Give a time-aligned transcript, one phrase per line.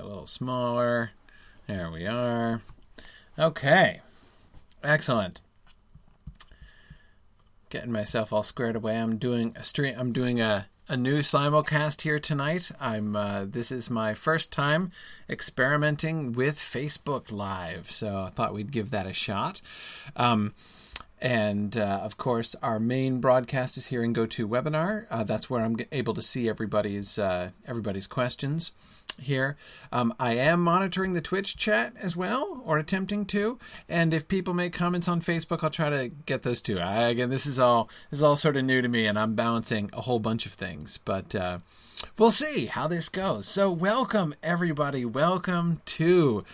[0.00, 1.10] a little smaller.
[1.66, 2.62] There we are.
[3.38, 4.00] Okay.
[4.82, 5.40] Excellent.
[7.68, 8.96] Getting myself all squared away.
[8.96, 9.94] I'm doing a stream.
[9.96, 12.72] I'm doing a a new simulcast here tonight.
[12.80, 14.90] I'm uh, this is my first time
[15.28, 19.60] experimenting with Facebook Live, so I thought we'd give that a shot.
[20.16, 20.52] Um,
[21.20, 25.06] and uh, of course, our main broadcast is here in GoToWebinar.
[25.10, 28.72] Uh, that's where I'm able to see everybody's uh, everybody's questions
[29.18, 29.56] here.
[29.92, 33.58] Um, I am monitoring the Twitch chat as well, or attempting to.
[33.88, 36.78] And if people make comments on Facebook, I'll try to get those too.
[36.78, 39.34] I, again, this is all this is all sort of new to me, and I'm
[39.34, 40.98] balancing a whole bunch of things.
[41.04, 41.58] But uh,
[42.18, 43.46] we'll see how this goes.
[43.46, 45.04] So, welcome everybody.
[45.04, 46.44] Welcome to.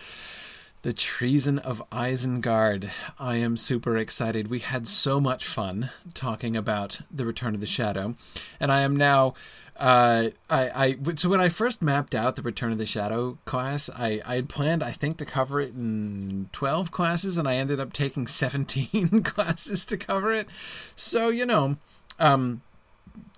[0.87, 2.89] The Treason of Isengard.
[3.19, 4.47] I am super excited.
[4.47, 8.15] We had so much fun talking about The Return of the Shadow,
[8.57, 9.33] and I am now
[9.75, 13.89] uh, I, I so when I first mapped out the Return of the Shadow class,
[13.97, 17.81] I, I had planned I think to cover it in twelve classes, and I ended
[17.81, 20.47] up taking seventeen classes to cover it.
[20.95, 21.75] So you know,
[22.17, 22.61] um,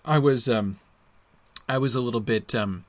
[0.05, 0.77] I was um,
[1.67, 2.85] I was a little bit um,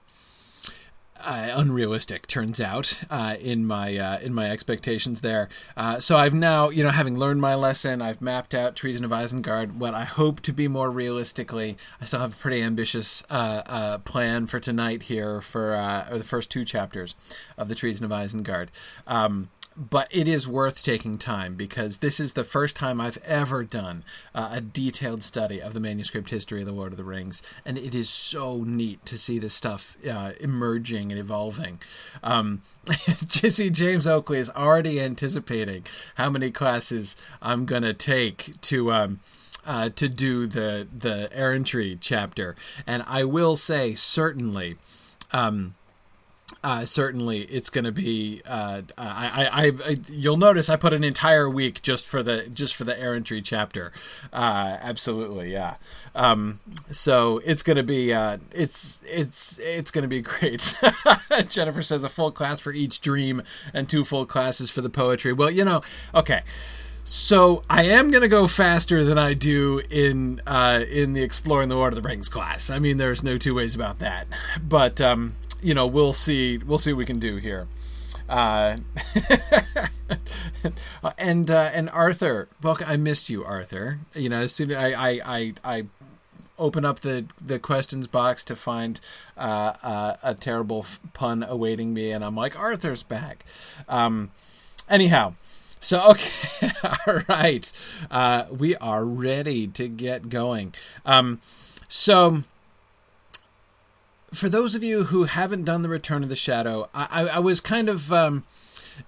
[1.25, 5.49] uh, unrealistic turns out uh, in my uh, in my expectations there.
[5.77, 9.11] Uh, so I've now you know having learned my lesson, I've mapped out Treason of
[9.11, 9.77] Isengard.
[9.77, 13.99] What I hope to be more realistically, I still have a pretty ambitious uh, uh,
[13.99, 17.15] plan for tonight here for the first two chapters
[17.57, 18.69] of the Treason of Isengard.
[19.07, 23.65] Um, but it is worth taking time because this is the first time I've ever
[23.65, 24.05] done
[24.35, 27.79] uh, a detailed study of the manuscript history of the Lord of the Rings, and
[27.79, 31.81] it is so neat to see this stuff uh, emerging and evolving.
[32.23, 32.63] Um,
[33.27, 35.85] Jesse James Oakley is already anticipating
[36.17, 38.93] how many classes I'm gonna take to.
[38.93, 39.21] Um,
[39.67, 44.79] uh, to do the the errantry chapter, and I will say certainly,
[45.33, 45.75] um,
[46.63, 48.43] uh, certainly it's going to be.
[48.47, 52.77] Uh, I, I, I, you'll notice I put an entire week just for the just
[52.77, 53.93] for the errantry chapter.
[54.33, 55.77] Uh, absolutely, yeah.
[56.15, 56.61] Um,
[56.91, 60.77] so it's going to be uh, it's it's it's going to be great.
[61.49, 65.33] Jennifer says a full class for each dream and two full classes for the poetry.
[65.33, 65.81] Well, you know,
[66.15, 66.43] okay.
[67.05, 71.71] So I am going to go faster than I do in uh, in the exploring
[71.71, 72.69] the Lord of the Rings class.
[72.69, 74.27] I mean, there's no two ways about that.
[74.63, 76.59] But um, you know, we'll see.
[76.59, 77.67] We'll see what we can do here.
[78.29, 78.77] Uh,
[81.19, 84.01] and uh, and Arthur, well, I missed you, Arthur.
[84.15, 85.87] You know, as soon as I I I, I
[86.59, 89.01] open up the the questions box to find
[89.37, 93.45] uh, uh, a terrible pun awaiting me, and I'm like, Arthur's back.
[93.89, 94.31] Um,
[94.89, 95.35] anyhow.
[95.83, 96.71] So okay,
[97.07, 97.73] all right,
[98.11, 100.75] uh, we are ready to get going.
[101.07, 101.41] Um,
[101.89, 102.43] so
[104.33, 107.61] for those of you who haven't done the Return of the Shadow, I, I was
[107.61, 108.45] kind of um,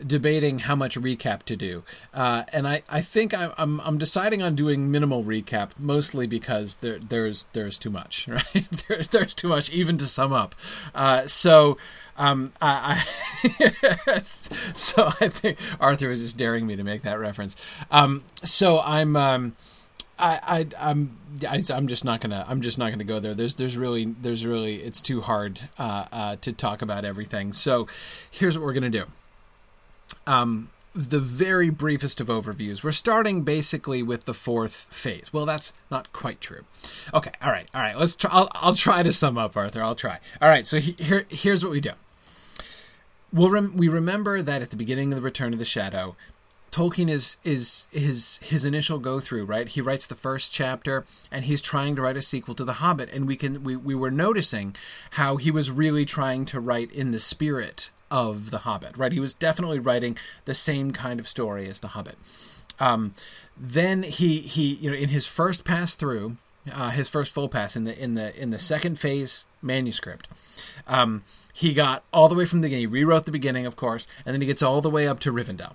[0.05, 3.99] debating how much recap to do, uh, and I, I think I, am I'm, I'm
[3.99, 8.67] deciding on doing minimal recap, mostly because there there's there's too much, right?
[8.89, 10.55] there, there's too much even to sum up.
[10.95, 11.77] Uh, so.
[12.15, 13.03] Um, I,
[13.43, 17.57] I so I think Arthur was just daring me to make that reference.
[17.91, 19.57] Um, so I'm um,
[20.19, 21.19] I, I I'm
[21.49, 23.35] I, am just not gonna I'm just not gonna go there.
[23.35, 27.53] There's there's really there's really it's too hard uh, uh, to talk about everything.
[27.53, 27.87] So
[28.31, 29.05] here's what we're gonna do.
[30.27, 32.85] Um, the very briefest of overviews.
[32.85, 35.33] We're starting basically with the fourth phase.
[35.33, 36.65] Well, that's not quite true.
[37.15, 37.97] Okay, all right, all right.
[37.97, 38.31] Let's try.
[38.33, 39.83] I'll, I'll try to sum up, Arthur.
[39.83, 40.19] I'll try.
[40.41, 40.67] All right.
[40.67, 41.93] So he, here here's what we do.
[43.33, 46.17] We'll rem- we remember that at the beginning of the Return of the Shadow,
[46.73, 49.69] Tolkien is is his his initial go through, right?
[49.69, 53.13] He writes the first chapter and he's trying to write a sequel to The Hobbit
[53.13, 54.75] and we can we, we were noticing
[55.13, 59.13] how he was really trying to write in the spirit of The Hobbit, right?
[59.13, 60.17] He was definitely writing
[60.47, 62.17] the same kind of story as The Hobbit.
[62.81, 63.15] Um,
[63.55, 66.39] then he he you know in his first pass through,
[66.73, 70.27] uh, his first full pass in the in the in the second phase manuscript,
[70.87, 71.23] um,
[71.53, 72.89] he got all the way from the beginning.
[72.89, 75.31] He rewrote the beginning, of course, and then he gets all the way up to
[75.31, 75.75] Rivendell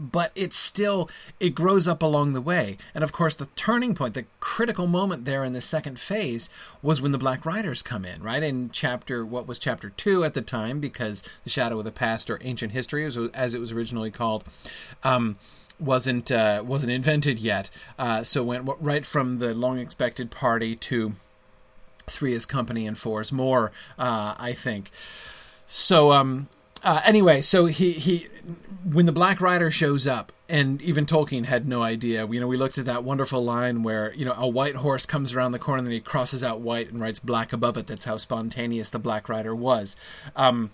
[0.00, 2.78] but it's still it grows up along the way.
[2.94, 6.48] And of course the turning point the critical moment there in the second phase
[6.82, 8.42] was when the black riders come in right?
[8.42, 12.30] In chapter what was chapter 2 at the time because the shadow of the past
[12.30, 14.44] or ancient history as, it was originally called
[15.04, 15.36] um,
[15.78, 17.70] wasn't uh, wasn't invented yet.
[17.98, 21.12] Uh, so went right from the long expected party to
[22.06, 24.90] three is company and four is more uh, i think.
[25.66, 26.48] So um
[26.82, 28.28] uh, anyway, so he he
[28.84, 32.26] when the Black Rider shows up, and even Tolkien had no idea.
[32.26, 35.34] You know, we looked at that wonderful line where you know a white horse comes
[35.34, 37.86] around the corner, and then he crosses out white and writes black above it.
[37.86, 39.96] That's how spontaneous the Black Rider was.
[40.36, 40.70] Um,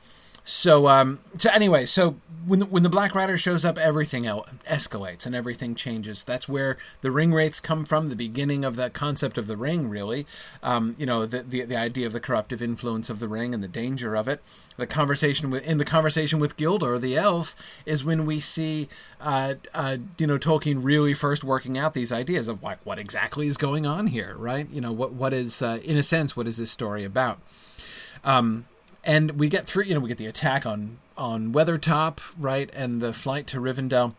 [0.48, 2.14] so um, so anyway, so
[2.46, 6.22] when the, when the Black Rider shows up, everything escalates and everything changes.
[6.22, 8.10] That's where the ring wraiths come from.
[8.10, 10.24] The beginning of the concept of the ring, really.
[10.62, 13.62] Um, you know, the, the the idea of the corruptive influence of the ring and
[13.62, 14.40] the danger of it.
[14.76, 18.88] The conversation with in the conversation with Gildor, the elf, is when we see
[19.20, 23.48] uh, uh, you know Tolkien really first working out these ideas of like what exactly
[23.48, 24.70] is going on here, right?
[24.70, 27.40] You know, what what is uh, in a sense what is this story about?
[28.22, 28.66] Um,
[29.06, 29.84] and we get through.
[29.84, 34.14] You know, we get the attack on on Weathertop, right, and the flight to Rivendell,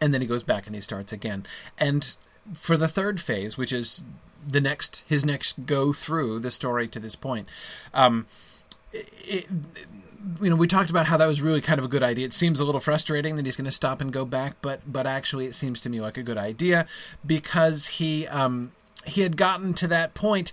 [0.00, 1.44] and then he goes back and he starts again.
[1.76, 2.16] And
[2.54, 4.02] for the third phase, which is
[4.46, 7.48] the next his next go through the story to this point,
[7.92, 8.26] um,
[8.92, 9.46] it,
[10.40, 12.26] you know, we talked about how that was really kind of a good idea.
[12.26, 15.06] It seems a little frustrating that he's going to stop and go back, but but
[15.06, 16.86] actually, it seems to me like a good idea
[17.26, 18.72] because he um,
[19.06, 20.52] he had gotten to that point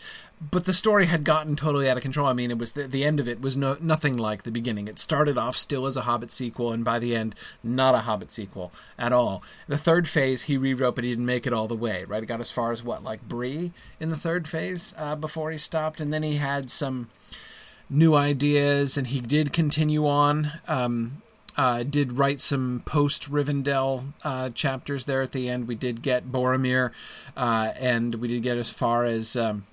[0.51, 2.27] but the story had gotten totally out of control.
[2.27, 4.87] I mean, it was the, the end of it was no, nothing like the beginning.
[4.87, 8.31] It started off still as a Hobbit sequel, and by the end, not a Hobbit
[8.31, 9.43] sequel at all.
[9.67, 12.05] The third phase he rewrote, but he didn't make it all the way.
[12.05, 15.51] Right, it got as far as what, like Bree in the third phase uh, before
[15.51, 17.09] he stopped, and then he had some
[17.89, 20.51] new ideas, and he did continue on.
[20.67, 21.21] Um,
[21.57, 25.69] uh, did write some post Rivendell uh, chapters there at the end.
[25.69, 26.91] We did get Boromir,
[27.37, 29.35] uh, and we did get as far as.
[29.37, 29.65] Um,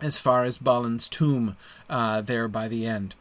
[0.00, 1.56] as far as Balin's tomb
[1.88, 3.14] uh, there by the end.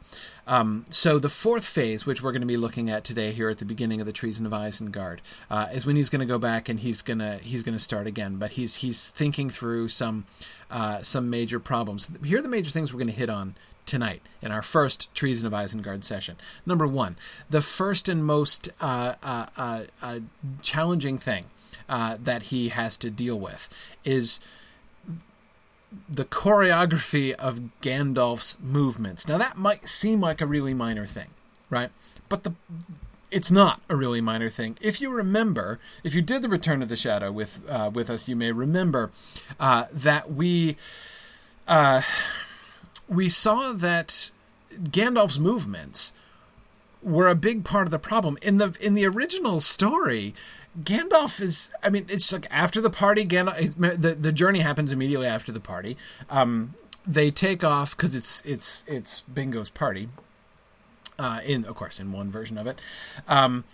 [0.46, 3.60] Um, so the fourth phase, which we're going to be looking at today here at
[3.60, 6.68] the beginning of the Treason of Isengard, uh, is when he's going to go back
[6.68, 8.36] and he's gonna he's going to start again.
[8.36, 10.26] But he's he's thinking through some
[10.70, 12.12] uh, some major problems.
[12.24, 13.56] Here are the major things we're going to hit on
[13.86, 16.36] tonight in our first Treason of Isengard session.
[16.66, 17.18] Number one,
[17.50, 20.20] the first and most uh, uh, uh,
[20.62, 21.46] challenging thing
[21.88, 23.70] that he has to deal with
[24.04, 24.40] is
[26.10, 29.28] the choreography of Gandalf's movements.
[29.28, 31.30] Now that might seem like a really minor thing,
[31.70, 31.90] right?
[32.30, 32.54] But the
[33.34, 34.78] it's not a really minor thing.
[34.80, 38.28] If you remember, if you did the Return of the Shadow with uh, with us,
[38.28, 39.12] you may remember
[39.60, 40.78] uh, that we
[41.68, 42.02] uh,
[43.10, 44.32] we saw that
[44.84, 46.14] Gandalf's movements
[47.02, 50.34] were a big part of the problem in the in the original story.
[50.82, 51.72] Gandalf is.
[51.84, 53.26] I mean, it's like after the party.
[53.26, 53.76] Gandalf.
[53.76, 55.98] The the journey happens immediately after the party.
[56.30, 56.74] Um,
[57.06, 60.10] they take off because it's it's it's Bingo's party.
[61.20, 62.80] Uh, in of course in one version of it.
[63.28, 63.66] Um,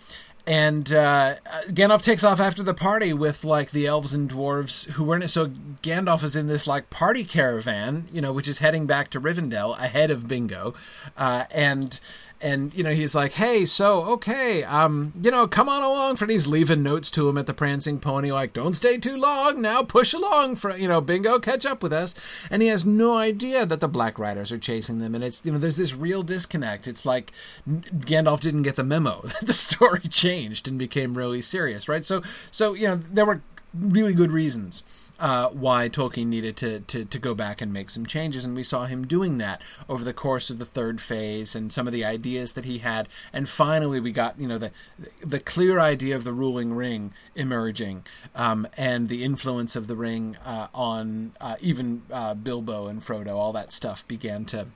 [0.46, 1.36] and uh,
[1.68, 5.22] Gandalf takes off after the party with like the elves and dwarves who were in
[5.22, 5.28] it.
[5.28, 9.20] So Gandalf is in this like party caravan, you know, which is heading back to
[9.20, 10.74] Rivendell ahead of Bingo,
[11.16, 12.00] uh, and
[12.42, 16.16] and you know he's like hey so okay um you know come on along.
[16.28, 19.82] He's leaving notes to him at the prancing pony like don't stay too long now
[19.82, 22.14] push along for you know bingo catch up with us.
[22.50, 25.52] And he has no idea that the black riders are chasing them and it's you
[25.52, 26.88] know there's this real disconnect.
[26.88, 27.32] It's like
[27.68, 32.04] gandalf didn't get the memo that the story changed and became really serious right?
[32.04, 33.42] So so you know there were
[33.74, 34.82] really good reasons
[35.20, 38.44] uh, why Tolkien needed to, to, to go back and make some changes.
[38.44, 41.86] And we saw him doing that over the course of the third phase and some
[41.86, 43.06] of the ideas that he had.
[43.32, 44.72] And finally, we got you know the
[45.20, 50.36] the clear idea of the ruling ring emerging um, and the influence of the ring
[50.44, 53.34] uh, on uh, even uh, Bilbo and Frodo.
[53.34, 54.66] All that stuff began to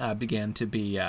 [0.00, 1.00] uh, began to be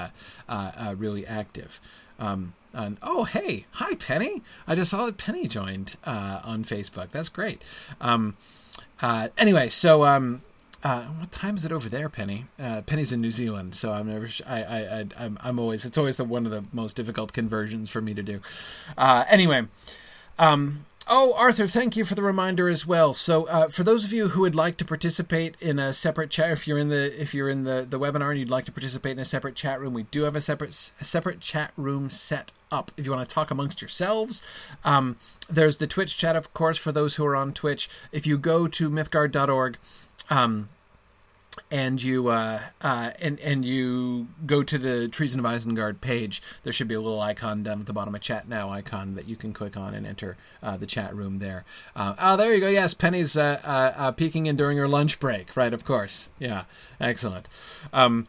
[0.95, 1.79] really active.
[2.17, 2.53] Um,
[3.01, 4.41] oh, hey, hi, Penny.
[4.67, 7.11] I just saw that Penny joined uh, on Facebook.
[7.11, 7.61] That's great.
[7.99, 8.37] Um,
[9.01, 10.41] uh, anyway, so um,
[10.83, 12.45] uh, what time is it over there, Penny?
[12.59, 14.27] Uh, Penny's in New Zealand, so I'm never.
[14.45, 15.85] I, I, I, I'm, I'm always.
[15.85, 18.41] It's always the one of the most difficult conversions for me to do.
[18.97, 19.67] Uh, anyway,
[20.37, 23.15] um, Oh, Arthur, thank you for the reminder as well.
[23.15, 26.51] So, uh, for those of you who would like to participate in a separate chat,
[26.51, 29.13] if you're in the if you're in the, the webinar and you'd like to participate
[29.13, 32.51] in a separate chat room, we do have a separate a separate chat room set
[32.71, 32.91] up.
[32.95, 34.43] If you want to talk amongst yourselves,
[34.85, 35.17] um,
[35.49, 37.89] there's the Twitch chat, of course, for those who are on Twitch.
[38.11, 39.79] If you go to mythgard.org,
[40.29, 40.69] um,
[41.71, 46.73] and you uh, uh, and and you go to the Treason of Isengard page, there
[46.73, 49.35] should be a little icon down at the bottom, a chat now icon that you
[49.35, 51.65] can click on and enter uh, the chat room there.
[51.95, 52.69] Uh, oh, there you go.
[52.69, 55.55] Yes, Penny's uh, uh, peeking in during her lunch break.
[55.55, 56.29] Right, of course.
[56.39, 56.63] Yeah,
[56.99, 57.47] excellent.
[57.93, 58.27] Um,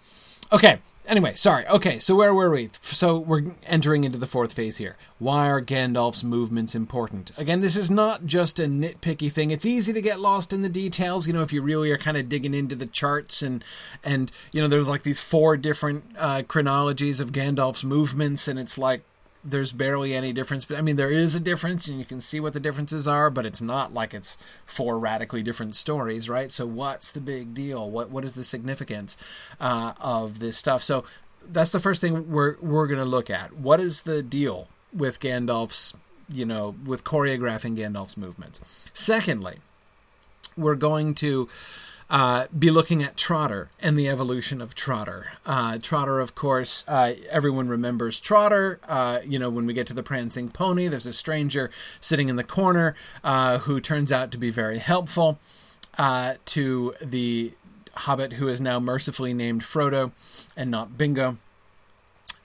[0.53, 1.67] okay, Anyway, sorry.
[1.67, 2.69] Okay, so where were we?
[2.83, 4.97] So we're entering into the fourth phase here.
[5.19, 7.33] Why are Gandalf's movements important?
[7.37, 9.51] Again, this is not just a nitpicky thing.
[9.51, 12.17] It's easy to get lost in the details, you know, if you really are kind
[12.17, 13.65] of digging into the charts and
[14.05, 18.79] and you know, there's like these four different uh, chronologies of Gandalf's movements, and it's
[18.79, 19.03] like
[19.45, 20.65] there's barely any difference.
[20.65, 23.31] But I mean, there is a difference, and you can see what the differences are.
[23.31, 26.53] But it's not like it's four radically different stories, right?
[26.53, 27.91] So what's the big deal?
[27.91, 29.17] What what is the significance
[29.61, 30.83] uh, of this stuff?
[30.83, 31.05] So
[31.49, 33.57] that's the first thing we're we're going to look at.
[33.57, 35.95] What is the deal with Gandalf's,
[36.29, 38.61] you know, with choreographing Gandalf's movements?
[38.93, 39.59] Secondly,
[40.57, 41.49] we're going to
[42.11, 45.27] uh, be looking at Trotter and the evolution of Trotter.
[45.47, 48.81] Uh, Trotter, of course, uh, everyone remembers Trotter.
[48.89, 52.37] Uh, you know, when we get to the Prancing Pony, there's a stranger sitting in
[52.37, 55.39] the corner uh, who turns out to be very helpful
[55.99, 57.53] uh, to the
[57.95, 60.11] Hobbit who is now mercifully named Frodo
[60.57, 61.39] and not Bingo.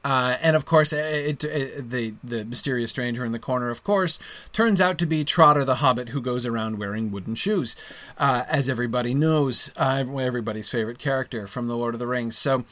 [0.05, 4.19] Uh, and of course, it, it, the the mysterious stranger in the corner, of course,
[4.53, 7.75] turns out to be Trotter the Hobbit, who goes around wearing wooden shoes,
[8.19, 12.37] uh, as everybody knows, uh, everybody's favorite character from the Lord of the Rings.
[12.37, 12.65] So,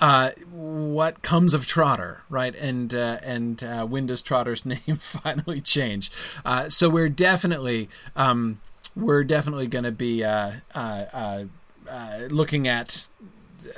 [0.00, 2.54] uh, what comes of Trotter, right?
[2.56, 6.10] And uh, and uh, when does Trotter's name finally change?
[6.66, 8.60] so we're definitely um,
[8.96, 10.24] we're definitely going to be
[12.28, 13.06] looking at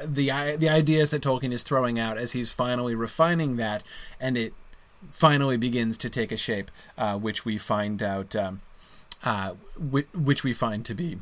[0.04, 3.82] the the ideas that Tolkien is throwing out as he's finally refining that,
[4.20, 4.54] and it
[5.10, 8.60] finally begins to take a shape, uh, which we find out, um,
[9.22, 11.18] uh, which, which, we find to be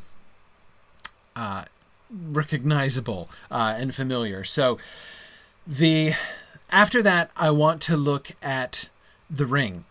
[1.35, 1.65] uh,
[2.09, 4.43] recognizable uh, and familiar.
[4.43, 4.77] So,
[5.65, 6.13] the
[6.69, 8.89] after that, I want to look at
[9.29, 9.85] the ring.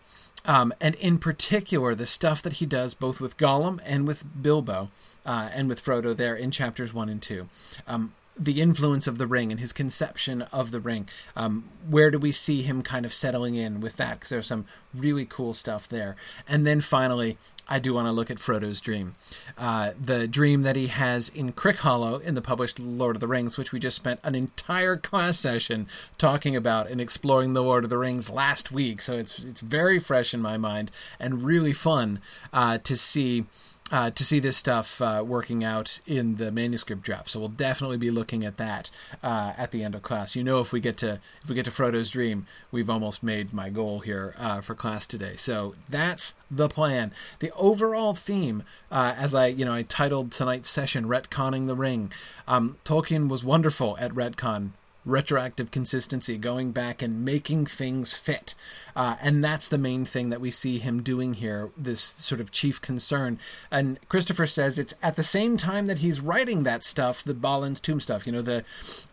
[0.45, 4.89] Um, and in particular, the stuff that he does both with Gollum and with Bilbo
[5.25, 7.47] uh, and with Frodo there in chapters one and two.
[7.87, 11.07] Um, the influence of the ring and his conception of the ring.
[11.35, 14.15] Um, where do we see him kind of settling in with that?
[14.15, 16.15] Because there's some really cool stuff there.
[16.47, 17.37] And then finally,
[17.67, 19.15] I do want to look at Frodo's dream.
[19.57, 23.57] Uh, the dream that he has in Crickhollow in the published Lord of the Rings,
[23.57, 25.87] which we just spent an entire class session
[26.17, 29.01] talking about and exploring the Lord of the Rings last week.
[29.01, 32.19] So it's, it's very fresh in my mind and really fun
[32.51, 33.45] uh, to see
[33.91, 37.29] uh, to see this stuff uh, working out in the manuscript draft.
[37.29, 38.89] So we'll definitely be looking at that
[39.21, 40.35] uh, at the end of class.
[40.35, 43.53] You know, if we get to if we get to Frodo's dream, we've almost made
[43.53, 45.33] my goal here uh, for class today.
[45.35, 47.11] So that's the plan.
[47.39, 52.11] The overall theme, uh, as I you know I titled tonight's session, retconning the ring.
[52.47, 54.71] Um, Tolkien was wonderful at retcon
[55.05, 58.55] retroactive consistency, going back and making things fit.
[58.95, 62.51] Uh, and that's the main thing that we see him doing here, this sort of
[62.51, 63.39] chief concern.
[63.71, 67.81] And Christopher says it's at the same time that he's writing that stuff, the Balin's
[67.81, 68.63] tomb stuff, you know, the,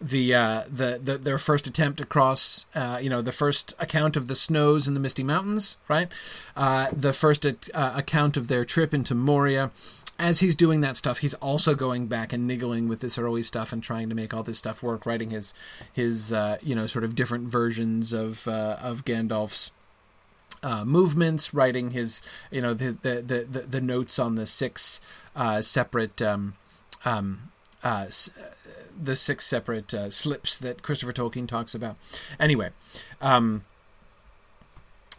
[0.01, 4.29] the, uh, the, the, their first attempt across, uh, you know, the first account of
[4.29, 6.09] the snows in the Misty Mountains, right?
[6.57, 9.71] Uh, the first uh, account of their trip into Moria
[10.21, 13.73] as he's doing that stuff, he's also going back and niggling with this early stuff
[13.73, 15.55] and trying to make all this stuff work, writing his
[15.93, 19.73] his uh, you know sort of different versions of uh, of Gandalf's
[20.63, 25.01] uh, movements, writing his you know the the the, the notes on the six
[25.35, 26.55] uh, separate um,
[27.07, 27.51] um,
[27.83, 28.07] uh,
[29.03, 31.97] the six separate uh, slips that Christopher Tolkien talks about.
[32.39, 32.71] Anyway.
[33.23, 33.65] Um,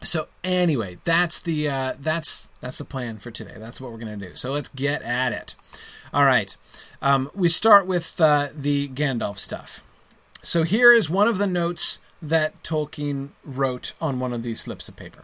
[0.03, 3.55] so anyway, that's the uh, that's that's the plan for today.
[3.57, 4.35] That's what we're gonna do.
[4.35, 5.55] So let's get at it.
[6.13, 6.55] All right,
[7.01, 9.83] um, we start with uh, the Gandalf stuff.
[10.43, 14.89] So here is one of the notes that Tolkien wrote on one of these slips
[14.89, 15.23] of paper.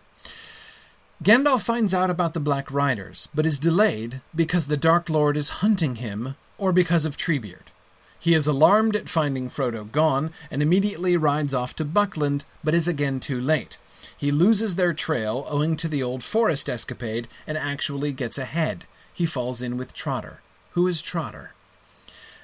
[1.23, 5.61] Gandalf finds out about the Black Riders, but is delayed because the Dark Lord is
[5.61, 7.71] hunting him, or because of Treebeard.
[8.19, 12.87] He is alarmed at finding Frodo gone and immediately rides off to Buckland, but is
[12.87, 13.77] again too late.
[14.17, 18.85] He loses their trail owing to the old forest escapade and actually gets ahead.
[19.13, 20.41] He falls in with Trotter.
[20.71, 21.53] Who is Trotter?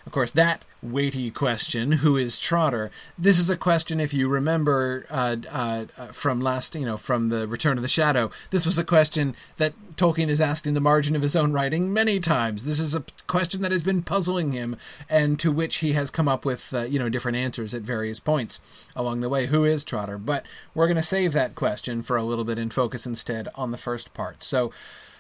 [0.06, 2.92] Of course, that weighty question, who is Trotter?
[3.18, 7.30] This is a question, if you remember uh, uh, uh, from last, you know, from
[7.30, 10.82] the Return of the Shadow, this was a question that Tolkien has asked in the
[10.82, 12.66] margin of his own writing many times.
[12.66, 14.76] This is a question that has been puzzling him,
[15.10, 18.20] and to which he has come up with, uh, you know, different answers at various
[18.20, 18.60] points
[18.98, 19.46] along the way.
[19.46, 20.18] Who is Trotter?
[20.18, 20.46] But
[20.76, 23.78] we're going to save that question for a little bit and focus instead on the
[23.78, 24.44] first part.
[24.44, 24.74] So,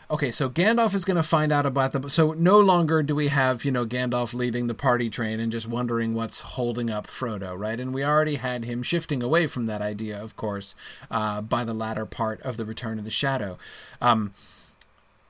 [0.09, 2.09] okay, so Gandalf is going to find out about the.
[2.09, 5.67] So no longer do we have, you know, Gandalf leading the party train and just
[5.67, 7.79] wondering what's holding up Frodo, right?
[7.79, 10.75] And we already had him shifting away from that idea, of course,
[11.09, 13.57] uh, by the latter part of the Return of the Shadow.
[14.01, 14.33] Um,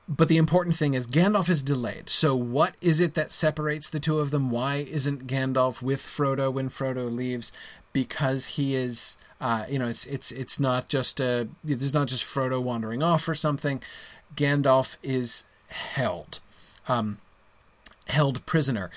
[0.08, 2.10] but the important thing is Gandalf is delayed.
[2.10, 4.50] So what is it that separates the two of them?
[4.50, 7.52] Why isn't Gandalf with Frodo when Frodo leaves?
[7.94, 11.48] Because he is, uh, you know, it's it's it's not just a.
[11.62, 13.82] There's not just Frodo wandering off or something.
[14.34, 16.40] Gandalf is held,
[16.88, 17.18] um,
[18.08, 18.90] held prisoner.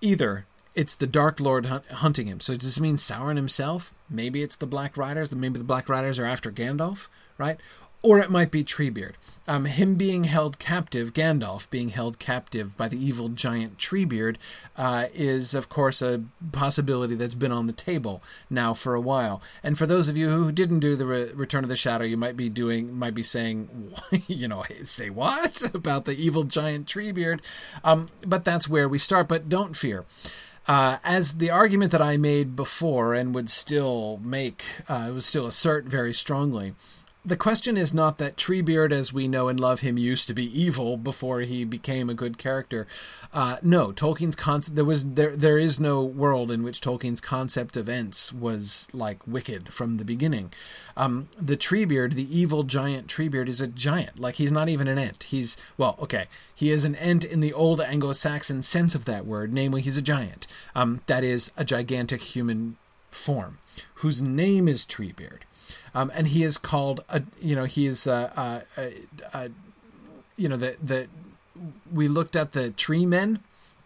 [0.00, 2.40] Either it's the Dark Lord hunting him.
[2.40, 3.92] So does this mean Sauron himself?
[4.08, 5.34] Maybe it's the Black Riders.
[5.34, 7.58] Maybe the Black Riders are after Gandalf, right?
[8.02, 9.14] Or it might be Treebeard.
[9.48, 14.36] Um, him being held captive, Gandalf being held captive by the evil giant Treebeard,
[14.76, 19.40] uh, is of course a possibility that's been on the table now for a while.
[19.62, 22.18] And for those of you who didn't do the Re- Return of the Shadow, you
[22.18, 23.94] might be doing, might be saying,
[24.26, 27.40] you know, say what about the evil giant Treebeard?
[27.82, 29.28] Um, but that's where we start.
[29.28, 30.04] But don't fear.
[30.68, 35.46] Uh, as the argument that I made before and would still make, uh, would still
[35.46, 36.74] assert very strongly,
[37.28, 40.60] the question is not that Treebeard, as we know and love him, used to be
[40.60, 42.86] evil before he became a good character.
[43.32, 47.76] Uh, no, Tolkien's concept there was there there is no world in which Tolkien's concept
[47.76, 50.52] of Ents was like wicked from the beginning.
[50.96, 54.18] Um, the Treebeard, the evil giant Treebeard, is a giant.
[54.18, 55.24] Like he's not even an Ent.
[55.24, 59.52] He's well, okay, he is an Ent in the old Anglo-Saxon sense of that word,
[59.52, 60.46] namely he's a giant.
[60.74, 62.78] Um, that is a gigantic human
[63.10, 63.58] form
[63.94, 65.42] whose name is Treebeard.
[65.94, 68.90] Um, and he is called a you know he is uh, uh,
[69.32, 69.48] uh,
[70.36, 71.08] you know the the
[71.92, 73.40] we looked at the tree men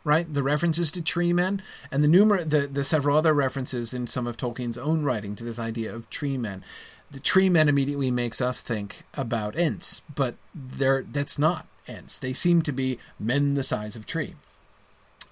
[0.04, 0.32] right?
[0.32, 4.26] The references to tree men and the numer the, the several other references in some
[4.26, 6.64] of tolkien's own writing to this idea of tree men.
[7.10, 12.18] The tree men immediately makes us think about ents but they're that's not ents.
[12.18, 14.34] They seem to be men the size of tree.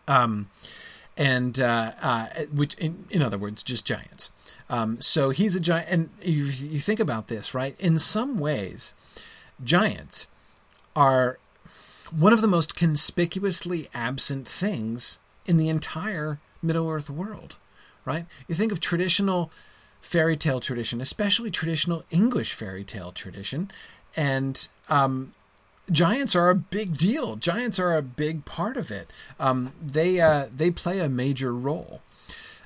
[0.06, 0.50] Um
[1.16, 4.32] and uh, uh, which in, in other words just giants
[4.70, 7.74] um, so he's a giant, and you, you think about this, right?
[7.80, 8.94] In some ways,
[9.62, 10.28] giants
[10.94, 11.38] are
[12.16, 17.56] one of the most conspicuously absent things in the entire Middle Earth world,
[18.04, 18.26] right?
[18.46, 19.50] You think of traditional
[20.00, 23.72] fairy tale tradition, especially traditional English fairy tale tradition,
[24.16, 25.34] and um,
[25.90, 27.34] giants are a big deal.
[27.34, 29.10] Giants are a big part of it.
[29.40, 32.02] Um, they uh, they play a major role.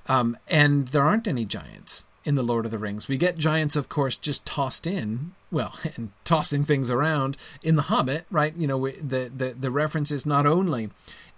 [0.07, 3.07] Um, and there aren't any giants in the Lord of the Rings.
[3.07, 7.83] We get giants, of course, just tossed in, well, and tossing things around in The
[7.83, 8.55] Hobbit, right?
[8.57, 10.89] You know, we, the, the, the reference is not only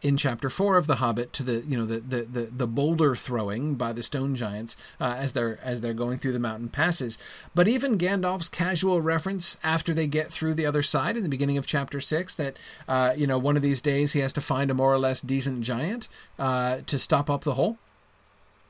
[0.02, 3.16] in chapter four of The Hobbit to the you know the the the, the boulder
[3.16, 7.18] throwing by the stone giants uh, as they're as they're going through the mountain passes,
[7.54, 11.56] but even Gandalf's casual reference after they get through the other side in the beginning
[11.56, 14.70] of chapter six that uh, you know one of these days he has to find
[14.70, 17.78] a more or less decent giant uh, to stop up the hole.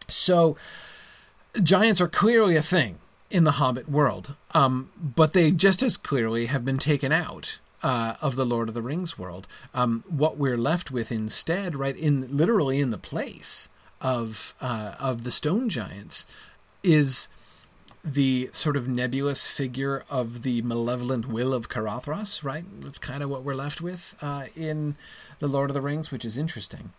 [0.08, 0.56] So,
[1.62, 2.96] giants are clearly a thing
[3.30, 8.14] in the Hobbit world, um, but they just as clearly have been taken out uh,
[8.22, 9.46] of the Lord of the Rings world.
[9.74, 13.68] Um, what we're left with instead, right in literally in the place
[14.00, 16.26] of uh, of the stone giants,
[16.82, 17.28] is
[18.04, 22.64] the sort of nebulous figure of the malevolent will of Caradhras, right?
[22.80, 24.94] That's kind of what we're left with uh, in
[25.40, 26.92] the Lord of the Rings, which is interesting.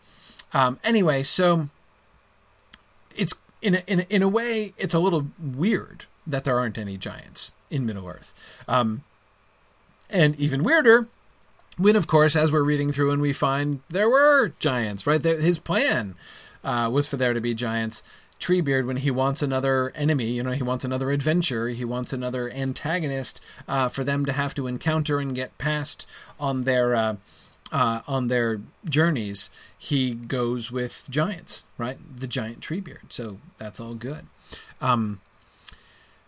[0.54, 1.70] Um, anyway, so
[3.18, 6.78] it's in a, in a, in a way it's a little weird that there aren't
[6.78, 8.34] any giants in Middle Earth.
[8.68, 9.04] Um,
[10.10, 11.08] and even weirder
[11.78, 15.24] when, of course, as we're reading through and we find there were giants, right?
[15.24, 16.16] His plan
[16.64, 18.04] uh, was for there to be giants.
[18.40, 22.52] Treebeard, when he wants another enemy, you know, he wants another adventure, he wants another
[22.52, 26.08] antagonist uh, for them to have to encounter and get past
[26.40, 27.16] on their uh,
[27.72, 31.98] uh, on their journeys, he goes with giants, right?
[32.20, 33.12] The giant tree beard.
[33.12, 34.26] So that's all good.
[34.82, 35.22] Um,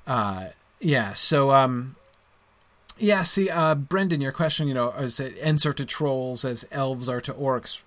[0.05, 0.49] uh,
[0.79, 1.13] yeah.
[1.13, 1.95] So, um,
[2.97, 3.23] yeah.
[3.23, 7.21] See, uh, Brendan, your question, you know, is it are to trolls as elves are
[7.21, 7.81] to orcs?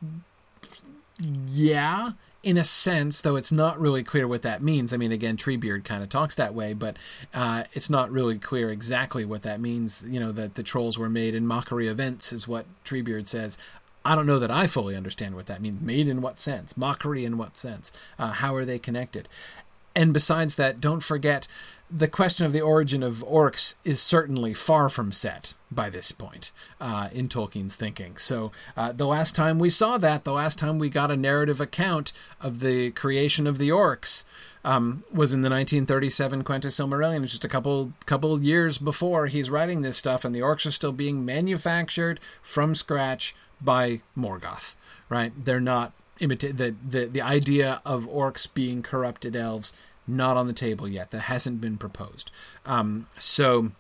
[1.19, 2.13] Yeah,
[2.43, 4.93] in a sense, though it's not really clear what that means.
[4.93, 6.97] I mean, again, Treebeard kind of talks that way, but
[7.33, 10.03] uh, it's not really clear exactly what that means.
[10.07, 13.57] You know, that the trolls were made in mockery of Ents is what Treebeard says.
[14.05, 15.81] I don't know that I fully understand what that means.
[15.81, 16.77] Made in what sense?
[16.77, 17.93] Mockery in what sense?
[18.19, 19.29] Uh, how are they connected?
[19.95, 21.47] And besides that, don't forget
[21.95, 26.51] the question of the origin of orcs is certainly far from set by this point
[26.81, 28.17] uh, in Tolkien's thinking.
[28.17, 31.61] So, uh, the last time we saw that, the last time we got a narrative
[31.61, 34.25] account of the creation of the orcs,
[34.65, 39.83] um, was in the 1937 Quenta Silmarillion, just a couple couple years before he's writing
[39.83, 44.77] this stuff, and the orcs are still being manufactured from scratch by Morgoth.
[45.09, 45.33] Right?
[45.37, 49.73] They're not imita- the, the the idea of orcs being corrupted elves
[50.07, 51.11] not on the table yet.
[51.11, 52.31] That hasn't been proposed.
[52.67, 53.73] Um, so,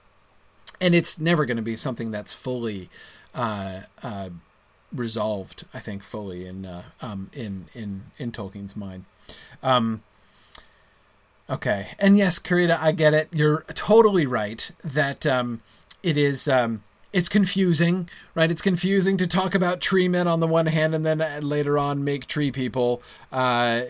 [0.80, 2.88] and it's never going to be something that's fully
[3.34, 4.30] uh, uh,
[4.92, 5.64] resolved.
[5.72, 9.04] I think fully in uh, um, in in in Tolkien's mind.
[9.62, 10.02] Um,
[11.48, 13.28] okay, and yes, Karita, I get it.
[13.32, 15.62] You're totally right that um,
[16.02, 16.48] it is.
[16.48, 16.82] Um,
[17.12, 18.50] it's confusing, right?
[18.50, 22.04] It's confusing to talk about tree men on the one hand and then later on
[22.04, 23.02] make tree people.
[23.30, 23.82] Uh,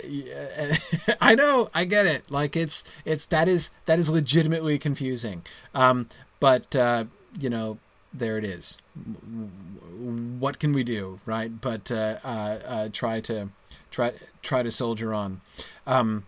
[1.20, 2.30] I know, I get it.
[2.30, 5.42] Like it's it's that is that is legitimately confusing.
[5.74, 6.08] Um,
[6.40, 7.04] but uh,
[7.38, 7.78] you know,
[8.12, 8.78] there it is.
[10.38, 11.60] What can we do, right?
[11.60, 13.48] But uh, uh, uh, try to
[13.90, 15.40] try try to soldier on.
[15.86, 16.24] Um,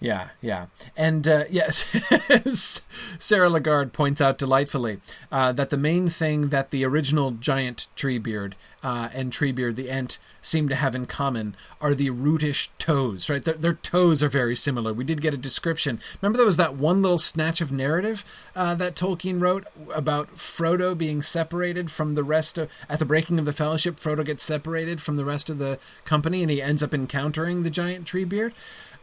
[0.00, 0.66] yeah, yeah.
[0.96, 2.80] And uh, yes,
[3.18, 8.54] Sarah Lagarde points out delightfully uh, that the main thing that the original giant Treebeard
[8.82, 13.44] uh, and Treebeard the Ent seem to have in common are the rootish toes, right?
[13.44, 14.94] Their, their, toes are very similar.
[14.94, 16.00] We did get a description.
[16.22, 18.24] Remember, there was that one little snatch of narrative
[18.56, 22.70] uh, that Tolkien wrote about Frodo being separated from the rest of.
[22.88, 26.42] At the breaking of the Fellowship, Frodo gets separated from the rest of the company
[26.42, 28.52] and he ends up encountering the giant Treebeard.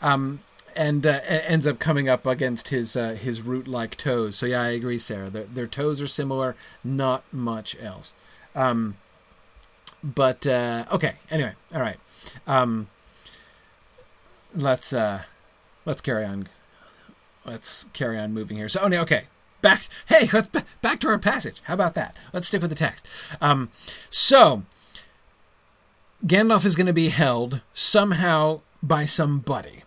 [0.02, 0.40] Um,
[0.78, 4.38] and uh, ends up coming up against his uh, his root like toes.
[4.38, 5.30] So yeah, I agree, Sarah.
[5.30, 8.14] Their, their toes are similar, not much else.
[8.56, 8.96] Um,
[10.04, 11.98] but uh, okay, anyway, all right.
[12.46, 12.88] Um,
[14.56, 15.24] let's uh,
[15.86, 16.48] let's carry on.
[17.44, 18.70] Let's carry on moving here.
[18.70, 19.24] So, oh, okay,
[19.62, 19.84] back.
[20.08, 20.50] Hey, let's
[20.82, 21.62] back to our passage.
[21.64, 22.16] How about that?
[22.34, 23.06] Let's stick with the text.
[23.42, 23.70] Um,
[24.10, 24.64] so,
[26.26, 29.84] Gandalf is going to be held somehow by somebody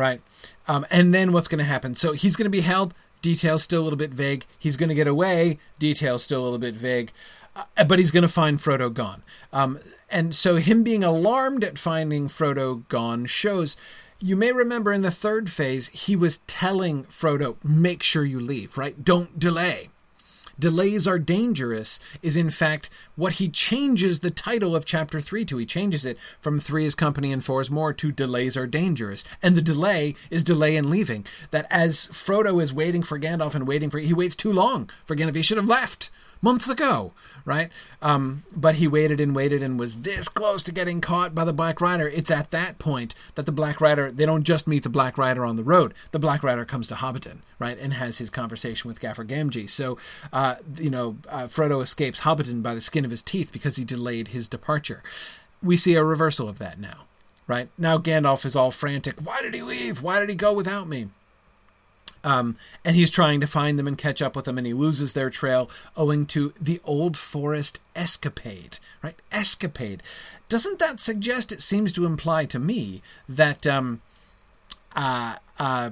[0.00, 0.20] right?
[0.66, 1.94] Um, and then what's going to happen?
[1.94, 2.94] So he's going to be held.
[3.22, 4.46] Details still a little bit vague.
[4.58, 5.58] He's going to get away.
[5.78, 7.12] Details still a little bit vague.
[7.54, 9.22] Uh, but he's going to find Frodo gone.
[9.52, 9.78] Um,
[10.10, 13.76] and so him being alarmed at finding Frodo gone shows.
[14.18, 18.78] You may remember in the third phase, he was telling Frodo, make sure you leave,
[18.78, 19.04] right?
[19.04, 19.90] Don't delay
[20.60, 25.56] delays are dangerous is in fact what he changes the title of chapter 3 to.
[25.56, 29.24] He changes it from 3 is company and 4 is more to delays are dangerous.
[29.42, 31.26] And the delay is delay in leaving.
[31.50, 35.16] That as Frodo is waiting for Gandalf and waiting for he waits too long for
[35.16, 35.34] Gandalf.
[35.34, 36.10] He should have left
[36.42, 37.12] months ago,
[37.44, 37.70] right?
[38.00, 41.52] Um, but he waited and waited and was this close to getting caught by the
[41.52, 42.08] Black Rider.
[42.08, 45.44] It's at that point that the Black Rider, they don't just meet the Black Rider
[45.44, 45.94] on the road.
[46.12, 49.68] The Black Rider comes to Hobbiton, right, and has his conversation with Gaffer Gamgee.
[49.68, 49.98] So,
[50.32, 53.84] uh, you know, uh, Frodo escapes Hobbiton by the skin of his teeth because he
[53.84, 55.02] delayed his departure.
[55.62, 57.04] We see a reversal of that now,
[57.46, 57.68] right?
[57.76, 59.16] Now Gandalf is all frantic.
[59.22, 60.02] Why did he leave?
[60.02, 61.08] Why did he go without me?
[62.22, 65.14] Um, and he's trying to find them and catch up with them, and he loses
[65.14, 68.78] their trail owing to the Old Forest escapade.
[69.02, 69.16] Right?
[69.32, 70.02] Escapade.
[70.48, 71.52] Doesn't that suggest?
[71.52, 74.02] It seems to imply to me that um,
[74.94, 75.90] uh, uh,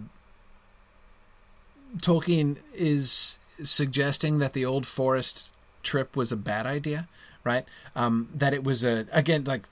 [1.99, 5.51] Tolkien is suggesting that the Old Forest
[5.83, 7.09] trip was a bad idea,
[7.45, 7.64] right?
[7.97, 9.67] Um, that it was a again like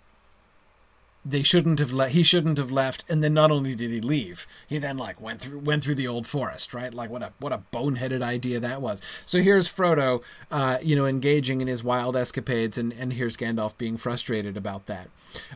[1.28, 4.46] they shouldn't have let he shouldn't have left and then not only did he leave
[4.66, 6.94] he then like went through went through the old forest right?
[6.94, 9.02] Like what a what a boneheaded idea that was.
[9.24, 13.76] So here's frodo uh, you know engaging in his wild escapades and and here's gandalf
[13.76, 15.08] being frustrated about that.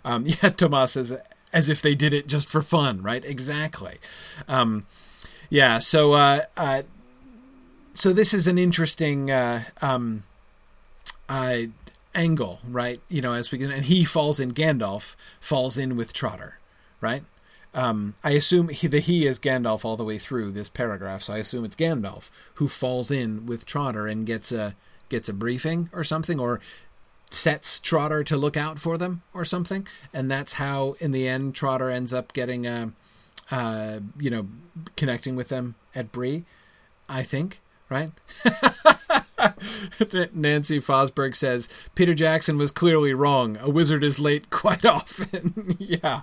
[0.05, 1.19] Um, yeah tomas says
[1.53, 3.25] as if they did it just for fun right?
[3.25, 3.99] Exactly.
[4.49, 4.87] Um,
[5.51, 6.83] yeah so uh, uh,
[7.95, 10.25] so this is an interesting uh, um,
[11.29, 11.63] uh,
[12.15, 13.01] angle, right?
[13.09, 14.53] You know, as we can, and he falls in.
[14.53, 16.59] Gandalf falls in with Trotter,
[17.01, 17.23] right?
[17.73, 21.35] Um, I assume he, the he is Gandalf all the way through this paragraph, so
[21.35, 24.75] I assume it's Gandalf who falls in with Trotter and gets a
[25.09, 26.61] gets a briefing or something, or
[27.31, 31.55] sets Trotter to look out for them or something, and that's how in the end
[31.55, 32.93] Trotter ends up getting a,
[33.51, 34.49] uh, you know,
[34.97, 36.45] connecting with them at Bree.
[37.09, 38.11] I think, right?
[40.33, 43.57] Nancy Fosberg says Peter Jackson was clearly wrong.
[43.61, 45.77] A wizard is late quite often.
[45.79, 46.23] yeah,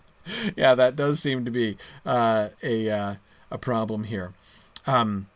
[0.55, 3.15] yeah, that does seem to be uh, a uh,
[3.51, 4.33] a problem here.
[4.85, 5.27] Um,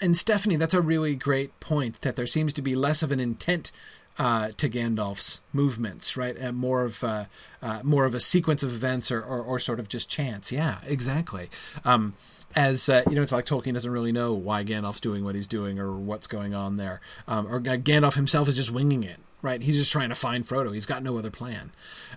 [0.00, 2.00] and Stephanie, that's a really great point.
[2.02, 3.72] That there seems to be less of an intent
[4.18, 6.36] uh, to Gandalf's movements, right?
[6.36, 7.24] And more of uh,
[7.62, 10.50] uh, more of a sequence of events, or, or, or sort of just chance.
[10.52, 11.48] Yeah, exactly.
[11.84, 12.14] Um,
[12.54, 15.46] as uh, you know, it's like Tolkien doesn't really know why Gandalf's doing what he's
[15.46, 19.62] doing or what's going on there, um, or Gandalf himself is just winging it, right?
[19.62, 20.72] He's just trying to find Frodo.
[20.72, 21.72] He's got no other plan.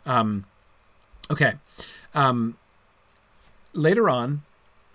[0.05, 0.45] Um,
[1.29, 1.53] okay.
[2.13, 2.57] Um,
[3.73, 4.43] later on,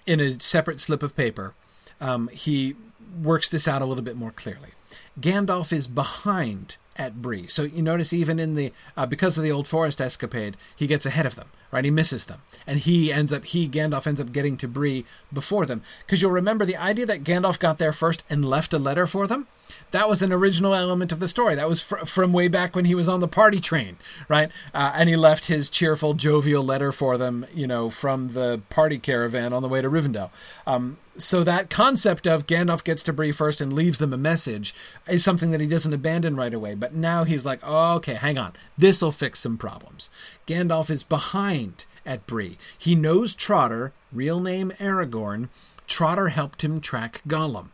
[0.07, 1.55] in a separate slip of paper,
[2.01, 2.75] um, he
[3.23, 4.71] works this out a little bit more clearly.
[5.19, 7.47] Gandalf is behind at Bree.
[7.47, 11.07] So you notice even in the uh, because of the old forest escapade, he gets
[11.07, 11.85] ahead of them, right?
[11.85, 15.67] He misses them, and he ends up he Gandalf ends up getting to Bree before
[15.67, 15.83] them.
[16.05, 19.27] Because you'll remember the idea that Gandalf got there first and left a letter for
[19.27, 19.47] them.
[19.91, 21.55] That was an original element of the story.
[21.55, 23.97] That was fr- from way back when he was on the party train,
[24.29, 24.51] right?
[24.73, 28.99] Uh, and he left his cheerful, jovial letter for them, you know, from the party
[28.99, 30.31] caravan on the way to Rivendell.
[30.67, 34.75] Um, so that concept of Gandalf gets to Bree first and leaves them a message
[35.09, 36.75] is something that he doesn't abandon right away.
[36.75, 40.11] But now he's like, oh, okay, hang on, this will fix some problems.
[40.47, 42.59] Gandalf is behind at Bree.
[42.79, 45.49] He knows Trotter, real name Aragorn.
[45.87, 47.69] Trotter helped him track Gollum.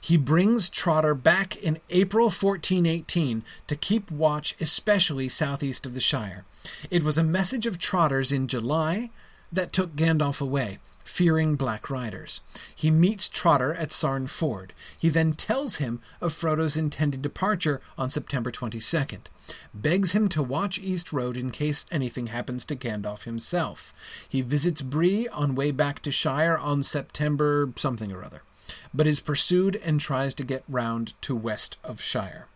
[0.00, 6.44] He brings Trotter back in April 1418 to keep watch, especially southeast of the Shire.
[6.90, 9.10] It was a message of Trotter's in July
[9.52, 12.40] that took Gandalf away, fearing Black Riders.
[12.74, 14.72] He meets Trotter at Sarn Ford.
[14.98, 19.26] He then tells him of Frodo's intended departure on September 22nd,
[19.72, 23.94] begs him to watch East Road in case anything happens to Gandalf himself.
[24.28, 28.42] He visits Bree on way back to Shire on September something or other
[28.92, 32.46] but is pursued and tries to get round to west of Shire.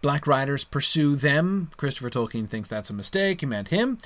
[0.00, 1.70] Black Riders pursue them.
[1.76, 3.40] Christopher Tolkien thinks that's a mistake.
[3.40, 3.98] He meant him.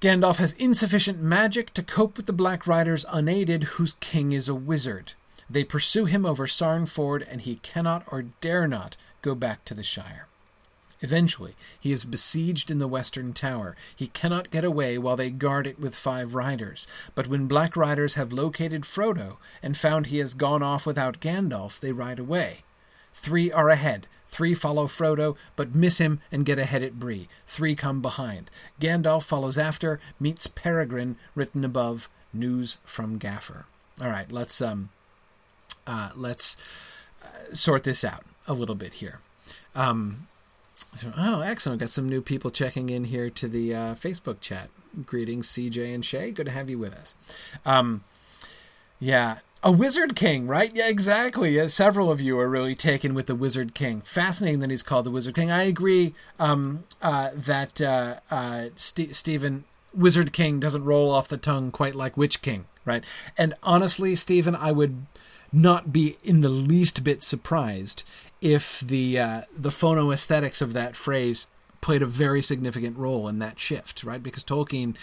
[0.00, 4.54] Gandalf has insufficient magic to cope with the Black Riders unaided, whose king is a
[4.54, 5.12] wizard.
[5.48, 9.74] They pursue him over Sarn Ford, and he cannot or dare not go back to
[9.74, 10.26] the Shire.
[11.02, 13.76] Eventually, he is besieged in the western tower.
[13.94, 16.86] He cannot get away while they guard it with five riders.
[17.14, 21.78] But when black riders have located Frodo and found he has gone off without Gandalf,
[21.78, 22.60] they ride away.
[23.12, 24.08] Three are ahead.
[24.30, 27.26] Three follow Frodo, but miss him and get ahead at Bree.
[27.48, 28.48] Three come behind.
[28.80, 33.66] Gandalf follows after, meets Peregrine, written above, news from Gaffer.
[34.00, 34.90] All right, let's um,
[35.84, 36.56] uh, let's
[37.24, 39.18] uh, sort this out a little bit here.
[39.74, 40.28] Um,
[40.74, 41.80] so, oh, excellent.
[41.80, 44.70] Got some new people checking in here to the uh, Facebook chat.
[45.06, 46.30] Greetings, CJ and Shay.
[46.30, 47.16] Good to have you with us.
[47.66, 48.04] Um,
[49.00, 50.74] yeah, a Wizard King, right?
[50.74, 51.56] Yeah, exactly.
[51.56, 54.00] Yeah, several of you are really taken with the Wizard King.
[54.00, 55.50] Fascinating that he's called the Wizard King.
[55.50, 61.36] I agree um, uh, that uh, uh, St- Stephen Wizard King doesn't roll off the
[61.36, 63.04] tongue quite like Witch King, right?
[63.36, 65.04] And honestly, Stephen, I would
[65.52, 68.04] not be in the least bit surprised
[68.40, 71.48] if the uh, the phono aesthetics of that phrase
[71.80, 74.22] played a very significant role in that shift, right?
[74.22, 74.96] Because Tolkien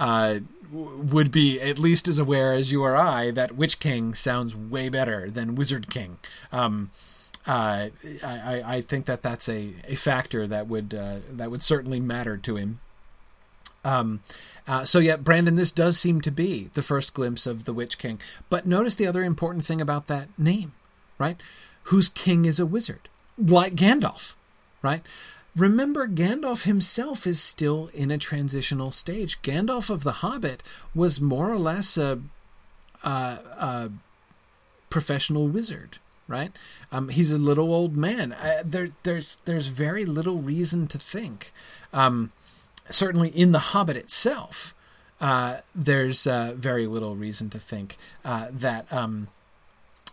[0.00, 0.40] uh,
[0.72, 4.88] would be at least as aware as you or I that Witch King sounds way
[4.88, 6.18] better than Wizard King.
[6.50, 6.90] Um,
[7.46, 7.88] uh,
[8.24, 12.36] I, I, think that that's a, a factor that would uh, that would certainly matter
[12.36, 12.80] to him.
[13.84, 14.20] Um,
[14.68, 17.96] uh, so yeah, Brandon, this does seem to be the first glimpse of the Witch
[17.98, 18.20] King.
[18.50, 20.72] But notice the other important thing about that name,
[21.18, 21.40] right?
[21.84, 24.36] whose king is a wizard, like Gandalf,
[24.82, 25.02] right?
[25.56, 29.42] Remember, Gandalf himself is still in a transitional stage.
[29.42, 30.62] Gandalf of the Hobbit
[30.94, 32.20] was more or less a,
[33.02, 33.90] a, a
[34.90, 36.52] professional wizard, right?
[36.92, 38.32] Um, he's a little old man.
[38.32, 41.52] Uh, there, there's there's very little reason to think.
[41.92, 42.30] Um,
[42.88, 44.74] certainly, in the Hobbit itself,
[45.20, 49.28] uh, there's uh, very little reason to think uh, that um,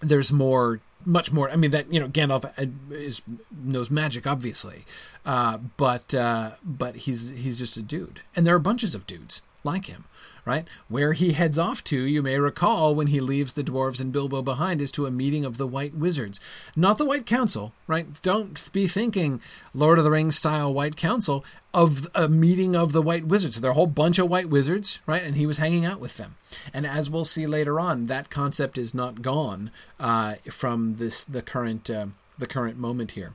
[0.02, 1.50] there's more much more.
[1.50, 4.86] I mean that you know Gandalf uh, is knows magic, obviously,
[5.26, 9.41] uh, but uh, but he's he's just a dude, and there are bunches of dudes
[9.63, 10.06] like him,
[10.48, 10.66] right?
[10.88, 14.42] Where he heads off to, you may recall, when he leaves the dwarves and Bilbo
[14.42, 16.40] behind, is to a meeting of the White Wizards,
[16.76, 18.08] not the White Council, right?
[18.22, 19.42] Don't be thinking
[19.74, 23.60] Lord of the Rings style White Council of a meeting of the White Wizards.
[23.60, 25.22] There are a whole bunch of White Wizards, right?
[25.22, 26.38] And he was hanging out with them.
[26.74, 31.42] And as we'll see later on, that concept is not gone uh, from this the
[31.42, 32.08] current uh,
[32.40, 33.34] the current moment here.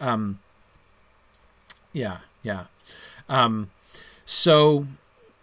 [0.00, 0.38] Um,
[1.92, 2.66] yeah, yeah.
[3.28, 3.70] Um,
[4.24, 4.86] so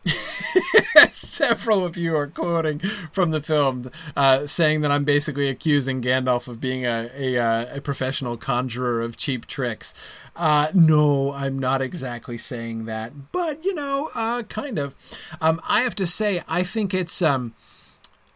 [1.11, 2.79] Several of you are quoting
[3.11, 7.77] from the film, uh, saying that I'm basically accusing Gandalf of being a a, uh,
[7.77, 9.93] a professional conjurer of cheap tricks.
[10.35, 14.95] Uh, no, I'm not exactly saying that, but you know, uh, kind of.
[15.39, 17.21] Um, I have to say, I think it's.
[17.21, 17.53] Um,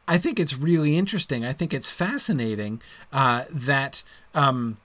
[0.07, 1.43] I think it's really interesting.
[1.43, 4.03] I think it's fascinating uh, that
[4.35, 4.77] um,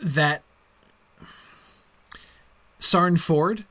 [0.00, 0.42] that
[2.78, 3.66] Sarn Ford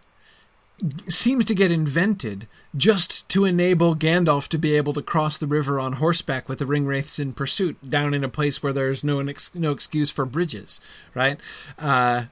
[1.08, 5.80] seems to get invented just to enable Gandalf to be able to cross the river
[5.80, 9.24] on horseback with the ringwraiths in pursuit down in a place where there's no
[9.56, 10.80] no excuse for bridges,
[11.16, 11.40] right?
[11.80, 12.26] Uh,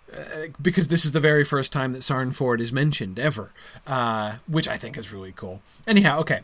[0.62, 3.52] because this is the very first time that Sarn Ford is mentioned ever,
[3.88, 5.62] uh, which I think is really cool.
[5.88, 6.42] Anyhow, okay.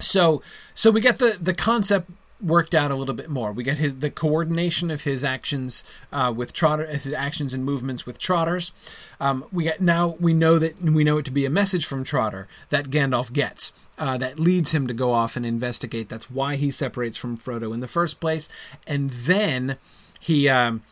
[0.00, 0.42] So
[0.74, 2.10] so we get the the concept
[2.42, 3.52] worked out a little bit more.
[3.52, 8.06] We get his the coordination of his actions uh, with Trotter, his actions and movements
[8.06, 8.72] with Trotters.
[9.20, 12.04] Um, we get now we know that we know it to be a message from
[12.04, 13.72] Trotter that Gandalf gets.
[13.98, 16.08] Uh, that leads him to go off and investigate.
[16.08, 18.48] That's why he separates from Frodo in the first place,
[18.86, 19.76] and then
[20.18, 20.82] he, um,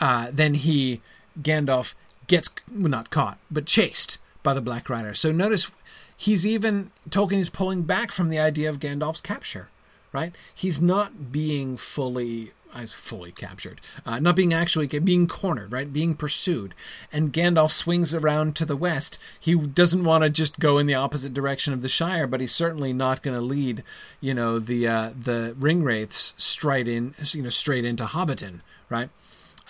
[0.00, 1.00] uh, then he,
[1.40, 1.96] Gandalf
[2.28, 5.14] gets well, not caught but chased by the Black Rider.
[5.14, 5.68] So notice
[6.16, 9.68] he's even Tolkien is pulling back from the idea of Gandalf's capture
[10.14, 10.32] right?
[10.54, 16.14] He's not being fully uh, fully captured, uh, not being actually being cornered, right, being
[16.14, 16.74] pursued.
[17.12, 19.18] And Gandalf swings around to the west.
[19.38, 22.52] He doesn't want to just go in the opposite direction of the Shire, but he's
[22.52, 23.84] certainly not going to lead,
[24.20, 29.10] you know, the uh, the ring wraiths straight in, you know, straight into Hobbiton, right?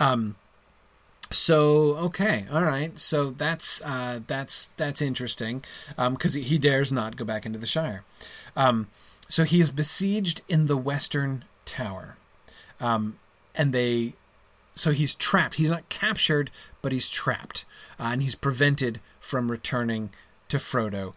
[0.00, 0.37] Um,
[1.30, 2.98] so okay, all right.
[2.98, 5.62] So that's uh, that's that's interesting
[5.96, 8.04] because um, he dares not go back into the Shire.
[8.57, 8.88] Um,
[9.35, 12.16] so he is besieged in the Western Tower,
[12.81, 13.18] um,
[13.57, 14.12] and they.
[14.77, 15.57] So he's trapped.
[15.57, 17.64] He's not captured, but he's trapped,
[17.99, 20.11] uh, and he's prevented from returning
[20.51, 21.14] to Frodo.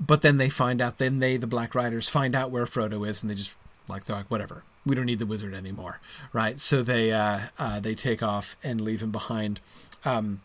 [0.00, 0.98] But then they find out.
[0.98, 3.56] Then they, the Black Riders, find out where Frodo is, and they just
[3.86, 6.00] like they're like whatever we don't need the wizard anymore,
[6.32, 6.58] right?
[6.58, 9.60] So they uh, uh, they take off and leave him behind.
[10.04, 10.40] Um,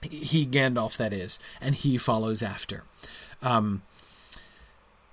[0.00, 2.84] he Gandalf, that is, and he follows after.
[3.42, 3.82] Um,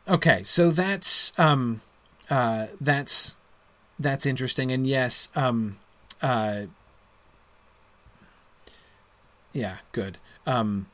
[0.07, 1.81] okay, so that's um,
[2.29, 3.37] uh, that's
[3.99, 5.77] that's interesting, and yes, um,
[6.21, 6.63] uh,
[9.53, 10.17] yeah, good.
[10.45, 10.87] Um,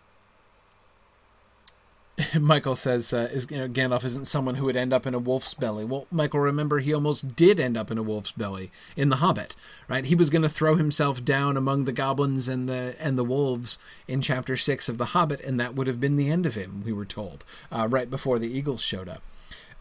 [2.40, 5.20] Michael says uh, is, you know, Gandalf isn't someone who would end up in a
[5.20, 5.86] wolf's belly.
[5.86, 9.56] Well, Michael, remember he almost did end up in a wolf's belly in The Hobbit,
[9.88, 10.06] right?
[10.06, 13.78] He was going to throw himself down among the goblins and the and the wolves
[14.08, 16.84] in chapter six of The Hobbit, and that would have been the end of him.
[16.84, 19.22] We were told uh, right before the eagles showed up.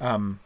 [0.00, 0.40] Um,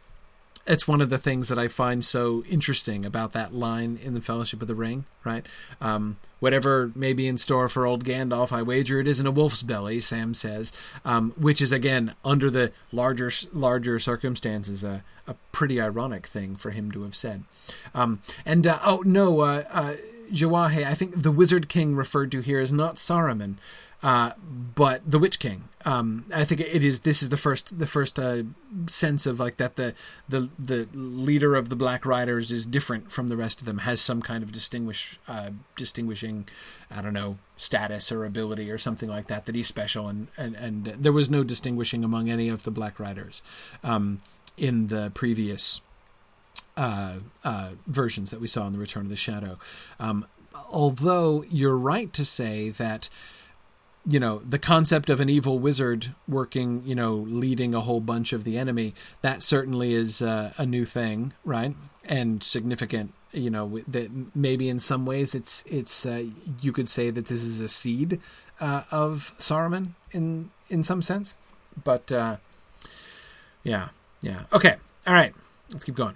[0.65, 4.21] it's one of the things that I find so interesting about that line in the
[4.21, 5.45] Fellowship of the Ring, right?
[5.81, 9.61] Um, whatever may be in store for old Gandalf, I wager it isn't a wolf's
[9.61, 10.71] belly, Sam says,
[11.03, 16.71] um, which is again under the larger larger circumstances a, a pretty ironic thing for
[16.71, 17.43] him to have said.
[17.93, 19.95] Um, and uh, oh no, uh, uh,
[20.31, 23.55] Jawahe, I think the Wizard King referred to here is not Saruman,
[24.01, 24.31] uh,
[24.75, 25.65] but the Witch King.
[25.85, 27.01] Um, I think it is.
[27.01, 28.43] This is the first the first uh,
[28.87, 29.93] sense of like that the
[30.29, 33.79] the the leader of the Black Riders is different from the rest of them.
[33.79, 36.47] Has some kind of distinguish uh, distinguishing,
[36.89, 39.45] I don't know, status or ability or something like that.
[39.45, 42.99] That he's special and and and there was no distinguishing among any of the Black
[42.99, 43.41] Riders
[43.83, 44.21] um,
[44.57, 45.81] in the previous.
[46.75, 49.59] Uh, uh, versions that we saw in the Return of the Shadow.
[49.99, 50.25] Um,
[50.71, 53.09] although you're right to say that
[54.05, 58.33] you know the concept of an evil wizard working you know leading a whole bunch
[58.33, 61.73] of the enemy that certainly is uh, a new thing right?
[62.05, 66.25] And significant you know that maybe in some ways it's it's uh,
[66.61, 68.19] you could say that this is a seed
[68.59, 71.37] uh, of Saruman in in some sense.
[71.83, 72.37] But uh,
[73.63, 73.89] yeah
[74.21, 74.43] yeah.
[74.51, 75.33] Okay all right.
[75.71, 76.15] Let's keep going.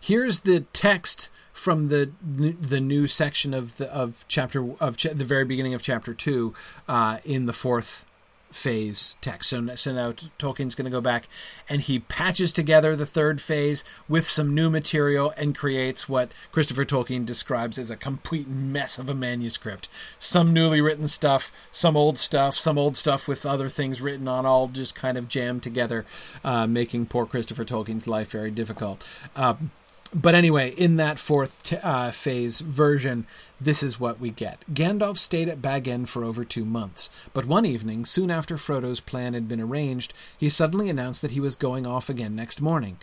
[0.00, 5.44] Here's the text from the the new section of the of chapter of the very
[5.44, 6.54] beginning of chapter two
[6.86, 8.04] uh, in the fourth
[8.52, 9.50] phase text.
[9.50, 11.28] So, so now Tolkien's going to go back
[11.68, 16.84] and he patches together the third phase with some new material and creates what Christopher
[16.84, 19.88] Tolkien describes as a complete mess of a manuscript.
[20.18, 24.46] Some newly written stuff, some old stuff, some old stuff with other things written on,
[24.46, 26.04] all just kind of jammed together,
[26.44, 29.04] uh, making poor Christopher Tolkien's life very difficult.
[29.34, 29.70] Um,
[30.14, 33.26] but anyway, in that fourth t- uh, phase version,
[33.60, 34.64] this is what we get.
[34.72, 39.00] Gandalf stayed at Bag End for over two months, but one evening, soon after Frodo's
[39.00, 42.98] plan had been arranged, he suddenly announced that he was going off again next morning.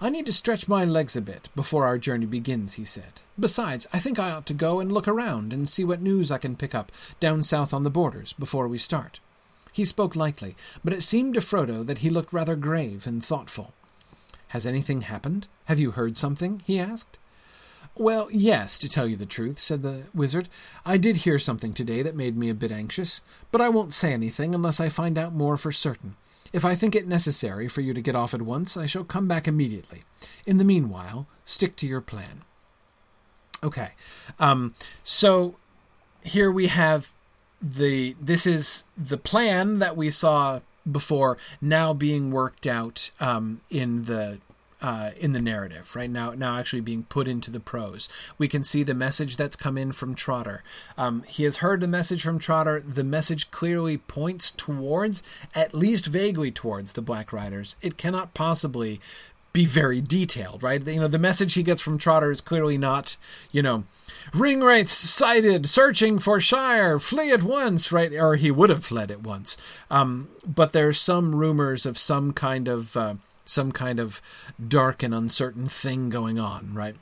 [0.00, 3.22] I need to stretch my legs a bit before our journey begins, he said.
[3.38, 6.38] Besides, I think I ought to go and look around and see what news I
[6.38, 9.18] can pick up down south on the borders before we start.
[9.72, 13.74] He spoke lightly, but it seemed to Frodo that he looked rather grave and thoughtful.
[14.48, 15.46] Has anything happened?
[15.68, 16.62] Have you heard something?
[16.64, 17.18] he asked.
[17.94, 20.48] Well, yes, to tell you the truth, said the wizard.
[20.86, 23.20] I did hear something today that made me a bit anxious,
[23.52, 26.16] but I won't say anything unless I find out more for certain.
[26.54, 29.28] If I think it necessary for you to get off at once, I shall come
[29.28, 30.00] back immediately.
[30.46, 32.44] In the meanwhile, stick to your plan.
[33.62, 33.90] Okay.
[34.38, 35.56] Um, so
[36.22, 37.12] here we have
[37.60, 44.06] the this is the plan that we saw before now being worked out um, in
[44.06, 44.38] the
[44.80, 48.62] uh, in the narrative right now now actually being put into the prose we can
[48.62, 50.62] see the message that's come in from trotter
[50.96, 55.22] um, he has heard the message from trotter the message clearly points towards
[55.54, 59.00] at least vaguely towards the black riders it cannot possibly
[59.52, 60.86] be very detailed, right?
[60.86, 63.16] You know, the message he gets from Trotter is clearly not,
[63.50, 63.84] you know,
[64.32, 68.12] ring wraiths sighted, searching for Shire, flee at once, right?
[68.12, 69.56] Or he would have fled at once.
[69.90, 73.14] Um, but there's some rumors of some kind of uh,
[73.48, 74.20] some kind of
[74.68, 76.94] dark and uncertain thing going on, right?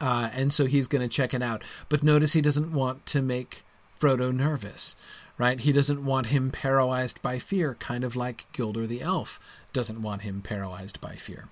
[0.00, 1.64] Uh, and so he's going to check it out.
[1.88, 3.64] But notice he doesn't want to make
[3.98, 4.94] Frodo nervous,
[5.36, 5.58] right?
[5.58, 9.40] He doesn't want him paralyzed by fear, kind of like Gildor the elf
[9.72, 11.48] doesn't want him paralyzed by fear.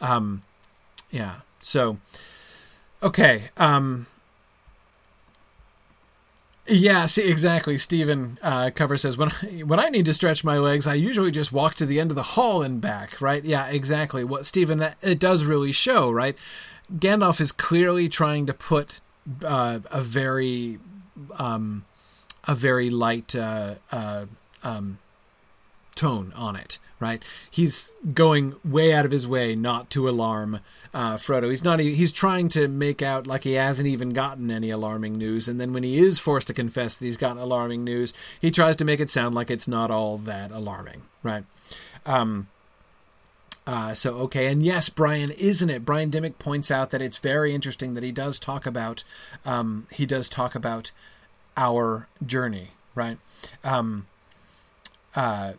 [0.00, 0.42] Um,
[1.10, 1.40] yeah.
[1.58, 1.98] So,
[3.02, 3.50] okay.
[3.56, 4.06] Um,
[6.68, 7.78] yeah, see exactly.
[7.78, 11.30] Stephen uh, Cover says when I, when I need to stretch my legs, I usually
[11.30, 13.20] just walk to the end of the hall and back.
[13.20, 13.44] Right?
[13.44, 14.24] Yeah, exactly.
[14.24, 16.10] What Stephen that it does really show.
[16.10, 16.36] Right?
[16.92, 19.00] Gandalf is clearly trying to put
[19.44, 20.78] uh, a very
[21.38, 21.84] um,
[22.46, 24.26] a very light uh, uh
[24.62, 24.98] um,
[25.94, 27.22] tone on it right?
[27.50, 30.60] He's going way out of his way not to alarm
[30.92, 31.50] uh, Frodo.
[31.50, 31.80] He's not.
[31.80, 35.72] He's trying to make out like he hasn't even gotten any alarming news, and then
[35.72, 39.00] when he is forced to confess that he's gotten alarming news, he tries to make
[39.00, 41.44] it sound like it's not all that alarming, right?
[42.06, 42.48] Um,
[43.66, 45.84] uh, so okay, and yes, Brian, isn't it?
[45.84, 49.04] Brian Dimmick points out that it's very interesting that he does talk about
[49.44, 50.90] um, he does talk about
[51.56, 53.18] our journey, right?
[53.62, 54.06] Um,
[55.14, 55.52] uh,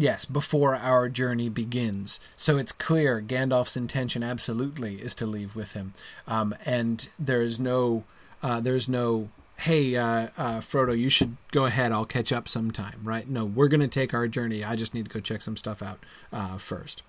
[0.00, 2.20] Yes, before our journey begins.
[2.36, 5.92] So it's clear Gandalf's intention absolutely is to leave with him.
[6.28, 8.04] Um, and there is no,
[8.40, 11.90] uh, there's no, hey, uh, uh, Frodo, you should go ahead.
[11.90, 13.28] I'll catch up sometime, right?
[13.28, 14.62] No, we're going to take our journey.
[14.62, 15.98] I just need to go check some stuff out
[16.32, 17.02] uh, first.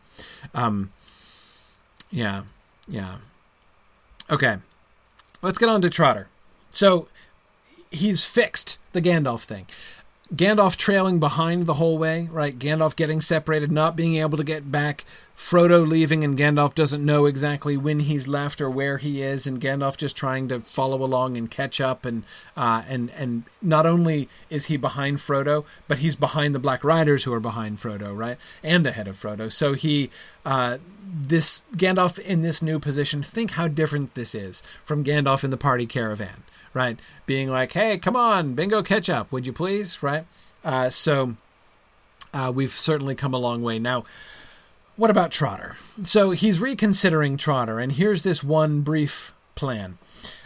[0.55, 0.91] Um,
[2.09, 2.45] yeah,
[2.87, 3.17] yeah.
[4.31, 4.57] Okay,
[5.43, 6.27] let's get on to Trotter.
[6.71, 7.07] So
[7.91, 9.67] he's fixed the Gandalf thing.
[10.33, 12.57] Gandalf trailing behind the whole way, right?
[12.57, 15.03] Gandalf getting separated, not being able to get back.
[15.35, 19.59] Frodo leaving, and Gandalf doesn't know exactly when he's left or where he is, and
[19.59, 22.05] Gandalf just trying to follow along and catch up.
[22.05, 22.25] And
[22.55, 27.23] uh, and and not only is he behind Frodo, but he's behind the Black Riders
[27.23, 28.37] who are behind Frodo, right?
[28.61, 29.51] And ahead of Frodo.
[29.51, 30.11] So he,
[30.45, 30.77] uh,
[31.09, 33.23] this Gandalf in this new position.
[33.23, 36.43] Think how different this is from Gandalf in the party caravan
[36.73, 36.99] right?
[37.25, 40.25] Being like, hey, come on, bingo ketchup, would you please, right?
[40.63, 41.35] Uh, so
[42.33, 43.79] uh, we've certainly come a long way.
[43.79, 44.03] Now,
[44.95, 45.77] what about Trotter?
[46.03, 49.97] So he's reconsidering Trotter, and here's this one brief plan.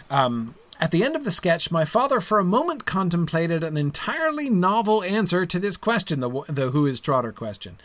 [0.09, 4.49] Um, at the end of the sketch, my father for a moment contemplated an entirely
[4.49, 7.77] novel answer to this question, the, the Who is Trotter question.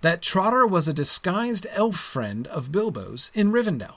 [0.00, 3.96] That Trotter was a disguised elf friend of Bilbo's in Rivendell.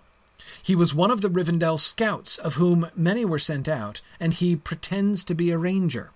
[0.61, 4.55] He was one of the Rivendell scouts, of whom many were sent out, and he
[4.55, 6.11] pretends to be a ranger.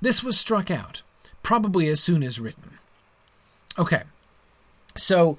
[0.00, 1.02] This was struck out,
[1.42, 2.78] probably as soon as written.
[3.78, 4.02] Okay,
[4.96, 5.38] so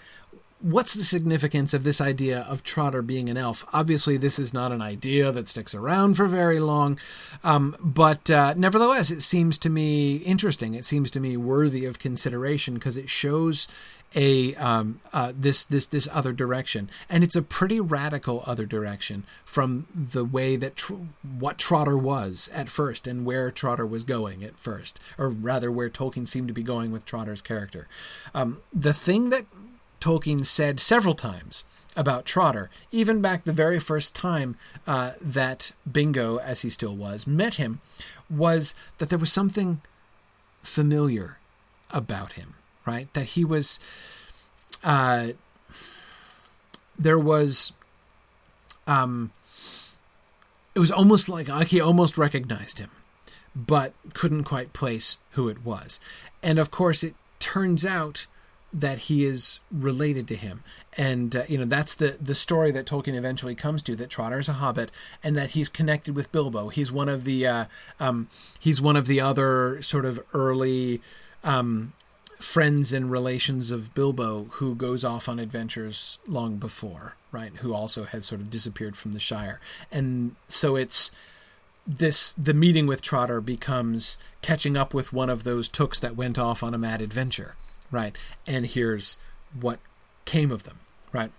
[0.59, 3.65] what's the significance of this idea of Trotter being an elf?
[3.71, 6.97] Obviously, this is not an idea that sticks around for very long,
[7.43, 10.73] um, but uh, nevertheless, it seems to me interesting.
[10.73, 13.67] It seems to me worthy of consideration because it shows
[14.15, 19.25] a um, uh, this this this other direction, and it's a pretty radical other direction
[19.43, 20.93] from the way that tr-
[21.37, 25.89] what Trotter was at first and where Trotter was going at first, or rather where
[25.89, 27.87] Tolkien seemed to be going with Trotter's character.
[28.33, 29.45] Um, the thing that
[29.99, 31.63] Tolkien said several times
[31.97, 37.25] about Trotter, even back the very first time uh, that Bingo, as he still was,
[37.25, 37.79] met him,
[38.29, 39.81] was that there was something
[40.61, 41.37] familiar
[41.91, 42.55] about him
[42.85, 43.11] right?
[43.13, 43.79] That he was,
[44.83, 45.29] uh,
[46.97, 47.73] there was,
[48.87, 49.31] um,
[50.73, 52.91] it was almost like, like he almost recognized him,
[53.55, 55.99] but couldn't quite place who it was.
[56.43, 58.27] And of course, it turns out
[58.75, 60.61] that he is related to him
[60.97, 64.39] and uh, you know that's the the story that Tolkien eventually comes to that Trotter
[64.39, 64.91] is a hobbit
[65.23, 67.65] and that he's connected with Bilbo he's one of the uh,
[68.01, 68.27] um,
[68.59, 71.01] he's one of the other sort of early
[71.43, 71.93] um,
[72.39, 77.53] friends and relations of Bilbo who goes off on adventures long before, right?
[77.57, 79.59] Who also had sort of disappeared from the Shire.
[79.91, 81.11] And so it's
[81.87, 86.37] this the meeting with Trotter becomes catching up with one of those tooks that went
[86.37, 87.55] off on a mad adventure,
[87.91, 88.17] right?
[88.47, 89.17] And here's
[89.59, 89.79] what
[90.25, 90.79] came of them,
[91.13, 91.31] right?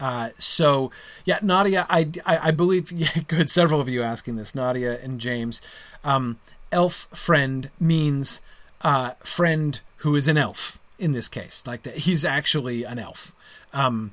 [0.00, 0.90] Uh, so
[1.24, 3.50] yeah, Nadia, I, I, I believe yeah, good.
[3.50, 5.62] Several of you asking this, Nadia and James.
[6.04, 6.38] Um,
[6.70, 8.40] elf friend means
[8.82, 11.64] uh, friend who is an elf in this case.
[11.66, 13.34] Like that, he's actually an elf.
[13.72, 14.12] Um,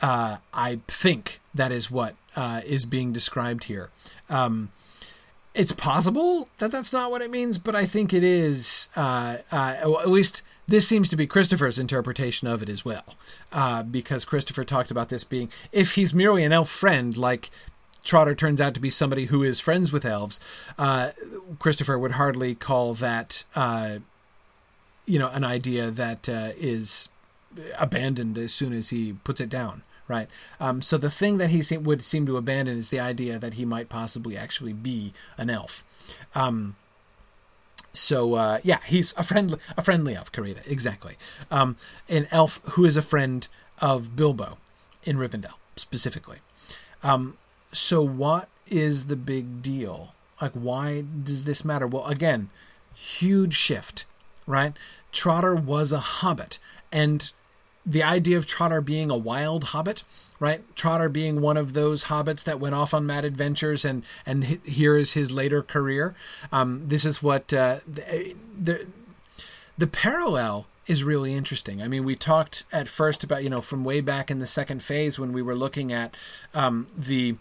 [0.00, 3.90] uh, I think that is what uh, is being described here.
[4.28, 4.70] Um,
[5.54, 8.88] it's possible that that's not what it means, but I think it is.
[8.94, 13.04] Uh, uh at least this seems to be Christopher's interpretation of it as well,
[13.52, 17.50] uh, because Christopher talked about this being if he's merely an elf friend, like
[18.06, 20.40] Trotter turns out to be somebody who is friends with elves.
[20.78, 21.10] Uh,
[21.58, 23.44] Christopher would hardly call that
[25.06, 27.08] you know, an idea that uh, is
[27.78, 30.28] abandoned as soon as he puts it down, right?
[30.60, 33.54] Um, so the thing that he seem, would seem to abandon is the idea that
[33.54, 35.84] he might possibly actually be an elf.
[36.34, 36.76] Um,
[37.92, 41.14] so uh, yeah, he's a friend, a friendly elf, Karita, exactly.
[41.50, 41.76] Um,
[42.08, 43.46] an elf who is a friend
[43.80, 44.58] of Bilbo,
[45.04, 46.38] in Rivendell specifically.
[47.02, 47.36] Um,
[47.76, 50.14] so what is the big deal?
[50.40, 51.86] Like, why does this matter?
[51.86, 52.50] Well, again,
[52.94, 54.06] huge shift,
[54.46, 54.72] right?
[55.12, 56.58] Trotter was a hobbit,
[56.92, 57.30] and
[57.84, 60.02] the idea of Trotter being a wild hobbit,
[60.40, 60.62] right?
[60.74, 64.96] Trotter being one of those hobbits that went off on mad adventures, and and here
[64.96, 66.14] is his later career.
[66.50, 68.86] Um, this is what uh, the, the
[69.78, 71.82] the parallel is really interesting.
[71.82, 74.82] I mean, we talked at first about you know from way back in the second
[74.82, 76.16] phase when we were looking at
[76.54, 77.36] um, the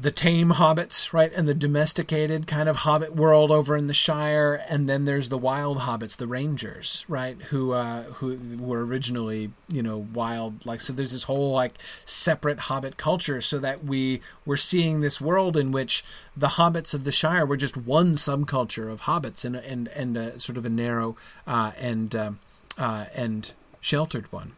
[0.00, 4.62] the tame hobbits, right, and the domesticated kind of hobbit world over in the Shire,
[4.68, 9.82] and then there's the wild hobbits, the rangers, right, who uh, who were originally you
[9.82, 10.64] know wild.
[10.64, 11.74] Like so, there's this whole like
[12.04, 16.04] separate hobbit culture, so that we were seeing this world in which
[16.36, 20.38] the hobbits of the Shire were just one subculture of hobbits, and and and a,
[20.38, 22.38] sort of a narrow uh, and um,
[22.78, 24.52] uh, and sheltered one.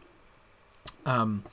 [1.03, 1.43] Um,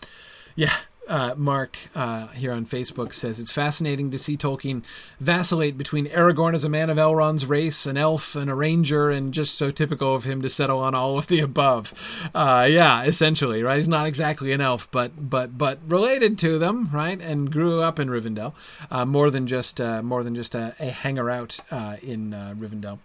[0.55, 0.74] yeah,
[1.09, 4.84] uh, Mark uh, here on Facebook says it's fascinating to see Tolkien
[5.18, 9.32] vacillate between Aragorn as a man of Elrond's race, an elf, and a ranger, and
[9.32, 12.28] just so typical of him to settle on all of the above.
[12.34, 13.76] Uh, yeah, essentially, right?
[13.76, 17.20] He's not exactly an elf, but but but related to them, right?
[17.20, 18.54] And grew up in Rivendell,
[18.90, 22.98] uh, more than just uh, more than just a, a hanger out uh, in Rivendell.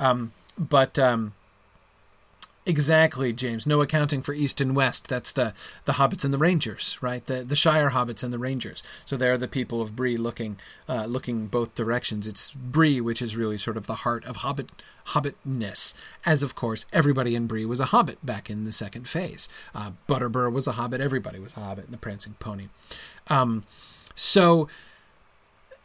[0.00, 1.34] Um, but um,
[2.64, 3.66] Exactly, James.
[3.66, 5.08] No accounting for east and west.
[5.08, 5.52] That's the
[5.84, 7.26] the hobbits and the rangers, right?
[7.26, 8.84] The the Shire hobbits and the rangers.
[9.04, 10.58] So they're the people of Bree looking
[10.88, 12.24] uh, looking both directions.
[12.24, 14.70] It's Bree, which is really sort of the heart of hobbit
[15.06, 15.94] hobbitness.
[16.24, 19.48] As of course, everybody in Bree was a hobbit back in the second phase.
[19.74, 21.00] Uh, Butterbur was a hobbit.
[21.00, 22.68] Everybody was a hobbit in the Prancing Pony.
[23.26, 23.64] Um,
[24.14, 24.68] so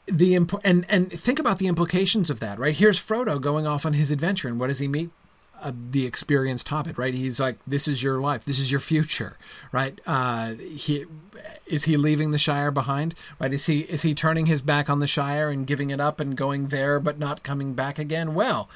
[0.05, 2.75] the imp- and and think about the implications of that, right?
[2.75, 5.09] Here's Frodo going off on his adventure, and what does he meet?
[5.71, 7.13] The experienced hobbit, right?
[7.13, 9.37] He's like, this is your life, this is your future,
[9.71, 9.99] right?
[10.05, 11.05] Uh, he
[11.65, 13.53] is he leaving the Shire behind, right?
[13.53, 16.35] Is he is he turning his back on the Shire and giving it up and
[16.35, 18.33] going there, but not coming back again?
[18.33, 18.69] Well,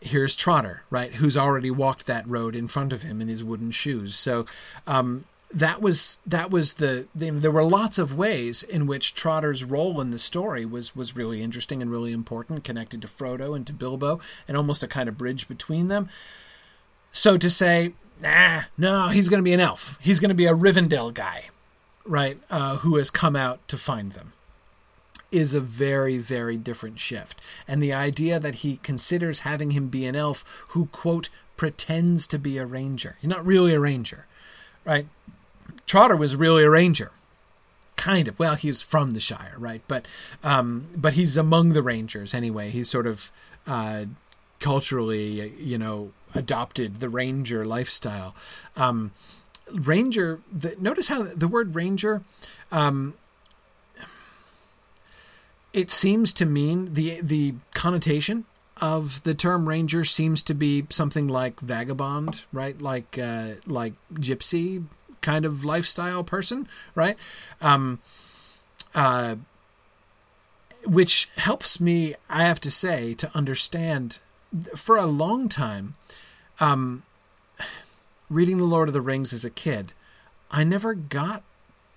[0.00, 1.14] here's Trotter, right?
[1.14, 4.14] Who's already walked that road in front of him in his wooden shoes.
[4.14, 4.46] So,
[4.86, 9.64] um, that was that was the, the, there were lots of ways in which Trotter's
[9.64, 13.66] role in the story was was really interesting and really important, connected to Frodo and
[13.66, 16.08] to Bilbo, and almost a kind of bridge between them.
[17.12, 19.98] So to say, nah, no, he's going to be an elf.
[20.02, 21.48] He's going to be a Rivendell guy,
[22.04, 22.38] right?
[22.50, 24.34] Uh, who has come out to find them,
[25.32, 27.40] is a very very different shift.
[27.66, 32.38] And the idea that he considers having him be an elf who quote pretends to
[32.38, 33.16] be a ranger.
[33.20, 34.26] He's not really a ranger,
[34.84, 35.06] right?
[35.88, 37.10] Trotter was really a ranger.
[37.96, 38.38] Kind of.
[38.38, 39.82] Well, he's from the Shire, right?
[39.88, 40.06] But
[40.44, 42.70] um, but he's among the Rangers anyway.
[42.70, 43.32] He's sort of
[43.66, 44.04] uh,
[44.60, 48.36] culturally, you know, adopted the Ranger lifestyle.
[48.76, 49.10] Um,
[49.72, 50.40] ranger.
[50.52, 52.22] The, notice how the word Ranger.
[52.70, 53.14] Um,
[55.72, 58.44] it seems to mean the the connotation
[58.80, 62.80] of the term ranger seems to be something like vagabond, right?
[62.80, 64.84] Like uh, like gypsy,
[65.20, 67.16] kind of lifestyle person, right?
[67.60, 68.00] Um,
[68.94, 69.36] uh,
[70.84, 74.20] which helps me, I have to say, to understand.
[74.74, 75.94] For a long time,
[76.60, 77.02] um,
[78.30, 79.92] reading the Lord of the Rings as a kid,
[80.50, 81.42] I never got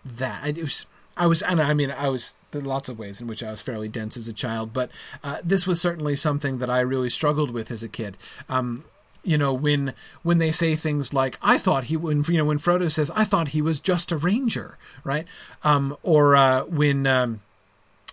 [0.03, 0.41] that.
[0.43, 3.43] I was, I was, and I mean, I was there lots of ways in which
[3.43, 4.91] I was fairly dense as a child, but
[5.23, 8.17] uh, this was certainly something that I really struggled with as a kid.
[8.49, 8.83] Um,
[9.23, 9.93] you know when
[10.23, 13.23] when they say things like i thought he when you know when frodo says i
[13.23, 15.25] thought he was just a ranger right?
[15.63, 17.41] Um, or uh, when um,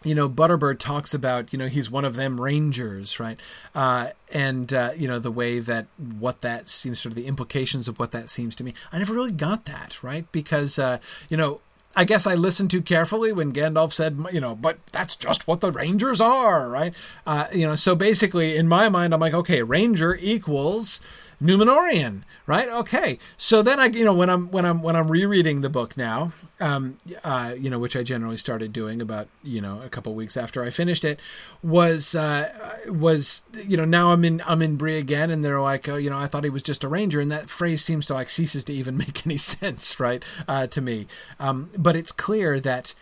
[0.05, 3.39] you know butterbur talks about you know he's one of them rangers right?
[3.75, 5.87] Uh, and uh, you know the way that
[6.19, 9.15] what that seems sort of the implications of what that seems to me i never
[9.15, 10.31] really got that right?
[10.33, 10.99] Because uh,
[11.29, 11.61] you know
[11.99, 15.61] I guess I listened too carefully when Gandalf said, you know, but that's just what
[15.61, 16.95] the Rangers are, right?
[17.27, 21.01] Uh, you know, so basically in my mind, I'm like, okay, Ranger equals
[21.41, 22.69] Numenorean, right?
[22.69, 23.19] Okay.
[23.37, 26.33] So then I, you know, when I'm when I'm when I'm rereading the book now,
[26.59, 30.37] um, uh, you know, which I generally started doing about you know a couple weeks
[30.37, 31.21] after I finished it,
[31.63, 35.89] was uh, was you know now I'm in I'm in Bree again, and they're like,
[35.89, 38.15] oh, you know, I thought he was just a ranger, and that phrase seems to
[38.15, 41.07] like ceases to even make any sense, right, uh, to me.
[41.39, 42.95] Um, but it's clear that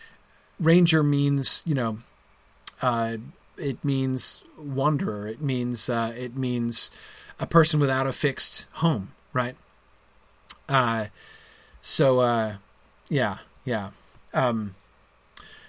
[0.61, 1.99] ranger means you know,
[2.83, 3.17] uh,
[3.57, 5.27] it means wanderer.
[5.27, 6.91] It means uh, it means
[7.39, 9.57] a person without a fixed home, right?
[10.69, 11.07] Uh,
[11.81, 12.57] so uh,
[13.09, 13.91] yeah, yeah.
[14.35, 14.75] Um,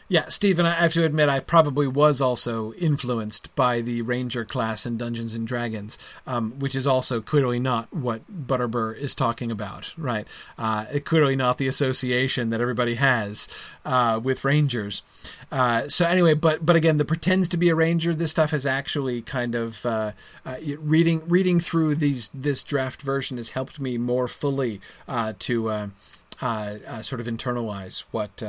[0.10, 4.86] Yeah, Stephen, I have to admit, I probably was also influenced by the Ranger class
[4.86, 9.94] in Dungeons and Dragons, um, which is also clearly not what Butterbur is talking about,
[9.98, 10.26] right?
[10.58, 13.50] Uh, clearly not the association that everybody has
[13.84, 15.04] uh, with Rangers.
[15.52, 18.16] Uh, so anyway, but but again, the pretends to be a Ranger.
[18.16, 20.14] This stuff has actually kind of uh,
[20.46, 25.92] uh, reading reading through these this draft version has helped me more fully uh, to
[26.40, 28.42] sort of internalize what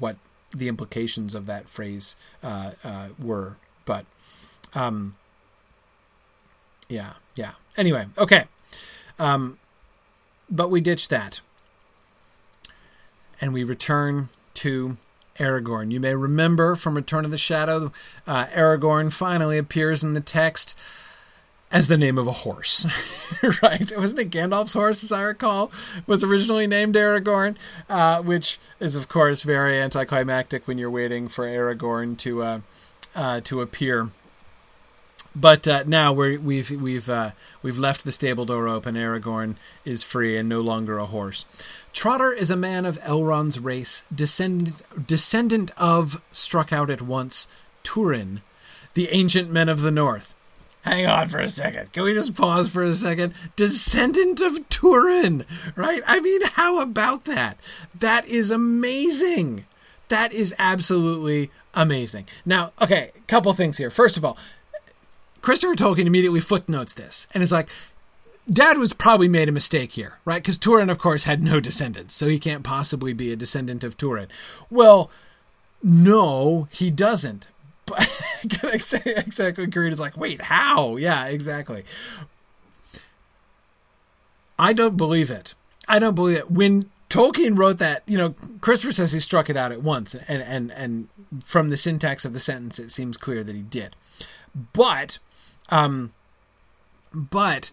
[0.00, 0.16] what
[0.54, 3.56] the implications of that phrase uh, uh, were.
[3.84, 4.06] But
[4.74, 5.16] um,
[6.88, 7.52] yeah, yeah.
[7.76, 8.44] Anyway, okay.
[9.18, 9.58] Um,
[10.50, 11.40] but we ditch that.
[13.40, 14.96] And we return to
[15.36, 15.90] Aragorn.
[15.90, 17.92] You may remember from Return of the Shadow,
[18.26, 20.78] uh, Aragorn finally appears in the text
[21.74, 22.86] as the name of a horse,
[23.62, 23.92] right?
[23.96, 25.72] Wasn't it Gandalf's horse, as I recall,
[26.06, 27.56] was originally named Aragorn,
[27.90, 32.60] uh, which is of course very anticlimactic when you're waiting for Aragorn to uh,
[33.16, 34.10] uh, to appear.
[35.34, 38.94] But uh, now we have we've we've uh, we've left the stable door open.
[38.94, 41.44] Aragorn is free and no longer a horse.
[41.92, 47.48] Trotter is a man of Elrond's race, descendant descendant of struck out at once
[47.82, 48.42] Turin,
[48.94, 50.33] the ancient men of the north
[50.84, 51.92] hang on for a second.
[51.92, 53.34] Can we just pause for a second?
[53.56, 56.02] Descendant of Turin, right?
[56.06, 57.58] I mean, how about that?
[57.98, 59.66] That is amazing.
[60.08, 62.26] That is absolutely amazing.
[62.44, 63.90] Now, okay, couple things here.
[63.90, 64.36] First of all,
[65.40, 67.68] Christopher Tolkien immediately footnotes this and is like,
[68.50, 70.42] Dad was probably made a mistake here, right?
[70.42, 73.96] Because Turin, of course, had no descendants, so he can't possibly be a descendant of
[73.96, 74.28] Turin.
[74.68, 75.10] Well,
[75.82, 77.46] no, he doesn't
[78.62, 79.66] exactly.
[79.66, 80.96] Creed is like, wait, how?
[80.96, 81.84] Yeah, exactly.
[84.58, 85.54] I don't believe it.
[85.88, 86.50] I don't believe it.
[86.50, 90.42] When Tolkien wrote that, you know, Christopher says he struck it out at once, and
[90.42, 91.08] and and
[91.42, 93.96] from the syntax of the sentence, it seems clear that he did.
[94.72, 95.18] But,
[95.68, 96.12] um,
[97.12, 97.70] but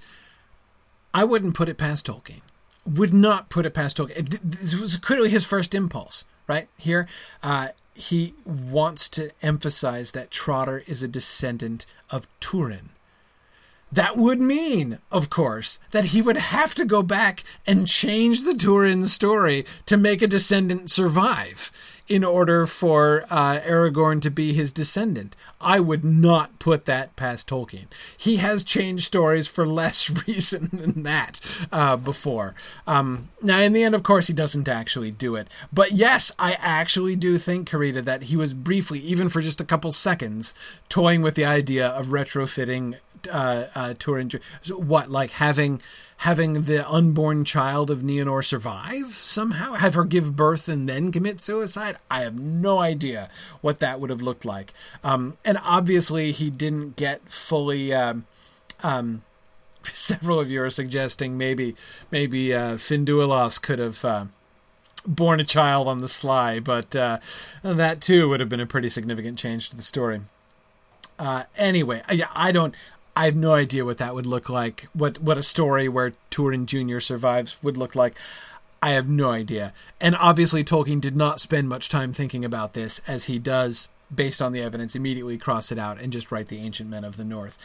[1.14, 2.42] I wouldn't put it past Tolkien.
[2.86, 4.28] Would not put it past Tolkien.
[4.44, 7.08] This was clearly his first impulse, right here.
[7.44, 12.90] Uh, he wants to emphasize that Trotter is a descendant of Turin.
[13.92, 18.56] That would mean, of course, that he would have to go back and change the
[18.56, 21.72] Turin story to make a descendant survive
[22.08, 25.36] in order for uh, Aragorn to be his descendant.
[25.60, 27.88] I would not put that past Tolkien.
[28.18, 31.40] He has changed stories for less reason than that
[31.72, 32.56] uh, before.
[32.86, 35.48] Um, now, in the end, of course, he doesn't actually do it.
[35.72, 39.66] But yes, I actually do think, Karita, that he was briefly, even for just a
[39.66, 40.54] couple seconds,
[40.90, 42.98] toying with the idea of retrofitting
[43.30, 44.32] uh, uh, Turin.
[44.70, 45.82] What, like having
[46.18, 51.42] having the unborn child of Nienor survive somehow, have her give birth and then commit
[51.42, 51.98] suicide.
[52.12, 53.30] I have no idea
[53.62, 54.74] what that would have looked like.
[55.04, 57.94] Um, and obviously, he didn't get fully.
[57.94, 58.26] Um,
[58.84, 59.24] um,
[59.84, 61.76] several of you are suggesting maybe
[62.12, 64.06] maybe uh, Finduilas could have.
[64.06, 64.26] Uh,
[65.08, 67.18] born a child on the sly, but uh,
[67.64, 70.22] that too would have been a pretty significant change to the story.
[71.18, 72.74] Uh, anyway, yeah, I don't.
[73.16, 74.88] I have no idea what that would look like.
[74.94, 77.00] What what a story where Turin Jr.
[77.00, 78.16] survives would look like.
[78.82, 79.74] I have no idea.
[80.00, 84.42] And obviously Tolkien did not spend much time thinking about this as he does based
[84.42, 87.24] on the evidence immediately cross it out and just write the ancient men of the
[87.24, 87.58] north.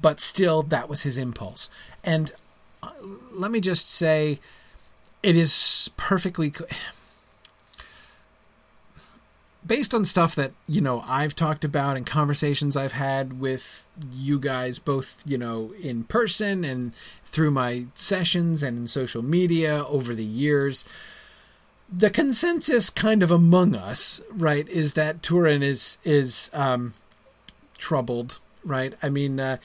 [0.00, 1.70] But still that was his impulse.
[2.04, 2.32] And
[2.82, 2.92] uh,
[3.32, 4.38] let me just say
[5.22, 6.52] it is perfectly
[9.66, 14.38] based on stuff that you know I've talked about and conversations I've had with you
[14.38, 16.94] guys both you know in person and
[17.24, 20.84] through my sessions and in social media over the years
[21.92, 26.94] the consensus kind of among us right is that Turin is is um
[27.78, 28.94] troubled right?
[29.02, 29.58] I mean uh,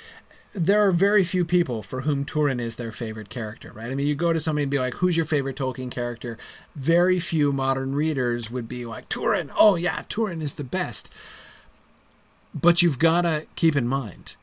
[0.55, 3.91] there are very few people for whom Turin is their favorite character, right?
[3.91, 6.37] I mean, you go to somebody and be like, who's your favorite Tolkien character?
[6.75, 11.13] Very few modern readers would be like, Turin, oh yeah, Turin is the best.
[12.53, 14.37] But you've got to keep in mind,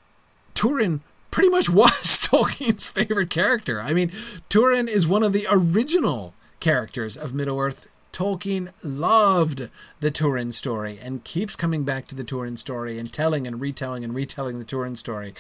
[0.55, 1.01] Turin
[1.31, 3.81] pretty much was Tolkien's favorite character.
[3.81, 4.13] I mean,
[4.51, 7.89] Turin is one of the original characters of Middle Earth.
[8.13, 13.47] Tolkien loved the Turin story and keeps coming back to the Turin story and telling
[13.47, 15.33] and retelling and retelling the Turin story.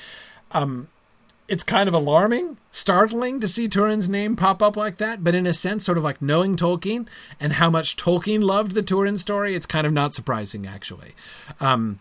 [0.52, 0.88] Um,
[1.48, 5.46] it's kind of alarming, startling to see Turin's name pop up like that, but in
[5.46, 7.06] a sense, sort of like knowing Tolkien
[7.40, 11.12] and how much Tolkien loved the Turin story, it's kind of not surprising actually.
[11.60, 11.98] Um,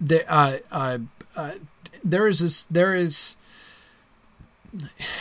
[0.00, 0.98] there, uh, uh,
[1.36, 1.52] uh,
[2.02, 3.36] there is this, there is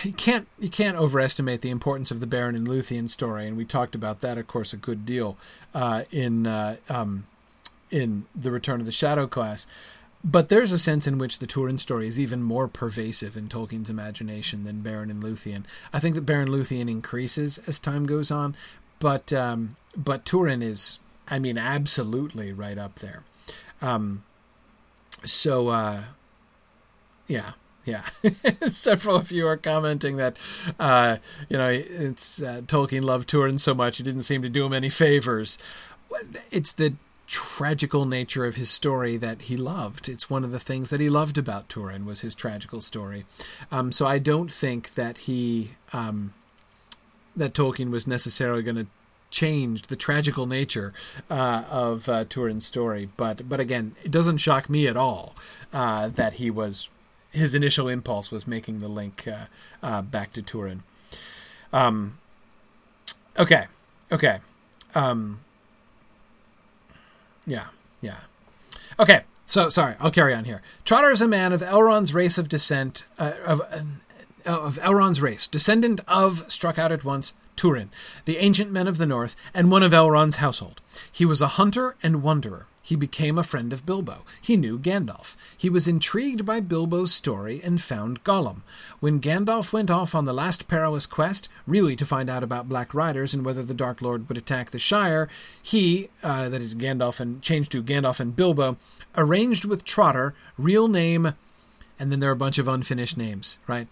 [0.03, 3.65] you can't you can't overestimate the importance of the Beren and Luthien story, and we
[3.65, 5.37] talked about that, of course, a good deal
[5.73, 7.25] uh, in uh, um,
[7.91, 9.67] in the Return of the Shadow class.
[10.27, 13.91] But there's a sense in which the Turin story is even more pervasive in Tolkien's
[13.91, 15.65] imagination than Beren and Luthien.
[15.93, 18.55] I think that Beren and Luthien increases as time goes on,
[18.99, 23.23] but um, but Turin is, I mean, absolutely right up there.
[23.83, 24.23] Um,
[25.23, 26.01] so, uh,
[27.27, 27.51] yeah,
[27.85, 28.05] yeah.
[28.69, 30.37] Several of you are commenting that,
[30.79, 31.17] uh,
[31.49, 34.73] you know, it's uh, Tolkien loved Turin so much he didn't seem to do him
[34.73, 35.59] any favors.
[36.49, 36.95] It's the
[37.27, 40.07] tragical nature of his story that he loved.
[40.07, 43.25] It's one of the things that he loved about Turin was his tragical story.
[43.71, 46.33] Um, so I don't think that he um,
[47.35, 48.87] that Tolkien was necessarily going to
[49.31, 50.93] change the tragical nature
[51.29, 53.09] uh, of uh, Turin's story.
[53.17, 55.35] But but again, it doesn't shock me at all
[55.73, 56.89] uh, that he was
[57.31, 59.45] his initial impulse was making the link uh,
[59.83, 60.83] uh, back to Turin.
[61.73, 62.17] Um,
[63.37, 63.65] okay,
[64.11, 64.39] okay.
[64.93, 65.41] Um,
[67.45, 67.67] yeah,
[68.01, 68.19] yeah.
[68.99, 70.61] Okay, so sorry, I'll carry on here.
[70.83, 73.81] Trotter is a man of Elrond's race of descent, uh, of, uh,
[74.45, 77.89] of Elrond's race, descendant of, struck out at once, Turin,
[78.25, 80.81] the ancient men of the north, and one of Elrond's household.
[81.11, 82.67] He was a hunter and wanderer.
[82.85, 84.25] He became a friend of Bilbo.
[84.39, 85.35] He knew Gandalf.
[85.57, 88.61] He was intrigued by Bilbo's story and found Gollum.
[88.99, 92.93] When Gandalf went off on the last perilous quest, really to find out about Black
[92.93, 95.27] Riders and whether the Dark Lord would attack the Shire,
[95.63, 98.77] he, uh, that is Gandalf and changed to Gandalf and Bilbo,
[99.17, 101.33] arranged with Trotter, real name,
[101.97, 103.87] and then there are a bunch of unfinished names, right?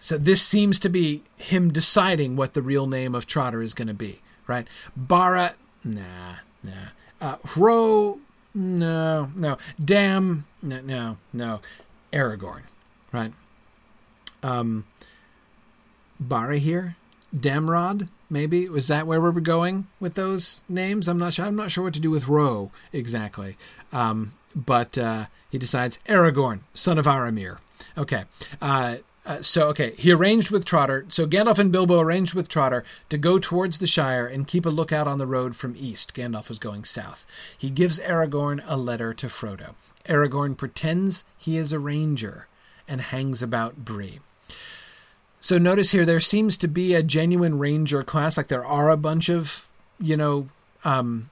[0.00, 3.88] So this seems to be him deciding what the real name of Trotter is going
[3.88, 4.66] to be, right?
[4.96, 6.72] Bara, nah, nah.
[7.20, 8.20] Uh, Hro,
[8.54, 9.58] no, no.
[9.82, 11.60] Dam, no, no, no.
[12.12, 12.62] Aragorn,
[13.12, 13.32] right?
[14.42, 14.84] Um,
[16.20, 16.96] Bara here,
[17.34, 21.08] Damrod, maybe was that where we were going with those names?
[21.08, 21.44] I'm not sure.
[21.44, 23.56] I'm not sure what to do with Hro exactly.
[23.92, 27.58] Um, but uh, he decides Aragorn, son of Aramir.
[27.98, 28.24] Okay.
[28.60, 31.04] Uh, uh, so okay, he arranged with Trotter.
[31.08, 34.70] So Gandalf and Bilbo arranged with Trotter to go towards the Shire and keep a
[34.70, 36.14] lookout on the road from east.
[36.14, 37.26] Gandalf was going south.
[37.58, 39.74] He gives Aragorn a letter to Frodo.
[40.04, 42.46] Aragorn pretends he is a ranger
[42.86, 44.20] and hangs about Bree.
[45.40, 48.36] So notice here there seems to be a genuine ranger class.
[48.36, 49.68] Like there are a bunch of
[49.98, 50.46] you know
[50.84, 51.30] um,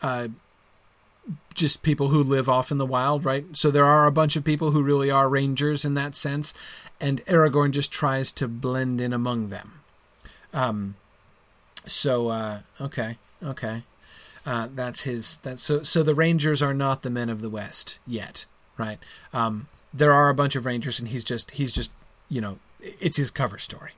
[0.00, 0.28] uh,
[1.54, 3.44] just people who live off in the wild, right?
[3.52, 6.52] So there are a bunch of people who really are rangers in that sense,
[7.00, 9.80] and Aragorn just tries to blend in among them.
[10.52, 10.96] Um,
[11.86, 13.82] so uh, okay, okay,
[14.46, 15.38] uh, that's his.
[15.38, 15.82] That's so.
[15.82, 18.46] So the rangers are not the men of the West yet,
[18.78, 18.98] right?
[19.32, 21.90] Um, there are a bunch of rangers, and he's just he's just
[22.28, 23.92] you know it's his cover story.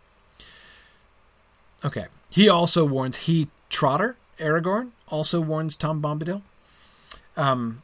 [1.85, 6.43] Okay, he also warns he Trotter Aragorn also warns Tom Bombadil
[7.37, 7.83] um,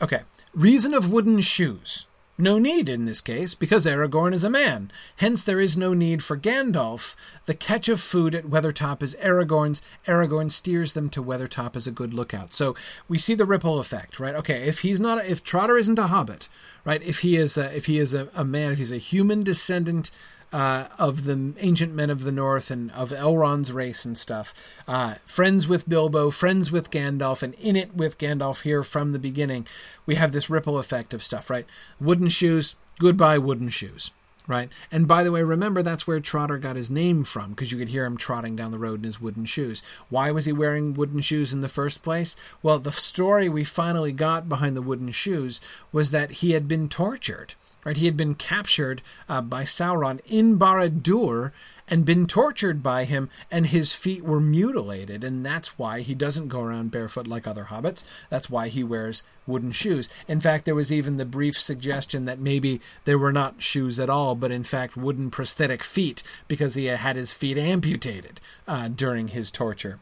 [0.00, 0.22] okay.
[0.54, 2.06] Reason of wooden shoes.
[2.36, 4.90] No need in this case, because Aragorn is a man.
[5.16, 7.14] Hence, there is no need for Gandalf.
[7.46, 9.82] The catch of food at Weathertop is Aragorn's.
[10.06, 12.52] Aragorn steers them to Weathertop as a good lookout.
[12.52, 12.74] So
[13.06, 14.34] we see the ripple effect, right?
[14.34, 16.48] Okay, if he's not, if Trotter isn't a hobbit,
[16.84, 17.02] right?
[17.02, 20.10] If he is, a, if he is a, a man, if he's a human descendant
[20.54, 24.54] uh, of the ancient men of the north and of Elrond's race and stuff.
[24.86, 29.18] Uh, friends with Bilbo, friends with Gandalf, and in it with Gandalf here from the
[29.18, 29.66] beginning.
[30.06, 31.66] We have this ripple effect of stuff, right?
[32.00, 34.12] Wooden shoes, goodbye wooden shoes.
[34.46, 34.68] Right.
[34.92, 37.88] And by the way, remember that's where Trotter got his name from because you could
[37.88, 39.82] hear him trotting down the road in his wooden shoes.
[40.10, 42.36] Why was he wearing wooden shoes in the first place?
[42.62, 46.90] Well, the story we finally got behind the wooden shoes was that he had been
[46.90, 47.54] tortured
[47.84, 51.52] Right, he had been captured uh, by Sauron in Barad-dûr
[51.86, 56.48] and been tortured by him, and his feet were mutilated, and that's why he doesn't
[56.48, 58.02] go around barefoot like other hobbits.
[58.30, 60.08] That's why he wears wooden shoes.
[60.26, 64.08] In fact, there was even the brief suggestion that maybe they were not shoes at
[64.08, 69.28] all, but in fact wooden prosthetic feet because he had his feet amputated uh, during
[69.28, 69.98] his torture.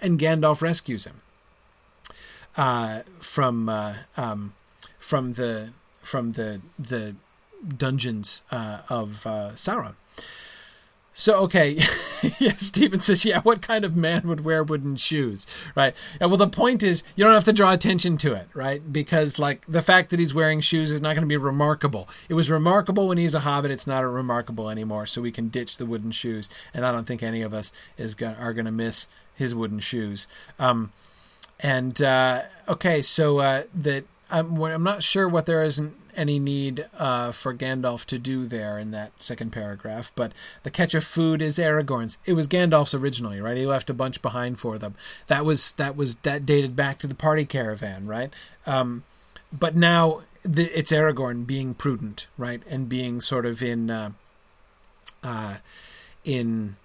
[0.00, 1.22] And Gandalf rescues him
[2.56, 4.52] uh, from uh, um,
[4.98, 5.70] from the
[6.02, 7.16] from the the
[7.76, 9.94] dungeons uh, of uh, Sauron.
[11.14, 11.72] So okay,
[12.38, 15.94] yeah, Stephen says, yeah, what kind of man would wear wooden shoes, right?
[16.18, 18.92] Yeah, well, the point is, you don't have to draw attention to it, right?
[18.92, 22.08] Because like the fact that he's wearing shoes is not going to be remarkable.
[22.30, 23.70] It was remarkable when he's a hobbit.
[23.70, 25.04] It's not remarkable anymore.
[25.04, 28.14] So we can ditch the wooden shoes, and I don't think any of us is
[28.14, 30.28] gonna, are going to miss his wooden shoes.
[30.58, 30.92] Um,
[31.60, 36.86] and uh, okay, so uh, that I'm, I'm not sure what there isn't any need
[36.98, 40.10] uh, for Gandalf to do there in that second paragraph.
[40.14, 42.18] But the catch of food is Aragorn's.
[42.24, 43.56] It was Gandalf's originally, right?
[43.56, 44.94] He left a bunch behind for them.
[45.26, 48.32] That was that was that dated back to the party caravan, right?
[48.66, 49.04] Um,
[49.52, 54.12] but now the, it's Aragorn being prudent, right, and being sort of in uh,
[55.22, 55.56] uh,
[56.24, 56.76] in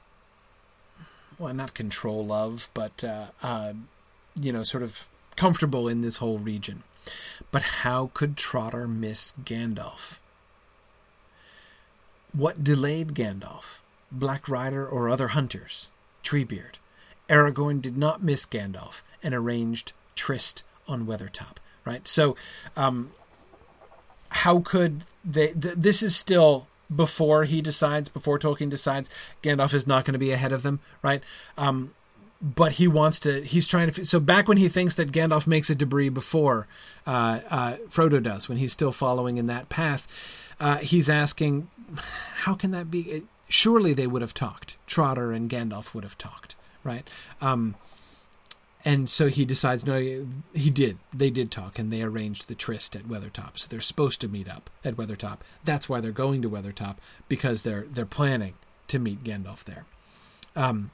[1.40, 3.74] well, not control of, but uh, uh,
[4.36, 6.84] you know, sort of comfortable in this whole region.
[7.52, 10.20] But how could Trotter miss Gandalf?
[12.34, 13.80] What delayed Gandalf?
[14.12, 15.90] Black Rider or other hunters?
[16.24, 16.76] Treebeard.
[17.30, 21.58] Aragorn did not miss Gandalf and arranged tryst on Weathertop.
[21.86, 22.08] Right.
[22.08, 22.36] So,
[22.76, 23.12] um,
[24.30, 25.48] how could they?
[25.48, 29.10] Th- this is still before he decides, before Tolkien decides,
[29.42, 31.22] Gandalf is not going to be ahead of them, right?
[31.58, 31.94] Um,
[32.42, 33.42] but he wants to.
[33.42, 34.06] He's trying to.
[34.06, 36.68] So back when he thinks that Gandalf makes a debris before
[37.06, 40.08] uh, uh, Frodo does, when he's still following in that path,
[40.60, 43.24] uh, he's asking, "How can that be?
[43.50, 44.78] Surely they would have talked.
[44.86, 47.08] Trotter and Gandalf would have talked, right?"
[47.42, 47.76] Um,
[48.86, 50.00] and so he decides no
[50.54, 54.22] he did they did talk and they arranged the tryst at weathertop so they're supposed
[54.22, 56.96] to meet up at weathertop that's why they're going to weathertop
[57.28, 58.54] because they're they're planning
[58.88, 59.86] to meet gandalf there
[60.56, 60.92] um,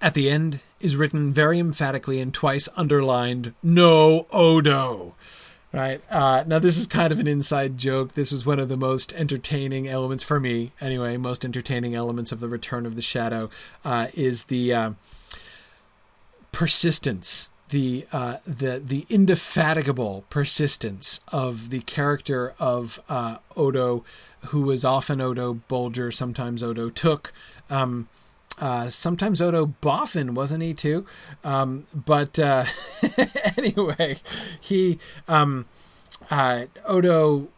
[0.00, 5.14] at the end is written very emphatically and twice underlined no odo.
[5.72, 6.00] Right?
[6.10, 8.14] Uh, now this is kind of an inside joke.
[8.14, 12.40] This was one of the most entertaining elements for me anyway most entertaining elements of
[12.40, 13.50] the return of the shadow
[13.84, 14.90] uh, is the uh,
[16.56, 24.04] persistence, the uh, the the indefatigable persistence of the character of uh, Odo,
[24.46, 27.34] who was often Odo Bolger, sometimes Odo Took.
[27.68, 28.08] Um,
[28.58, 31.06] uh, sometimes Odo Boffin, wasn't he too?
[31.44, 32.64] Um, but uh,
[33.56, 34.16] anyway,
[34.60, 34.98] he
[35.28, 35.66] um,
[36.30, 37.48] uh, Odo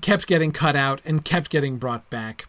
[0.00, 2.46] kept getting cut out and kept getting brought back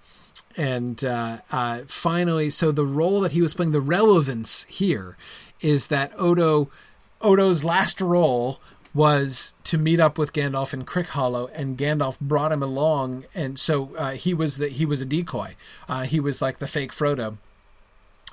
[0.55, 5.17] and uh, uh, finally, so the role that he was playing, the relevance here
[5.61, 6.69] is that Odo,
[7.21, 8.59] Odo's last role
[8.93, 13.95] was to meet up with Gandalf in Crickhollow, and Gandalf brought him along, and so
[13.97, 15.55] uh, he was the he was a decoy.
[15.89, 17.37] Uh, he was like the fake Frodo,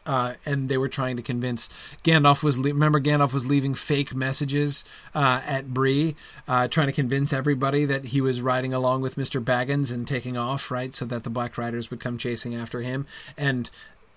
[0.04, 1.70] uh, and they were trying to convince
[2.04, 4.84] Gandalf was remember Gandalf was leaving fake messages
[5.14, 6.14] uh, at Bree,
[6.46, 10.36] uh, trying to convince everybody that he was riding along with Mister Baggins and taking
[10.36, 13.06] off, right, so that the Black Riders would come chasing after him,
[13.38, 13.70] and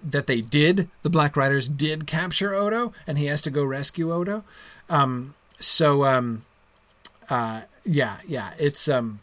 [0.03, 0.89] that they did.
[1.03, 4.43] The Black Riders did capture Odo, and he has to go rescue Odo.
[4.89, 6.45] Um, so um,
[7.30, 9.20] uh, yeah, yeah, it's um,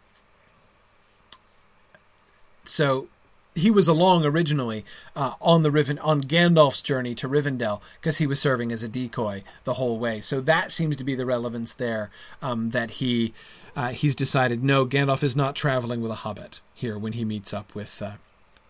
[2.64, 3.08] so
[3.54, 4.84] he was along originally
[5.16, 8.88] uh, on the Riven on Gandalf's journey to Rivendell because he was serving as a
[8.88, 10.20] decoy the whole way.
[10.20, 12.10] So that seems to be the relevance there
[12.40, 13.34] um, that he
[13.76, 17.52] uh, he's decided no Gandalf is not traveling with a hobbit here when he meets
[17.52, 18.12] up with uh,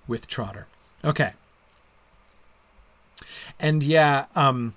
[0.07, 0.67] with Trotter.
[1.05, 1.33] Okay,
[3.59, 4.75] and yeah, um,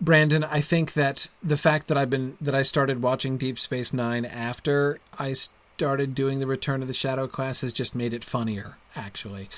[0.00, 3.92] Brandon, I think that the fact that I've been that I started watching Deep Space
[3.92, 8.24] Nine after I started doing the Return of the Shadow class has just made it
[8.24, 9.48] funnier, actually.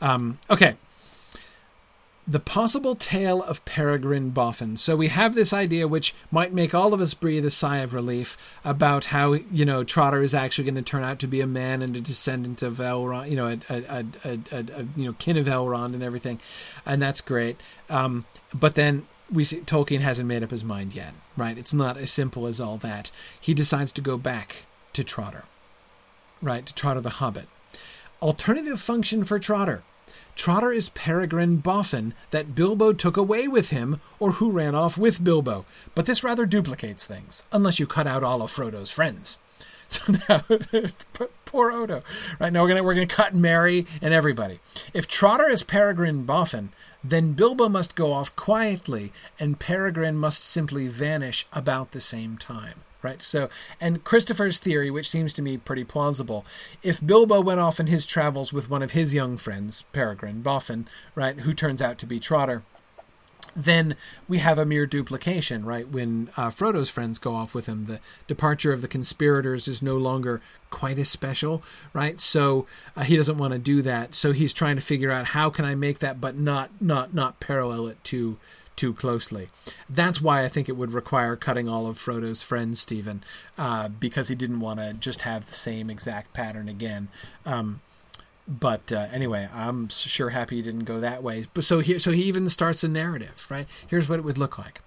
[0.00, 0.76] Um, okay.
[2.28, 4.76] The possible tale of Peregrine Boffin.
[4.78, 7.94] So we have this idea which might make all of us breathe a sigh of
[7.94, 11.46] relief about how, you know, Trotter is actually going to turn out to be a
[11.46, 15.36] man and a descendant of Elrond, you know, a, a, a, a you know, kin
[15.36, 16.40] of Elrond and everything.
[16.84, 17.60] And that's great.
[17.88, 21.58] Um, but then we see Tolkien hasn't made up his mind yet, right?
[21.58, 23.10] It's not as simple as all that.
[23.40, 25.44] He decides to go back to Trotter
[26.42, 26.66] right?
[26.66, 27.48] To Trotter the Hobbit.
[28.22, 29.82] Alternative function for Trotter.
[30.34, 35.24] Trotter is Peregrine Boffin that Bilbo took away with him or who ran off with
[35.24, 35.64] Bilbo.
[35.94, 39.38] But this rather duplicates things, unless you cut out all of Frodo's friends.
[39.88, 40.42] So now,
[41.46, 42.02] poor Odo.
[42.38, 44.60] Right now, we're gonna we're gonna cut Merry and everybody.
[44.92, 46.68] If Trotter is Peregrine Boffin,
[47.02, 52.82] then Bilbo must go off quietly, and Peregrine must simply vanish about the same time
[53.02, 53.22] right?
[53.22, 53.48] So,
[53.80, 56.44] and Christopher's theory, which seems to me pretty plausible,
[56.82, 60.88] if Bilbo went off in his travels with one of his young friends, Peregrine Boffin,
[61.14, 62.64] right, who turns out to be Trotter,
[63.56, 63.96] then
[64.28, 65.88] we have a mere duplication, right?
[65.88, 69.96] When uh, Frodo's friends go off with him, the departure of the conspirators is no
[69.96, 72.20] longer quite as special, right?
[72.20, 74.14] So uh, he doesn't want to do that.
[74.14, 77.40] So he's trying to figure out how can I make that, but not not not
[77.40, 78.36] parallel it to
[78.76, 79.48] too closely.
[79.88, 83.24] That's why I think it would require cutting all of Frodo's friends, Stephen,
[83.56, 87.08] uh, because he didn't want to just have the same exact pattern again.
[87.46, 87.80] Um,
[88.48, 91.46] but uh, anyway, I'm sure happy he didn't go that way.
[91.52, 93.66] But so here, so he even starts a narrative, right?
[93.86, 94.80] Here's what it would look like.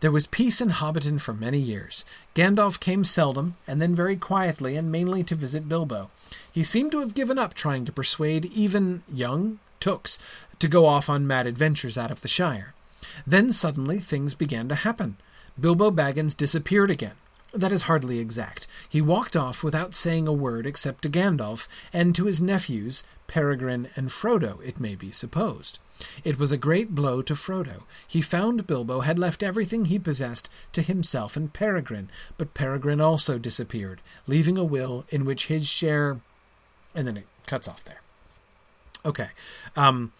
[0.00, 2.04] There was peace in Hobbiton for many years.
[2.34, 6.10] Gandalf came seldom, and then very quietly, and mainly to visit Bilbo.
[6.50, 10.18] He seemed to have given up trying to persuade even young Tooks
[10.60, 12.72] to go off on mad adventures out of the Shire.
[13.26, 15.16] Then suddenly things began to happen.
[15.60, 17.16] Bilbo Baggins disappeared again.
[17.52, 18.66] That is hardly exact.
[18.88, 23.88] He walked off without saying a word except to Gandalf and to his nephews, Peregrine
[23.94, 25.78] and Frodo, it may be supposed.
[26.24, 27.82] It was a great blow to Frodo.
[28.08, 33.38] He found Bilbo had left everything he possessed to himself and Peregrine, but Peregrine also
[33.38, 36.20] disappeared, leaving a will in which his share.
[36.94, 38.00] And then it cuts off there.
[39.04, 39.28] Okay.
[39.76, 40.12] Um,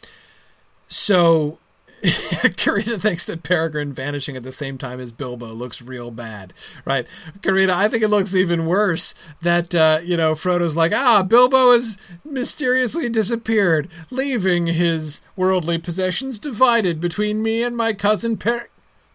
[0.87, 1.59] so
[2.57, 6.53] Karina thinks that Peregrine vanishing at the same time as Bilbo looks real bad,
[6.84, 7.07] right?
[7.42, 11.72] Karina, I think it looks even worse that, uh, you know, Frodo's like, ah, Bilbo
[11.72, 18.66] has mysteriously disappeared, leaving his worldly possessions divided between me and my cousin Per.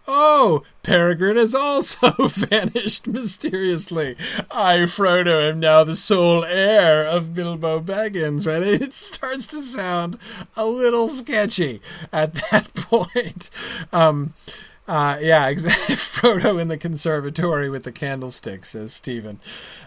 [0.08, 4.16] Oh, Peregrine has also vanished mysteriously.
[4.50, 8.64] I, Frodo, am now the sole heir of Bilbo Baggins, right?
[8.64, 10.18] It starts to sound
[10.56, 11.82] a little sketchy
[12.14, 13.50] at that point.
[13.92, 14.34] Um,
[14.88, 15.54] uh, yeah.
[15.54, 19.42] Frodo in the conservatory with the candlestick, says Stephen.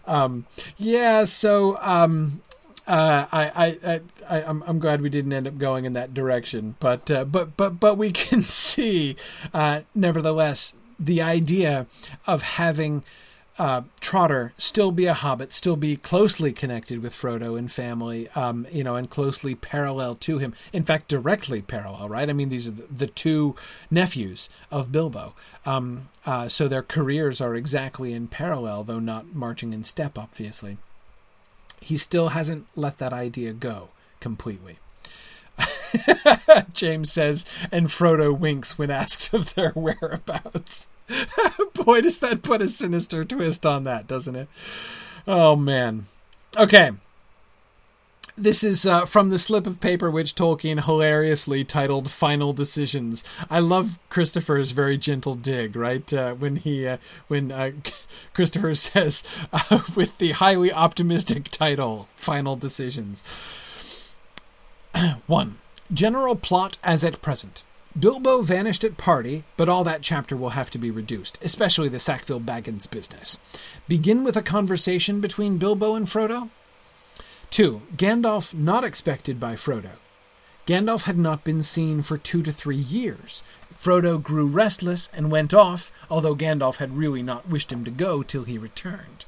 [0.06, 0.44] Um,
[0.76, 2.42] yeah, so um,
[2.86, 6.76] uh, I, I, I, I'm, I'm glad we didn't end up going in that direction,
[6.80, 9.16] but, uh, but, but, but we can see,
[9.52, 11.86] uh, nevertheless, the idea
[12.26, 13.02] of having
[13.58, 18.66] uh, Trotter still be a hobbit, still be closely connected with Frodo and family, um,
[18.70, 20.54] you know, and closely parallel to him.
[20.72, 22.30] In fact, directly parallel, right?
[22.30, 23.56] I mean, these are the, the two
[23.90, 25.34] nephews of Bilbo.
[25.66, 30.78] Um, uh, so their careers are exactly in parallel, though not marching in step, obviously
[31.80, 33.88] he still hasn't let that idea go
[34.20, 34.78] completely.
[36.72, 40.88] James says, and Frodo winks when asked of their whereabouts.
[41.74, 44.48] Boy, does that put a sinister twist on that, doesn't it?
[45.26, 46.06] Oh, man.
[46.58, 46.92] Okay
[48.36, 53.58] this is uh, from the slip of paper which Tolkien hilariously titled "Final Decisions." I
[53.60, 56.12] love Christopher's very gentle dig, right?
[56.12, 57.72] Uh, when he, uh, when uh,
[58.34, 59.22] Christopher says,
[59.52, 63.22] uh, with the highly optimistic title "Final Decisions."
[65.26, 65.58] One
[65.92, 67.64] general plot as at present.
[67.98, 71.98] Bilbo vanished at party, but all that chapter will have to be reduced, especially the
[71.98, 73.40] Sackville Baggins business.
[73.88, 76.50] Begin with a conversation between Bilbo and Frodo.
[77.50, 77.82] 2.
[77.96, 79.98] Gandalf not expected by Frodo.
[80.66, 83.42] Gandalf had not been seen for two to three years.
[83.74, 88.22] Frodo grew restless and went off, although Gandalf had really not wished him to go
[88.22, 89.24] till he returned.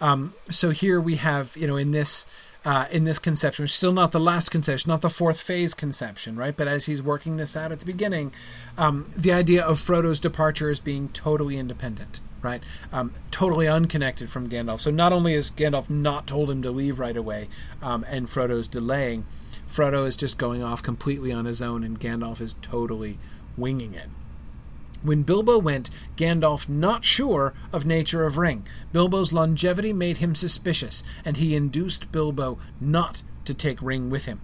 [0.00, 2.26] Um, so here we have, you know, in this
[2.64, 6.56] uh, in this conception, still not the last conception, not the fourth phase conception, right?
[6.56, 8.32] But as he's working this out at the beginning,
[8.78, 12.62] um, the idea of Frodo's departure as being totally independent right?
[12.92, 14.80] Um, totally unconnected from Gandalf.
[14.80, 17.48] So not only is Gandalf not told him to leave right away,
[17.80, 19.26] um, and Frodo's delaying,
[19.68, 23.18] Frodo is just going off completely on his own, and Gandalf is totally
[23.56, 24.08] winging it.
[25.02, 28.66] When Bilbo went, Gandalf not sure of nature of ring.
[28.92, 34.40] Bilbo's longevity made him suspicious, and he induced Bilbo not to take Ring with him.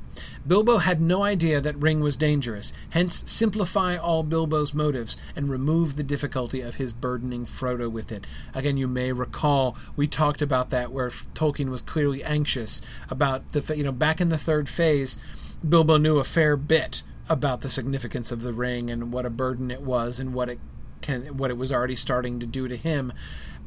[0.46, 5.96] Bilbo had no idea that Ring was dangerous, hence simplify all Bilbo's motives and remove
[5.96, 8.26] the difficulty of his burdening Frodo with it.
[8.54, 12.80] Again, you may recall we talked about that where Tolkien was clearly anxious
[13.10, 15.18] about the you know back in the third phase,
[15.66, 19.70] Bilbo knew a fair bit about the significance of the ring and what a burden
[19.70, 20.58] it was and what it
[21.00, 23.12] can what it was already starting to do to him.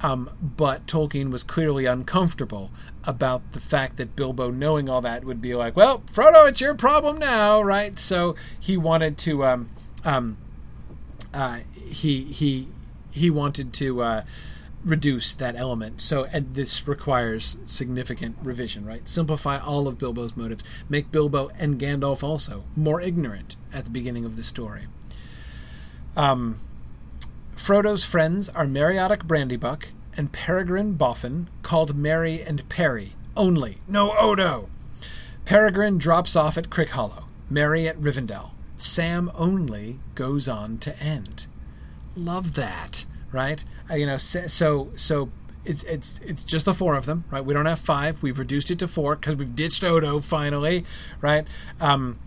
[0.04, 2.72] Um, but Tolkien was clearly uncomfortable
[3.04, 6.74] about the fact that Bilbo, knowing all that, would be like, "Well, Frodo, it's your
[6.74, 9.70] problem now, right?" So he wanted to, um,
[10.04, 10.38] um,
[11.34, 12.68] uh, he he
[13.12, 14.24] he wanted to uh,
[14.84, 16.02] reduce that element.
[16.02, 19.08] So, and this requires significant revision, right?
[19.08, 24.26] Simplify all of Bilbo's motives, make Bilbo and Gandalf also more ignorant at the beginning
[24.26, 24.84] of the story.
[26.18, 26.60] Um,
[27.54, 34.70] Frodo's friends are Meriadoc Brandybuck and Peregrine Boffin, called Merry and Perry, only, no Odo.
[35.46, 38.52] Peregrine drops off at Crickhollow, Merry at Rivendell.
[38.78, 41.46] Sam only goes on to end.
[42.16, 43.64] Love that, right?
[43.90, 45.30] Uh, you know, so so
[45.64, 47.46] it's it's it's just the four of them, right?
[47.46, 48.22] We don't have five.
[48.24, 50.84] We've reduced it to four because we've ditched Odo finally,
[51.22, 51.46] right?
[51.80, 52.20] Um,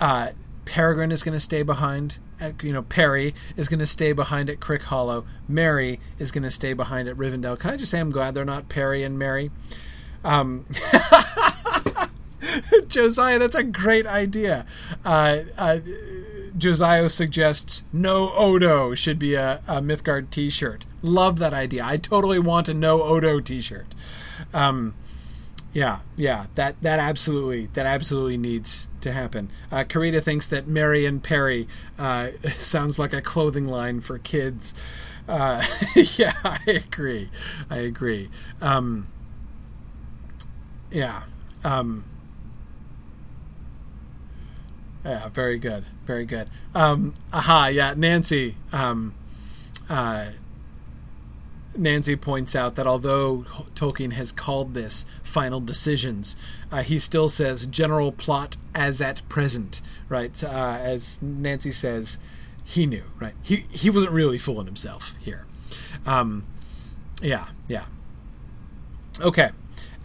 [0.00, 0.30] uh,
[0.64, 2.18] Peregrine is going to stay behind
[2.62, 5.24] you know, Perry is going to stay behind at Crickhollow.
[5.48, 7.58] Merry is going to stay behind at Rivendell.
[7.58, 9.50] Can I just say I'm glad they're not Perry and Merry?
[10.24, 10.66] Um,
[12.88, 14.66] Josiah, that's a great idea.
[15.04, 15.78] Uh, uh,
[16.56, 20.84] Josiah suggests no Odo should be a, a Mythgard T-shirt.
[21.02, 21.82] Love that idea.
[21.84, 23.94] I totally want a no Odo T-shirt.
[24.52, 24.94] Um,
[25.72, 29.50] yeah, yeah, that that absolutely that absolutely needs to happen.
[29.70, 31.66] Uh, Karita thinks that Merry and Perry
[31.98, 34.74] uh, sounds like a clothing line for kids.
[35.28, 35.64] Uh,
[36.16, 37.30] yeah, I agree.
[37.70, 38.28] I agree.
[38.60, 39.08] Um,
[40.90, 41.22] yeah.
[41.64, 42.04] Um,
[45.04, 45.84] yeah, very good.
[46.04, 46.50] Very good.
[46.74, 48.56] Um, aha, yeah, Nancy.
[48.72, 49.14] Um,
[49.88, 50.30] uh,
[51.76, 53.44] Nancy points out that although
[53.74, 56.36] Tolkien has called this final decisions,
[56.70, 60.42] uh, he still says general plot as at present, right?
[60.42, 62.18] Uh, as Nancy says,
[62.64, 63.34] he knew, right?
[63.42, 65.46] He he wasn't really fooling himself here.
[66.06, 66.46] Um,
[67.20, 67.84] yeah, yeah.
[69.20, 69.50] Okay.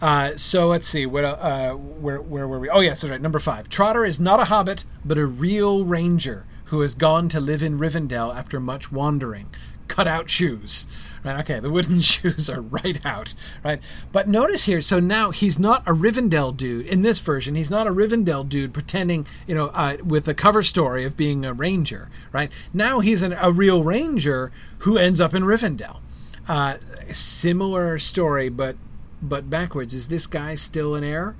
[0.00, 1.06] Uh, so let's see.
[1.06, 1.24] What?
[1.24, 2.20] Uh, where?
[2.20, 2.68] Where were we?
[2.70, 3.20] Oh yes, that's right.
[3.20, 3.68] Number five.
[3.68, 7.78] Trotter is not a hobbit, but a real ranger who has gone to live in
[7.78, 9.48] Rivendell after much wandering.
[9.88, 10.86] Cut out shoes.
[11.24, 11.40] Right.
[11.40, 11.60] Okay.
[11.60, 13.34] The wooden shoes are right out.
[13.64, 13.80] Right.
[14.12, 14.82] But notice here.
[14.82, 17.54] So now he's not a Rivendell dude in this version.
[17.54, 21.44] He's not a Rivendell dude pretending, you know, uh, with a cover story of being
[21.44, 22.10] a ranger.
[22.32, 22.50] Right.
[22.72, 25.98] Now he's an, a real ranger who ends up in Rivendell.
[26.48, 26.78] Uh,
[27.12, 28.76] similar story, but
[29.20, 29.94] but backwards.
[29.94, 31.36] Is this guy still an heir?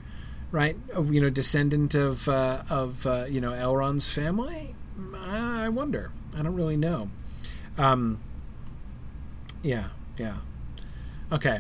[0.50, 4.74] Right, uh, you know, descendant of uh, of uh, you know Elrond's family.
[5.16, 6.10] I wonder.
[6.36, 7.10] I don't really know.
[7.76, 8.20] Um,
[9.62, 10.36] yeah, yeah.
[11.30, 11.58] Okay.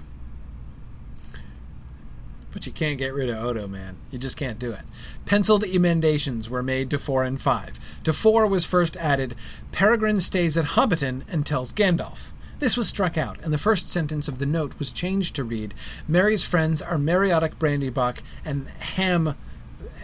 [2.50, 3.98] But you can't get rid of Odo, man.
[4.10, 4.80] You just can't do it.
[5.26, 8.02] Penciled emendations were made to 4 and 5.
[8.04, 9.34] To 4 was first added
[9.70, 12.30] Peregrine stays at Hobbiton and tells Gandalf.
[12.58, 15.74] This was struck out, and the first sentence of the note was changed to read
[16.08, 19.36] Merry's friends are Meriadoc Brandybuck and Ham,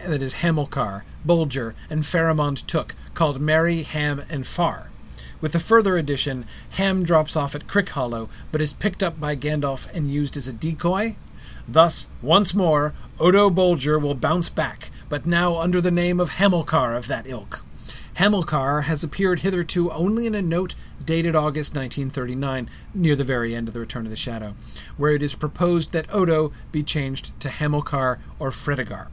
[0.05, 4.91] that is Hamilcar, Bolger, and Faramond Took, called Mary, Ham, and Far.
[5.45, 9.87] With the further addition, Ham drops off at Crickhollow, but is picked up by Gandalf
[9.93, 11.17] and used as a decoy.
[11.67, 16.97] Thus, once more, Odo Bolger will bounce back, but now under the name of Hamilcar
[16.97, 17.63] of that ilk.
[18.15, 20.73] Hamilcar has appeared hitherto only in a note
[21.05, 24.55] dated August 1939, near the very end of The Return of the Shadow,
[24.97, 29.09] where it is proposed that Odo be changed to Hamilcar or Fredegar.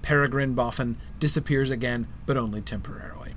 [0.00, 3.33] Peregrine Boffin disappears again, but only temporarily.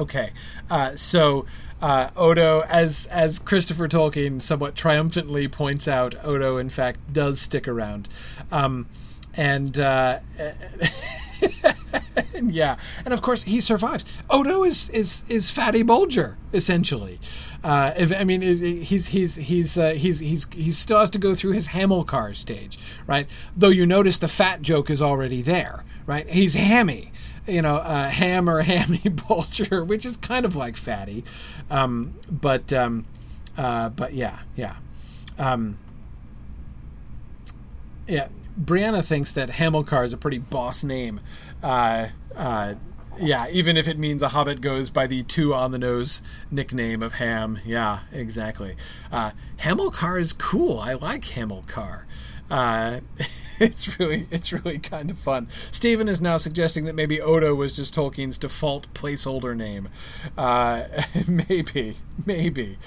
[0.00, 0.30] Okay,
[0.70, 1.44] uh, so
[1.82, 7.68] uh, Odo, as as Christopher Tolkien somewhat triumphantly points out, Odo in fact does stick
[7.68, 8.08] around,
[8.50, 8.86] um,
[9.34, 9.78] and.
[9.78, 10.20] Uh,
[12.42, 14.06] yeah, and of course he survives.
[14.30, 17.20] Odo is is is Fatty Bolger essentially.
[17.62, 21.34] Uh, if, I mean, he's he's he's uh, he's he's he still has to go
[21.34, 23.28] through his Hamilcar stage, right?
[23.54, 26.26] Though you notice the fat joke is already there, right?
[26.28, 27.12] He's hammy,
[27.50, 31.24] you know, uh, ham or hammy Bolger, which is kind of like fatty,
[31.70, 33.06] um, but um,
[33.56, 34.76] uh, but yeah, yeah,
[35.38, 35.78] um,
[38.06, 38.28] yeah.
[38.60, 41.20] Brianna thinks that Hamilcar is a pretty boss name.
[41.62, 42.74] Uh, uh,
[43.18, 47.02] yeah, even if it means a hobbit goes by the two on the nose nickname
[47.02, 47.60] of Ham.
[47.64, 48.76] Yeah, exactly.
[49.12, 50.78] Uh, Hamilcar is cool.
[50.78, 52.06] I like Hamilcar.
[52.50, 53.00] Uh,
[53.64, 55.46] it's really it's really kind of fun.
[55.70, 59.90] Stephen is now suggesting that maybe Odo was just Tolkien's default placeholder name.
[60.36, 60.84] Uh,
[61.28, 62.78] maybe, maybe.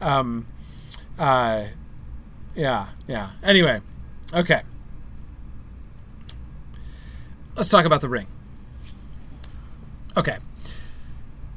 [0.00, 0.46] Um,
[1.18, 1.66] uh,
[2.54, 3.32] yeah, yeah.
[3.42, 3.82] Anyway,
[4.32, 4.62] okay.
[7.54, 8.26] Let's talk about the ring.
[10.16, 10.38] Okay.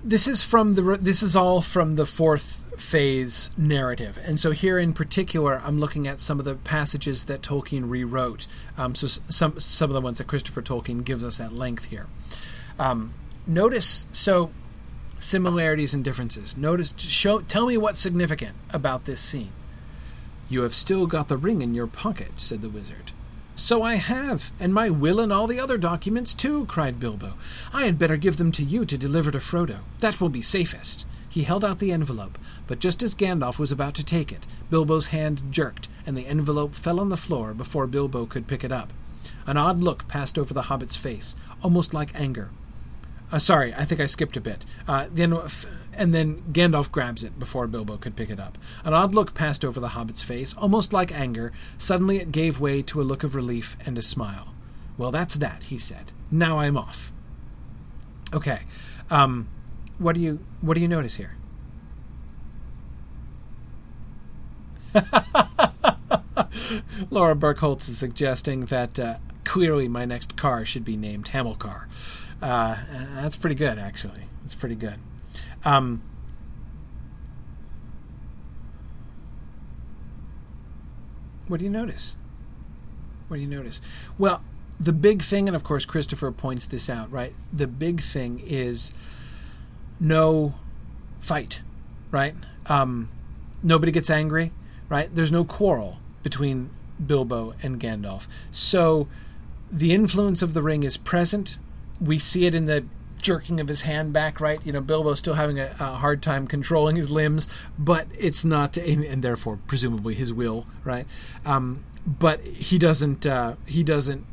[0.04, 4.78] This is from the this is all from the fourth phase narrative, and so here
[4.78, 8.48] in particular, I'm looking at some of the passages that Tolkien rewrote.
[8.78, 12.08] Um, so some some of the ones that Christopher Tolkien gives us at length here.
[12.78, 13.14] Um,
[13.48, 14.52] notice so
[15.18, 16.58] similarities and differences.
[16.58, 19.52] Notice show tell me what's significant about this scene.
[20.50, 23.12] You have still got the ring in your pocket," said the wizard.
[23.56, 27.36] So I have, and my will and all the other documents too, cried Bilbo.
[27.74, 29.80] I had better give them to you to deliver to Frodo.
[30.00, 31.06] That will be safest.
[31.36, 35.08] He held out the envelope, but just as Gandalf was about to take it, Bilbo's
[35.08, 38.94] hand jerked, and the envelope fell on the floor before Bilbo could pick it up.
[39.46, 42.52] An odd look passed over the hobbit's face, almost like anger.
[43.34, 44.64] Uh, sorry, I think I skipped a bit.
[44.88, 45.38] Uh, then,
[45.94, 48.58] and then Gandalf grabs it before Bilbo could pick it up.
[48.86, 51.52] An odd look passed over the hobbit's face, almost like anger.
[51.78, 54.54] Suddenly it gave way to a look of relief and a smile.
[54.98, 56.14] Well, that's that, he said.
[56.32, 57.12] Now I'm off.
[58.34, 58.62] Okay.
[59.12, 59.50] Um,
[59.98, 61.36] what do you what do you notice here?
[67.10, 71.88] Laura Burkholtz is suggesting that uh, clearly my next car should be named Hamilcar.
[72.42, 72.78] Uh,
[73.16, 74.22] that's pretty good, actually.
[74.42, 74.96] That's pretty good.
[75.64, 76.02] Um,
[81.48, 82.18] what do you notice?
[83.28, 83.82] What do you notice?
[84.18, 84.44] Well,
[84.80, 87.34] the big thing, and of course Christopher points this out, right?
[87.52, 88.94] The big thing is
[90.00, 90.56] no
[91.20, 91.62] fight,
[92.12, 92.36] right?
[92.68, 93.10] Um,
[93.64, 94.52] nobody gets angry,
[94.90, 95.10] right?
[95.14, 96.70] There's no quarrel between
[97.04, 98.28] Bilbo and Gandalf.
[98.52, 99.08] So
[99.72, 101.58] the influence of the ring is present.
[102.00, 102.86] We see it in the
[103.22, 104.64] jerking of his hand back, right?
[104.66, 107.48] You know, Bilbo's still having a, a hard time controlling his limbs,
[107.78, 111.08] but it's not, and, and therefore presumably his will, right?
[111.46, 113.26] Um, but he doesn't.
[113.26, 114.26] Uh, he doesn't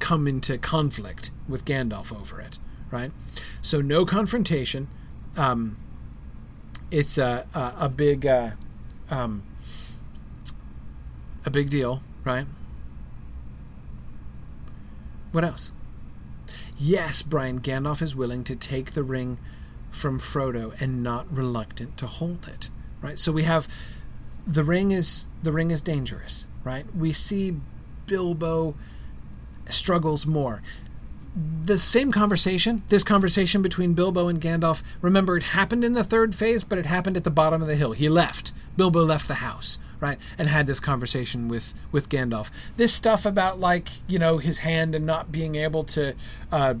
[0.00, 2.58] come into conflict with Gandalf over it,
[2.90, 3.12] right?
[3.62, 4.88] So no confrontation.
[5.36, 5.76] Um,
[6.90, 8.50] it's a a, a big uh,
[9.10, 9.42] um,
[11.44, 12.46] a big deal, right?
[15.32, 15.72] What else?
[16.78, 19.38] Yes, Brian Gandalf is willing to take the ring
[19.90, 22.68] from Frodo and not reluctant to hold it,
[23.00, 23.18] right?
[23.18, 23.68] So we have
[24.46, 26.84] the ring is the ring is dangerous, right?
[26.94, 27.56] We see
[28.06, 28.74] Bilbo
[29.68, 30.62] struggles more.
[31.64, 36.34] The same conversation, this conversation between Bilbo and Gandalf, remember it happened in the third
[36.34, 37.92] phase, but it happened at the bottom of the hill.
[37.92, 38.52] He left.
[38.76, 40.18] Bilbo left the house, right?
[40.36, 42.50] And had this conversation with with Gandalf.
[42.76, 46.14] This stuff about like, you know, his hand and not being able to
[46.50, 46.74] uh,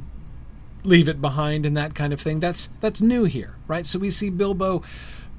[0.84, 2.40] leave it behind and that kind of thing.
[2.40, 3.86] That's that's new here, right?
[3.86, 4.82] So we see Bilbo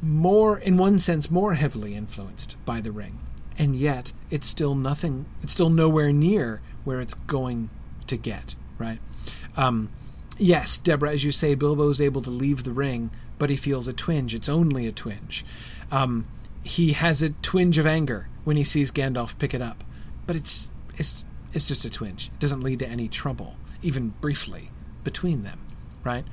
[0.02, 3.20] more in one sense more heavily influenced by the ring.
[3.58, 7.70] And yet it's still nothing it's still nowhere near where it's going
[8.08, 9.00] to get, right?
[9.56, 9.90] Um,
[10.38, 13.88] yes, Deborah, as you say, Bilbo is able to leave the ring, but he feels
[13.88, 14.36] a twinge.
[14.36, 15.46] It's only a twinge.
[15.92, 16.28] Um,
[16.64, 19.84] he has a twinge of anger when he sees Gandalf pick it up,
[20.28, 22.28] but it's it's it's just a twinge.
[22.28, 24.72] It doesn't lead to any trouble, even briefly,
[25.04, 25.60] between them,
[26.04, 26.26] right?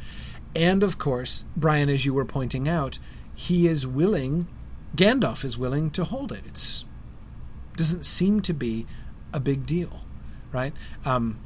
[0.55, 2.99] And of course, Brian, as you were pointing out,
[3.35, 4.49] he is willing.
[4.97, 6.43] Gandalf is willing to hold it.
[6.47, 6.85] It's
[7.77, 8.87] doesn't seem to be
[9.33, 10.03] a big deal
[10.53, 10.73] right?
[11.05, 11.39] Um,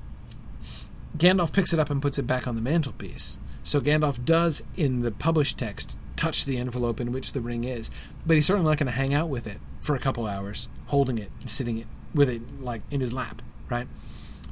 [1.16, 3.38] Gandalf picks it up and puts it back on the mantelpiece.
[3.62, 7.90] So Gandalf does, in the published text, touch the envelope in which the ring is,
[8.26, 11.18] but he's certainly not going to hang out with it for a couple hours, holding
[11.18, 13.86] it and sitting it with it like in his lap, right?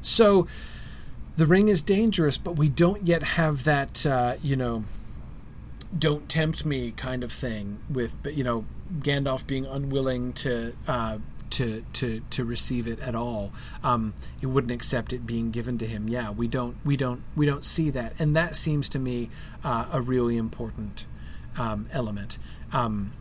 [0.00, 0.46] So
[1.36, 4.84] the ring is dangerous, but we don't yet have that, uh, you know,
[5.96, 8.64] don't tempt me kind of thing with, you know,
[9.00, 11.18] Gandalf being unwilling to uh,
[11.52, 13.52] to to to receive it at all.
[13.84, 16.08] Um, he wouldn't accept it being given to him.
[16.08, 19.30] Yeah, we don't we don't we don't see that, and that seems to me
[19.62, 21.06] uh, a really important
[21.58, 22.38] um, element.
[22.72, 23.12] Um,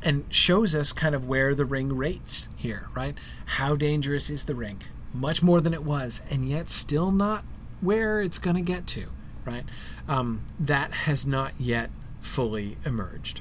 [0.00, 3.16] and shows us kind of where the ring rates here, right?
[3.46, 4.82] How dangerous is the ring?
[5.12, 7.42] Much more than it was, and yet still not
[7.80, 9.06] where it's going to get to,
[9.44, 9.64] right?
[10.06, 11.90] Um, that has not yet
[12.20, 13.40] fully emerged.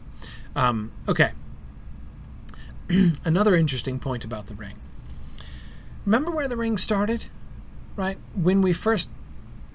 [0.56, 1.32] Um, okay,
[3.26, 4.76] another interesting point about the ring.
[6.06, 7.26] Remember where the ring started,
[7.96, 8.18] right?
[8.34, 9.12] When we first,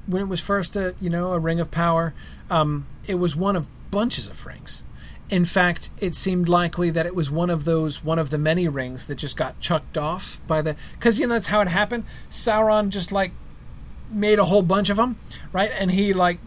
[0.07, 2.15] when it was first a you know a ring of power,
[2.51, 4.83] um, it was one of bunches of rings.
[5.29, 8.69] In fact, it seemed likely that it was one of those, one of the many
[8.69, 12.05] rings that just got chucked off by the, because you know that's how it happened.
[12.31, 13.33] Sauron just like
[14.11, 15.17] made a whole bunch of them,
[15.53, 15.71] right?
[15.73, 16.39] And he like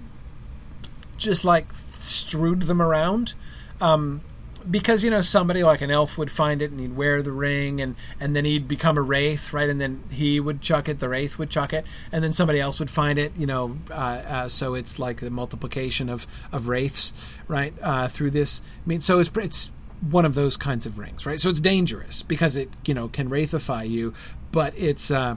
[1.17, 3.33] just like strewed them around.
[3.81, 4.21] Um,
[4.69, 7.81] because you know somebody like an elf would find it and he'd wear the ring
[7.81, 9.69] and and then he'd become a wraith right?
[9.69, 12.79] And then he would chuck it the wraith would chuck it and then somebody else
[12.79, 17.13] would find it you know uh, uh, so it's like the multiplication of of wraiths
[17.47, 18.61] right uh, through this.
[18.85, 19.71] I mean so it's it's
[20.01, 21.39] one of those kinds of rings right?
[21.39, 24.13] So it's dangerous because it you know can wraithify you
[24.51, 25.35] but it's uh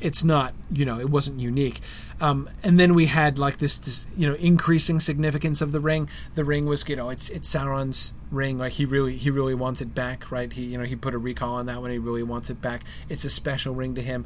[0.00, 1.80] it's not you know it wasn't unique
[2.22, 6.08] um, and then we had like this, this you know increasing significance of the ring.
[6.36, 8.58] The ring was you know it's it's sauron's ring.
[8.58, 10.50] Like he really he really wants it back right?
[10.50, 11.90] He you know he put a recall on that one.
[11.90, 12.84] He really wants it back.
[13.08, 14.24] It's a special ring to him.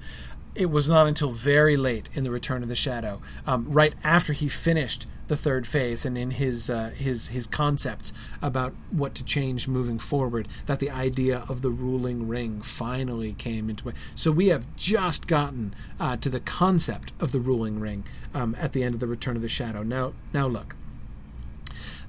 [0.54, 4.32] It was not until very late in the Return of the Shadow, um, right after
[4.32, 9.24] he finished the third phase and in his uh, his his concepts about what to
[9.24, 13.92] change moving forward, that the idea of the ruling ring finally came into play.
[14.14, 18.04] So we have just gotten uh, to the concept of the ruling ring
[18.34, 19.82] um, at the end of the Return of the Shadow.
[19.82, 20.76] Now, now look.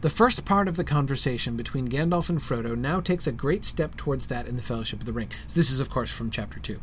[0.01, 3.97] The first part of the conversation between Gandalf and Frodo now takes a great step
[3.97, 5.31] towards that in the Fellowship of the Ring.
[5.47, 6.79] So this is, of course, from chapter 2.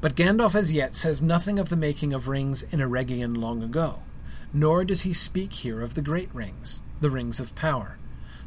[0.00, 4.00] But Gandalf as yet says nothing of the making of rings in Eregion long ago,
[4.52, 7.98] nor does he speak here of the great rings, the rings of power.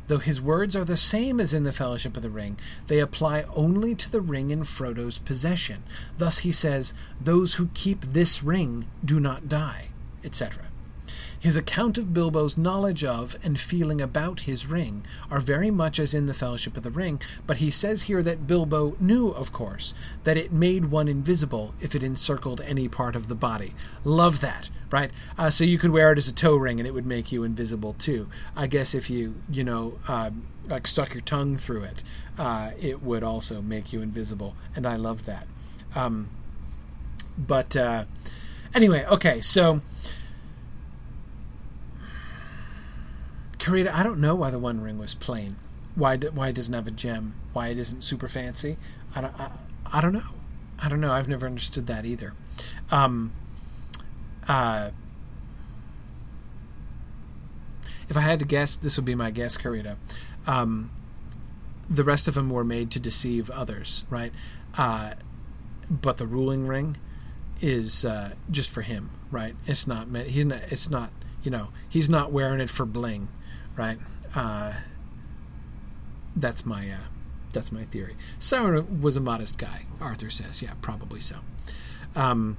[0.08, 2.58] though his words are the same as in the Fellowship of the Ring,
[2.88, 5.84] they apply only to the ring in Frodo's possession.
[6.18, 9.90] Thus he says, Those who keep this ring do not die,
[10.24, 10.71] etc.
[11.42, 16.14] His account of Bilbo's knowledge of and feeling about his ring are very much as
[16.14, 19.96] in the Fellowship of the Ring, but he says here that Bilbo knew, of course,
[20.24, 23.74] that it made one invisible if it encircled any part of the body.
[24.04, 25.10] Love that, right?
[25.36, 27.44] Uh, so you could wear it as a toe ring and it would make you
[27.44, 28.30] invisible too.
[28.56, 30.30] I guess if you, you know, uh,
[30.68, 32.04] like stuck your tongue through it,
[32.38, 35.48] uh, it would also make you invisible, and I love that.
[35.96, 36.30] Um,
[37.36, 38.06] but uh,
[38.76, 39.82] anyway, okay, so
[43.62, 45.56] Karita, I don't know why the One Ring was plain.
[45.94, 47.36] Why why it doesn't have a gem?
[47.54, 48.78] Why it isn't super fancy?
[49.16, 49.52] I don't I,
[49.94, 50.32] I don't know.
[50.80, 51.12] I don't know.
[51.12, 52.34] I've never understood that either.
[52.90, 53.34] Um,
[54.48, 54.90] uh,
[58.10, 59.96] if I had to guess, this would be my guess, Karita.
[60.48, 60.90] Um,
[61.88, 64.32] the rest of them were made to deceive others, right?
[64.76, 65.14] Uh,
[65.88, 66.98] but the ruling ring
[67.62, 69.54] is uh, just for him, right?
[69.68, 70.30] It's not meant.
[70.30, 70.62] He's not.
[70.72, 71.12] It's not.
[71.44, 73.28] You know, he's not wearing it for bling
[73.76, 73.98] right?
[74.36, 74.74] Uh,
[76.36, 77.08] that's my uh,
[77.52, 78.16] that's my theory.
[78.40, 79.86] Sauron was a modest guy.
[80.00, 81.38] Arthur says, yeah, probably so.
[82.16, 82.58] Um,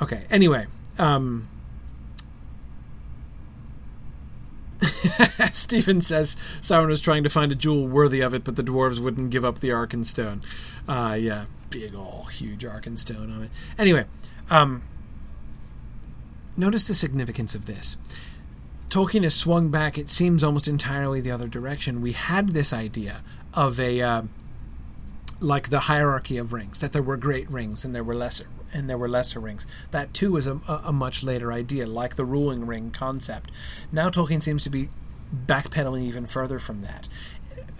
[0.00, 0.24] okay.
[0.30, 0.66] Anyway,
[0.98, 1.48] um,
[5.52, 9.00] Stephen says Sauron was trying to find a jewel worthy of it, but the dwarves
[9.00, 10.42] wouldn't give up the Arkenstone.
[10.88, 13.50] Uh, yeah, big old huge Arkenstone on it.
[13.78, 14.04] Anyway,
[14.50, 14.82] um,
[16.56, 17.96] notice the significance of this.
[18.88, 22.00] Tolkien has swung back, it seems almost entirely the other direction.
[22.00, 23.22] We had this idea
[23.52, 24.22] of a uh,
[25.40, 28.88] like the hierarchy of rings, that there were great rings and there were lesser and
[28.88, 29.66] there were lesser rings.
[29.90, 33.50] That too was a, a much later idea, like the ruling ring concept.
[33.92, 34.88] Now Tolkien seems to be
[35.34, 37.08] backpedaling even further from that.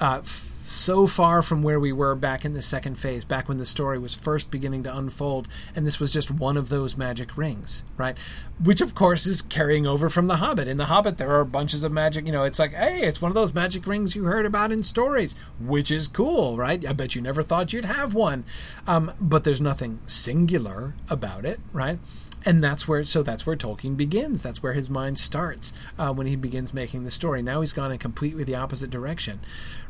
[0.00, 0.22] Uh,
[0.68, 3.98] so far from where we were back in the second phase, back when the story
[3.98, 8.18] was first beginning to unfold, and this was just one of those magic rings, right?
[8.62, 10.68] Which, of course, is carrying over from The Hobbit.
[10.68, 13.30] In The Hobbit, there are bunches of magic, you know, it's like, hey, it's one
[13.30, 16.84] of those magic rings you heard about in stories, which is cool, right?
[16.86, 18.44] I bet you never thought you'd have one.
[18.86, 21.98] Um, but there's nothing singular about it, right?
[22.46, 24.42] And that's where so that's where Tolkien begins.
[24.42, 27.42] That's where his mind starts uh, when he begins making the story.
[27.42, 29.40] Now he's gone in completely the opposite direction,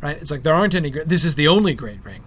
[0.01, 0.17] right?
[0.17, 0.91] It's like there aren't any.
[0.91, 2.25] This is the only great ring,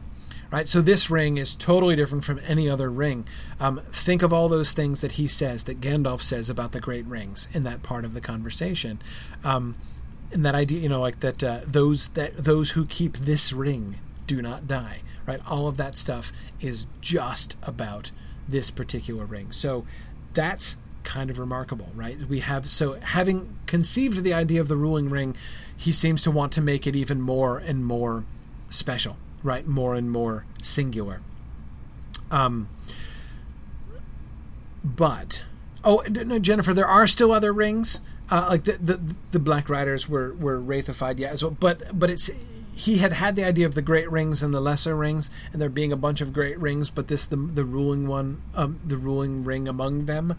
[0.51, 0.67] right?
[0.67, 3.25] So this ring is totally different from any other ring.
[3.59, 7.05] Um, think of all those things that he says, that Gandalf says about the great
[7.07, 9.01] rings in that part of the conversation,
[9.43, 9.75] um,
[10.31, 13.95] and that idea, you know, like that uh, those that those who keep this ring
[14.27, 15.41] do not die, right?
[15.49, 16.31] All of that stuff
[16.61, 18.11] is just about
[18.49, 19.51] this particular ring.
[19.51, 19.85] So
[20.33, 22.21] that's kind of remarkable, right?
[22.23, 25.35] We have so having conceived the idea of the ruling ring,
[25.75, 28.25] he seems to want to make it even more and more
[28.69, 29.65] special, right?
[29.65, 31.21] More and more singular.
[32.31, 32.69] Um,
[34.83, 35.43] but
[35.83, 38.01] oh no, Jennifer, there are still other rings.
[38.29, 41.55] Uh, like the, the the Black Riders were were wraithified, yeah, as well.
[41.59, 42.29] But but it's
[42.79, 45.69] he had had the idea of the great rings and the lesser rings, and there
[45.69, 49.43] being a bunch of great rings, but this the the ruling one, um, the ruling
[49.43, 50.35] ring among them.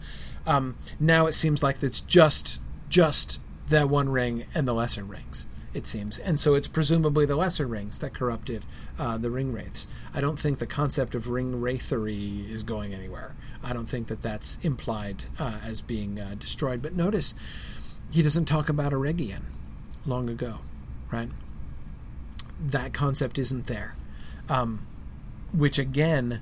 [0.47, 2.59] Um, now it seems like it's just
[2.89, 3.39] just
[3.69, 5.47] that one ring and the lesser rings.
[5.73, 8.65] It seems, and so it's presumably the lesser rings that corrupted
[8.97, 9.87] uh, the ring wraiths.
[10.13, 13.35] I don't think the concept of ring wraithry is going anywhere.
[13.63, 16.81] I don't think that that's implied uh, as being uh, destroyed.
[16.81, 17.35] But notice,
[18.09, 19.43] he doesn't talk about Eregion
[20.05, 20.61] long ago,
[21.11, 21.29] right?
[22.61, 23.95] That concept isn't there.
[24.49, 24.87] Um,
[25.53, 26.41] which again,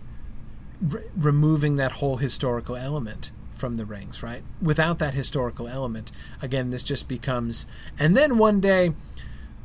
[0.82, 4.44] re- removing that whole historical element from the rings, right?
[4.62, 7.68] Without that historical element, again, this just becomes.
[7.98, 8.94] And then one day,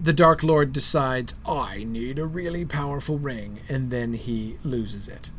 [0.00, 5.30] the Dark Lord decides, I need a really powerful ring, and then he loses it.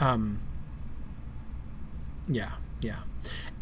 [0.00, 0.40] Um,
[2.26, 3.02] yeah, yeah.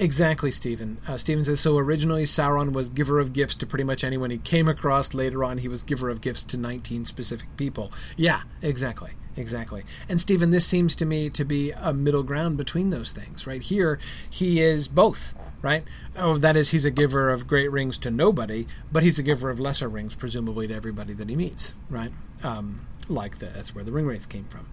[0.01, 0.97] Exactly, Stephen.
[1.07, 1.77] Uh, Stephen says so.
[1.77, 5.13] Originally, Sauron was giver of gifts to pretty much anyone he came across.
[5.13, 7.93] Later on, he was giver of gifts to 19 specific people.
[8.17, 9.83] Yeah, exactly, exactly.
[10.09, 13.47] And Stephen, this seems to me to be a middle ground between those things.
[13.47, 14.01] Right here,
[14.31, 15.35] he is both.
[15.61, 15.85] Right?
[16.17, 19.51] Oh, that is, he's a giver of great rings to nobody, but he's a giver
[19.51, 21.77] of lesser rings, presumably to everybody that he meets.
[21.91, 22.13] Right?
[22.43, 24.67] Um, like the, that's where the ring wraiths came from.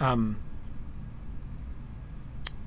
[0.00, 0.38] Um,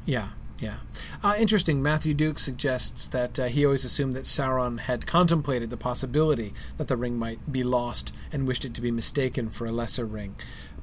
[0.05, 0.27] yeah.
[0.59, 0.77] Yeah.
[1.23, 1.83] Uh, interesting.
[1.83, 6.87] Matthew Duke suggests that uh, he always assumed that Sauron had contemplated the possibility that
[6.87, 10.35] the ring might be lost and wished it to be mistaken for a lesser ring.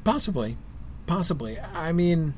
[0.05, 0.57] Possibly.
[1.07, 1.59] Possibly.
[1.59, 2.35] I mean,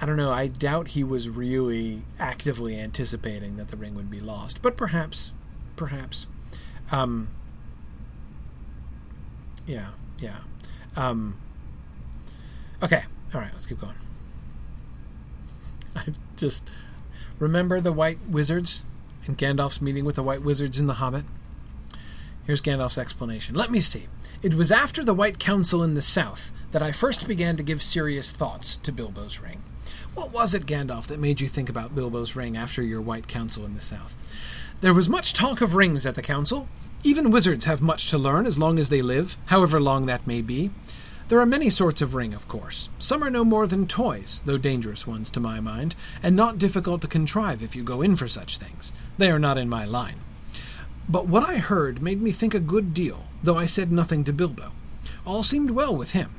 [0.00, 0.32] I don't know.
[0.32, 4.62] I doubt he was really actively anticipating that the ring would be lost.
[4.62, 5.32] But perhaps.
[5.76, 6.26] perhaps.
[6.90, 7.28] Um,
[9.66, 10.38] yeah, yeah.
[10.96, 11.36] Um,
[12.82, 13.04] okay,
[13.34, 13.94] all right, let's keep going.
[16.06, 16.68] I just
[17.38, 18.82] remember the white wizards
[19.26, 21.24] and Gandalf's meeting with the white wizards in The Hobbit.
[22.44, 23.54] Here's Gandalf's explanation.
[23.54, 24.06] Let me see.
[24.42, 27.82] It was after the White Council in the South that I first began to give
[27.82, 29.62] serious thoughts to Bilbo's ring.
[30.14, 33.66] What was it, Gandalf, that made you think about Bilbo's ring after your White Council
[33.66, 34.14] in the South?
[34.80, 36.68] There was much talk of rings at the council.
[37.02, 40.40] Even wizards have much to learn as long as they live, however long that may
[40.40, 40.70] be.
[41.28, 42.88] There are many sorts of ring, of course.
[42.98, 47.02] Some are no more than toys, though dangerous ones to my mind, and not difficult
[47.02, 48.94] to contrive if you go in for such things.
[49.18, 50.22] They are not in my line.
[51.06, 54.32] But what I heard made me think a good deal, though I said nothing to
[54.32, 54.72] Bilbo.
[55.26, 56.30] All seemed well with him.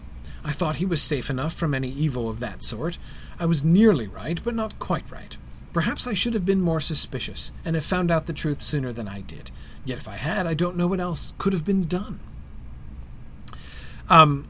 [0.44, 2.98] I thought he was safe enough from any evil of that sort.
[3.40, 5.38] I was nearly right, but not quite right.
[5.72, 9.08] Perhaps I should have been more suspicious, and have found out the truth sooner than
[9.08, 9.52] I did.
[9.86, 12.20] Yet if I had, I don't know what else could have been done.
[14.10, 14.48] Um,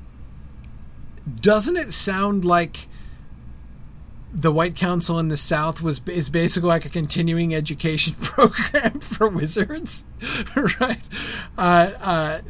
[1.42, 2.88] doesn't it sound like
[4.32, 9.28] the White Council in the South was is basically like a continuing education program for
[9.28, 10.06] wizards,
[10.80, 11.08] right?
[11.58, 12.42] Uh, uh,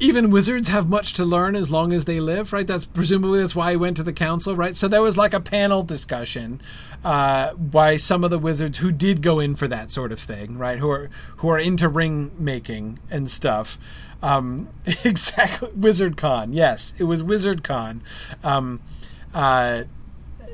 [0.00, 2.66] even wizards have much to learn as long as they live, right?
[2.66, 4.76] That's presumably that's why he went to the council, right?
[4.76, 6.60] So there was like a panel discussion
[7.04, 10.56] uh, by some of the wizards who did go in for that sort of thing,
[10.56, 10.78] right?
[10.78, 13.78] Who are who are into ring making and stuff.
[14.22, 14.68] Um,
[15.04, 16.52] exactly, Wizard Con.
[16.52, 18.02] Yes, it was Wizard Con.
[18.44, 18.80] Um,
[19.34, 19.84] uh,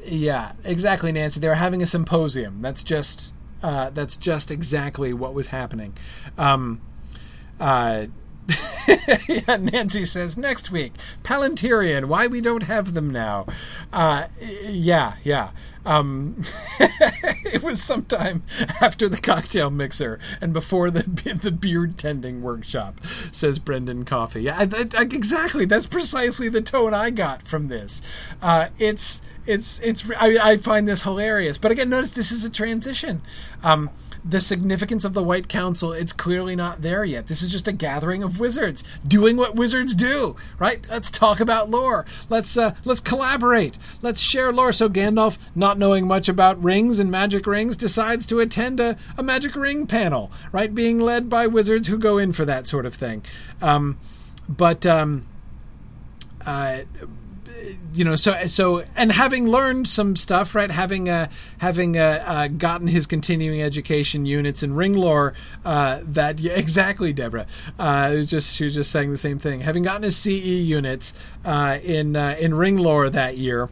[0.05, 1.41] yeah, exactly, Nancy.
[1.41, 2.63] They were having a symposium.
[2.63, 3.33] That's just
[3.63, 5.95] uh, that's just exactly what was happening.
[6.39, 6.81] Um,
[7.59, 8.07] uh,
[9.29, 10.93] yeah, Nancy says next week
[11.25, 12.07] Palantirian.
[12.07, 13.47] Why we don't have them now?
[13.93, 15.51] Uh, yeah, yeah.
[15.87, 16.43] Um,
[16.81, 18.43] it was sometime
[18.81, 21.03] after the cocktail mixer and before the
[21.43, 23.03] the beard tending workshop,
[23.33, 24.43] says Brendan Coffee.
[24.43, 25.65] Yeah, exactly.
[25.65, 28.03] That's precisely the tone I got from this.
[28.43, 30.11] Uh, it's it's it's.
[30.19, 31.57] I, I, find this hilarious.
[31.57, 33.23] But again, notice this is a transition.
[33.63, 33.91] Um,
[34.25, 37.27] the significance of the White Council, it's clearly not there yet.
[37.27, 40.85] This is just a gathering of wizards doing what wizards do, right?
[40.89, 42.05] Let's talk about lore.
[42.29, 43.79] Let's uh, let's collaborate.
[44.03, 44.73] Let's share lore.
[44.73, 49.23] So Gandalf, not knowing much about rings and magic rings, decides to attend a, a
[49.23, 50.75] magic ring panel, right?
[50.75, 53.23] Being led by wizards who go in for that sort of thing.
[53.61, 53.99] Um,
[54.49, 55.27] but um,
[56.45, 56.81] uh,
[57.95, 60.71] you know, so so, and having learned some stuff, right?
[60.71, 61.29] Having uh,
[61.59, 65.35] having uh, uh, gotten his continuing education units in ring lore,
[65.65, 67.47] uh, that yeah, exactly, Deborah.
[67.79, 69.61] Uh, it was just she was just saying the same thing.
[69.61, 71.13] Having gotten his CE units
[71.45, 73.69] uh, in uh, in ring lore that year.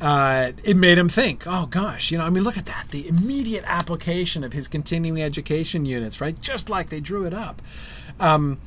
[0.00, 2.90] Uh, it made him think, oh gosh, you know, I mean, look at that.
[2.90, 6.40] The immediate application of his continuing education units, right?
[6.40, 7.60] Just like they drew it up.
[8.20, 8.60] Um,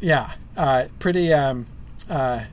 [0.00, 1.66] yeah, uh, pretty, um,
[2.08, 2.44] uh,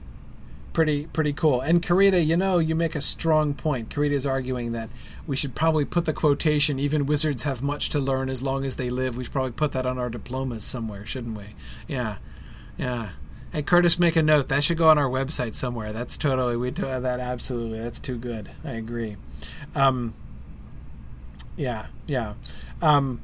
[0.76, 1.62] pretty pretty cool.
[1.62, 3.90] And Karita, you know, you make a strong point.
[3.90, 4.90] Karita is arguing that
[5.26, 8.76] we should probably put the quotation "Even wizards have much to learn as long as
[8.76, 11.46] they live." We should probably put that on our diplomas somewhere, shouldn't we?
[11.88, 12.18] Yeah,
[12.78, 13.10] yeah.
[13.54, 14.50] Hey, Curtis, make a note.
[14.50, 15.94] That should go on our website somewhere.
[15.94, 17.20] That's totally we do that.
[17.22, 18.52] Absolutely, that's too good.
[18.66, 19.16] I agree.
[19.74, 20.14] Um,
[21.56, 22.34] yeah, yeah.
[22.82, 23.22] Um,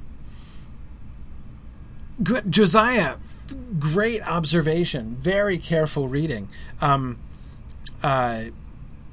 [2.24, 3.18] good, Josiah.
[3.78, 5.18] Great observation.
[5.20, 6.48] Very careful reading.
[6.80, 7.20] Um,
[8.04, 8.44] uh,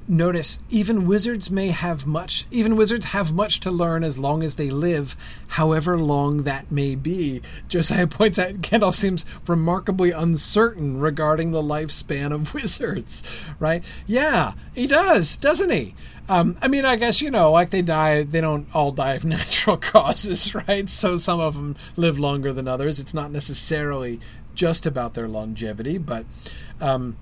[0.09, 4.55] notice even wizards may have much even wizards have much to learn as long as
[4.55, 5.15] they live
[5.49, 12.33] however long that may be josiah points out gandalf seems remarkably uncertain regarding the lifespan
[12.33, 13.21] of wizards
[13.59, 15.93] right yeah he does doesn't he
[16.31, 19.25] um, I mean, I guess you know, like they die, they don't all die of
[19.25, 20.87] natural causes, right?
[20.87, 22.99] So some of them live longer than others.
[22.99, 24.19] It's not necessarily
[24.53, 26.25] just about their longevity, but
[26.79, 27.17] um,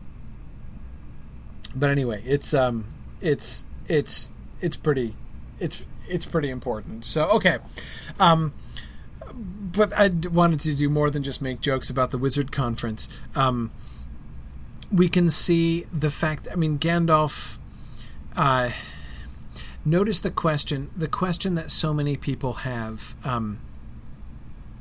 [1.80, 2.86] but anyway, it's um,
[3.22, 4.32] it's it's
[4.62, 5.14] it's pretty,
[5.60, 7.06] it's it's pretty important.
[7.06, 7.60] So okay,
[8.20, 8.54] um,
[9.34, 13.08] but I wanted to do more than just make jokes about the Wizard Conference.
[13.36, 13.72] Um,
[14.92, 16.48] we can see the fact.
[16.52, 17.58] I mean, Gandalf.
[18.36, 18.72] Uh,
[19.84, 20.90] notice the question.
[20.96, 23.60] The question that so many people have um,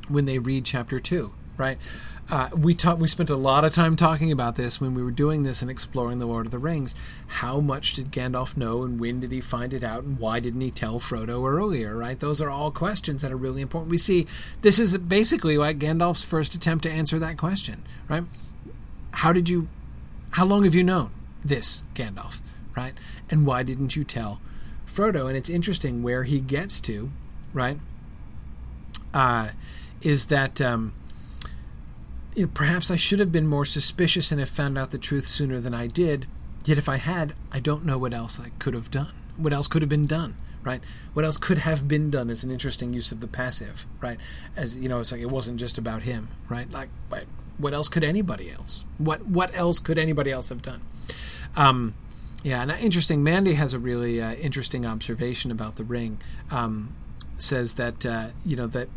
[0.08, 1.78] when they read chapter two, right?
[2.28, 3.00] Uh, we talked.
[3.00, 5.70] We spent a lot of time talking about this when we were doing this and
[5.70, 6.94] exploring the Lord of the Rings.
[7.28, 10.60] How much did Gandalf know, and when did he find it out, and why didn't
[10.60, 11.96] he tell Frodo earlier?
[11.96, 12.18] Right?
[12.18, 13.90] Those are all questions that are really important.
[13.90, 14.26] We see
[14.62, 17.84] this is basically like Gandalf's first attempt to answer that question.
[18.08, 18.24] Right?
[19.12, 19.68] How did you?
[20.32, 21.10] How long have you known
[21.44, 22.40] this, Gandalf?
[22.76, 22.94] Right?
[23.30, 24.40] And why didn't you tell
[24.86, 25.28] Frodo?
[25.28, 27.10] And it's interesting where he gets to.
[27.52, 27.78] Right?
[29.16, 29.48] uh,
[30.02, 30.92] is that um,
[32.44, 35.74] perhaps I should have been more suspicious and have found out the truth sooner than
[35.74, 36.26] I did.
[36.64, 39.14] Yet if I had, I don't know what else I could have done.
[39.36, 40.80] What else could have been done, right?
[41.14, 44.18] What else could have been done is an interesting use of the passive, right?
[44.56, 46.70] As you know, it's like it wasn't just about him, right?
[46.70, 46.88] Like,
[47.58, 48.84] what else could anybody else?
[48.98, 50.82] What what else could anybody else have done?
[51.54, 51.94] Um,
[52.42, 53.22] yeah, and interesting.
[53.22, 56.20] Mandy has a really uh, interesting observation about the ring.
[56.50, 56.94] Um,
[57.38, 58.88] says that uh, you know that,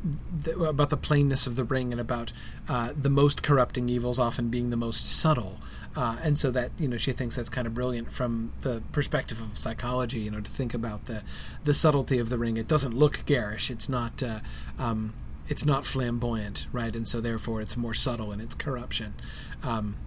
[0.44, 2.32] that, about the plainness of the ring and about
[2.68, 5.60] uh, the most corrupting evils often being the most subtle,
[5.95, 9.41] uh, and so that you know she thinks that's kind of brilliant from the perspective
[9.41, 10.20] of psychology.
[10.20, 11.24] You know, to think about the
[11.64, 12.57] the subtlety of the ring.
[12.57, 13.70] It doesn't look garish.
[13.70, 14.24] It's not.
[14.24, 14.40] Uh,
[14.78, 15.14] um,
[15.48, 16.95] it's not flamboyant, right?
[16.95, 19.16] And so therefore, it's more subtle in its corruption.
[19.64, 19.98] Um,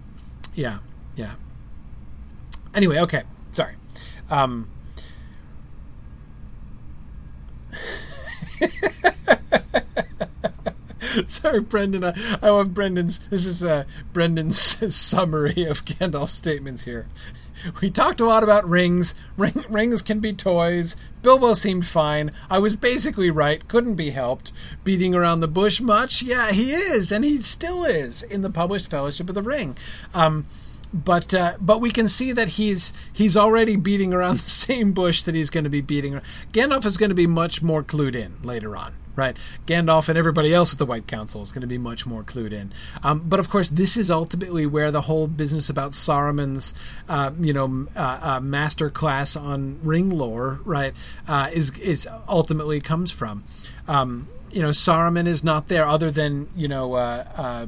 [0.55, 0.79] yeah,
[1.17, 1.33] yeah.
[2.73, 3.23] Anyway, okay.
[3.51, 3.75] Sorry.
[4.29, 4.69] Um,
[11.27, 12.03] Sorry, Brendan.
[12.03, 13.19] I, I love Brendan's.
[13.29, 14.57] This is uh, Brendan's
[14.95, 17.07] summary of Gandalf's statements here.
[17.81, 19.15] We talked a lot about rings.
[19.37, 20.95] Ring, rings can be toys.
[21.21, 22.31] Bilbo seemed fine.
[22.49, 23.65] I was basically right.
[23.67, 24.51] Couldn't be helped.
[24.83, 26.21] Beating around the bush much?
[26.21, 29.77] Yeah, he is, and he still is in the published Fellowship of the Ring.
[30.13, 30.45] Um,
[30.93, 35.23] but uh, but we can see that he's he's already beating around the same bush
[35.23, 36.21] that he's going to be beating.
[36.51, 39.37] Gandalf is going to be much more clued in later on right?
[39.65, 42.51] Gandalf and everybody else at the White Council is going to be much more clued
[42.51, 42.73] in.
[43.03, 46.73] Um, but of course, this is ultimately where the whole business about Saruman's,
[47.07, 50.93] uh, you know, uh, uh, master class on ring lore, right,
[51.27, 53.43] uh, is is ultimately comes from.
[53.87, 57.67] Um, you know, Saruman is not there other than you know.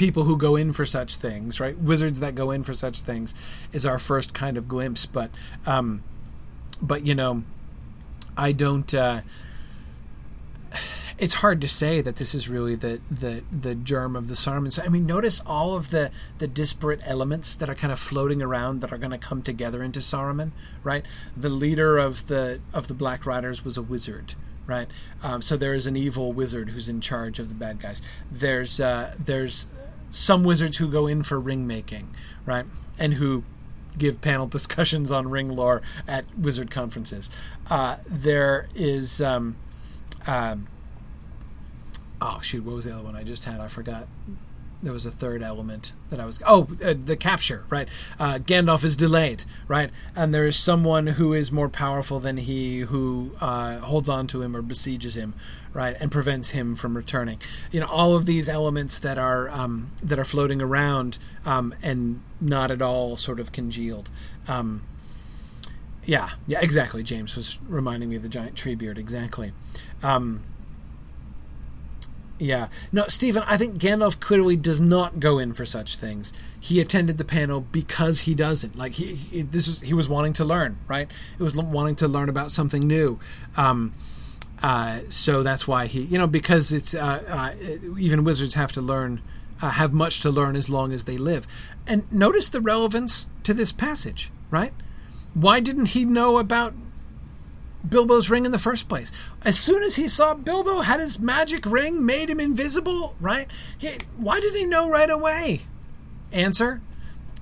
[0.00, 1.78] Uh, uh, people who go in for such things, right?
[1.78, 3.34] Wizards that go in for such things
[3.72, 5.06] is our first kind of glimpse.
[5.06, 5.30] But,
[5.66, 6.02] um,
[6.82, 7.44] but you know,
[8.36, 8.92] I don't
[11.20, 14.72] it's hard to say that this is really the the the germ of the Saruman.
[14.72, 18.40] So, I mean, notice all of the the disparate elements that are kind of floating
[18.40, 20.52] around that are going to come together into Saruman,
[20.82, 21.04] right?
[21.36, 24.34] The leader of the of the Black Riders was a wizard,
[24.66, 24.88] right?
[25.22, 28.00] Um, so there is an evil wizard who's in charge of the bad guys.
[28.32, 29.66] There's uh, there's
[30.10, 32.14] some wizards who go in for ring making,
[32.44, 32.66] right,
[32.98, 33.44] and who
[33.98, 37.30] give panel discussions on ring lore at wizard conferences.
[37.68, 39.20] Uh, there is.
[39.20, 39.56] Um,
[40.26, 40.66] um,
[42.20, 43.60] oh shoot, what was the other one I just had?
[43.60, 44.06] I forgot.
[44.82, 46.42] There was a third element that I was.
[46.46, 47.86] Oh, uh, the capture, right?
[48.18, 49.90] Uh, Gandalf is delayed, right?
[50.16, 54.40] And there is someone who is more powerful than he who uh, holds on to
[54.40, 55.34] him or besieges him,
[55.74, 57.38] right, and prevents him from returning.
[57.70, 62.22] You know, all of these elements that are um, that are floating around um, and
[62.40, 64.10] not at all sort of congealed.
[64.48, 64.82] Um,
[66.04, 67.02] yeah, yeah, exactly.
[67.02, 68.96] James was reminding me of the giant Treebeard.
[68.96, 69.52] Exactly.
[70.02, 70.42] Um,
[72.40, 72.68] yeah.
[72.90, 76.32] No, Stephen, I think Gandalf clearly does not go in for such things.
[76.58, 78.76] He attended the panel because he doesn't.
[78.76, 81.08] Like he, he this was he was wanting to learn, right?
[81.38, 83.20] It was wanting to learn about something new.
[83.56, 83.94] Um,
[84.62, 88.80] uh, so that's why he, you know, because it's uh, uh, even wizards have to
[88.80, 89.20] learn,
[89.60, 91.46] uh, have much to learn as long as they live.
[91.86, 94.72] And notice the relevance to this passage, right?
[95.34, 96.74] Why didn't he know about
[97.88, 99.10] Bilbo's ring in the first place.
[99.42, 103.50] As soon as he saw Bilbo had his magic ring made him invisible, right?
[103.78, 105.62] He, why did he know right away?
[106.30, 106.82] Answer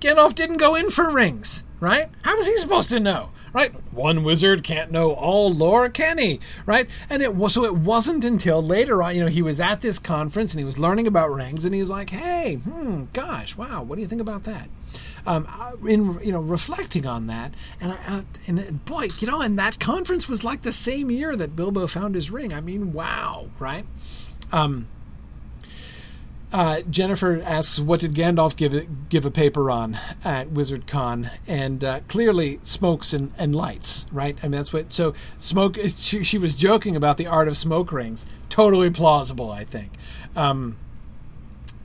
[0.00, 2.08] Gandalf didn't go in for rings, right?
[2.22, 3.30] How was he supposed to know?
[3.52, 3.72] Right?
[3.92, 6.38] One wizard can't know all lore, can he?
[6.66, 6.88] Right?
[7.10, 9.98] And it was so it wasn't until later on, you know, he was at this
[9.98, 13.82] conference and he was learning about rings and he was like, hey, hmm, gosh, wow,
[13.82, 14.68] what do you think about that?
[15.28, 19.42] Um, uh, in you know reflecting on that, and I, uh, and boy, you know,
[19.42, 22.54] and that conference was like the same year that Bilbo found his ring.
[22.54, 23.84] I mean, wow, right?
[24.52, 24.88] Um,
[26.50, 31.84] uh, Jennifer asks, "What did Gandalf give give a paper on at Wizard Con?" And
[31.84, 34.38] uh, clearly, smokes and, and lights, right?
[34.42, 34.94] I mean, that's what.
[34.94, 35.76] So, smoke.
[35.88, 38.24] She, she was joking about the art of smoke rings.
[38.48, 39.92] Totally plausible, I think.
[40.34, 40.78] Um,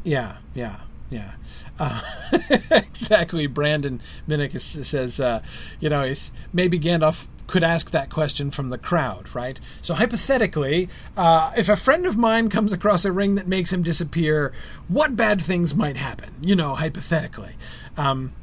[0.05, 0.79] yeah, yeah,
[1.09, 1.33] yeah.
[1.79, 2.01] Uh,
[2.71, 3.47] exactly.
[3.47, 5.41] Brandon Minnick says, uh,
[5.79, 9.59] you know, it's maybe Gandalf could ask that question from the crowd, right?
[9.81, 13.83] So hypothetically, uh, if a friend of mine comes across a ring that makes him
[13.83, 14.53] disappear,
[14.87, 16.33] what bad things might happen?
[16.41, 17.55] You know, hypothetically.
[17.97, 18.33] Um,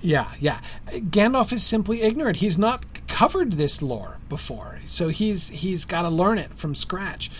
[0.00, 0.60] yeah, yeah.
[0.88, 2.38] Gandalf is simply ignorant.
[2.38, 7.30] He's not covered this lore before, so he's he's got to learn it from scratch.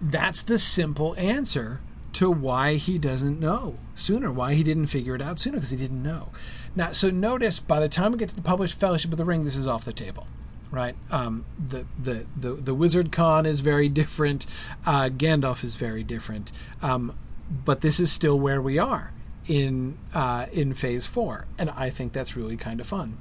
[0.00, 1.80] That's the simple answer
[2.14, 5.76] to why he doesn't know sooner, why he didn't figure it out sooner, because he
[5.76, 6.30] didn't know.
[6.74, 9.44] Now, so notice by the time we get to the published Fellowship of the Ring,
[9.44, 10.26] this is off the table,
[10.70, 10.94] right?
[11.10, 14.46] Um, the, the the the Wizard Con is very different.
[14.86, 16.52] Uh, Gandalf is very different.
[16.80, 17.16] Um,
[17.64, 19.12] but this is still where we are
[19.46, 23.18] in uh, in Phase Four, and I think that's really kind of fun.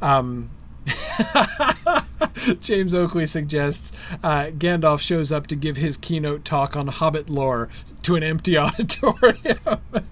[0.00, 0.50] Um,
[2.60, 3.92] James Oakley suggests
[4.22, 7.68] uh, Gandalf shows up to give his keynote talk on Hobbit lore
[8.02, 9.58] to an empty auditorium.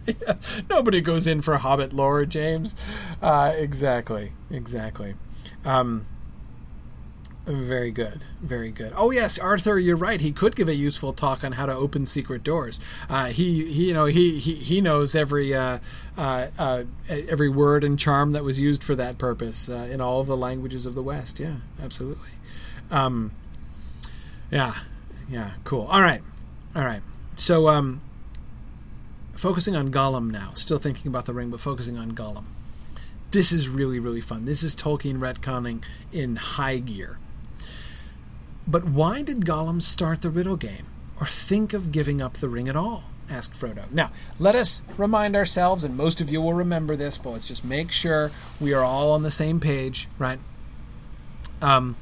[0.06, 0.35] yeah.
[0.70, 2.74] Nobody goes in for Hobbit lore, James.
[3.20, 5.15] Uh, exactly, exactly.
[5.65, 6.06] Um,
[7.48, 8.93] very good, very good.
[8.94, 10.20] Oh yes, Arthur, you're right.
[10.20, 12.78] He could give a useful talk on how to open secret doors.
[13.09, 15.78] Uh, he, he, you know, he he, he knows every uh,
[16.19, 20.20] uh, uh every word and charm that was used for that purpose uh, in all
[20.20, 21.40] of the languages of the West.
[21.40, 22.28] Yeah, absolutely.
[22.90, 23.31] Um,
[24.51, 24.74] yeah,
[25.31, 25.86] yeah, cool.
[25.86, 26.20] All right,
[26.77, 27.01] all right.
[27.39, 28.01] So, um,
[29.32, 30.51] focusing on Gollum now.
[30.55, 32.47] Still thinking about the ring, but focusing on Gollum.
[33.31, 34.44] This is really, really fun.
[34.44, 37.20] This is Tolkien retconning in high gear.
[38.66, 40.86] But why did Gollum start the riddle game,
[41.20, 43.05] or think of giving up the ring at all?
[43.31, 43.89] asked Frodo.
[43.93, 44.10] Now,
[44.40, 47.93] let us remind ourselves, and most of you will remember this, but let's just make
[47.93, 50.40] sure we are all on the same page, right?
[51.62, 51.97] Um,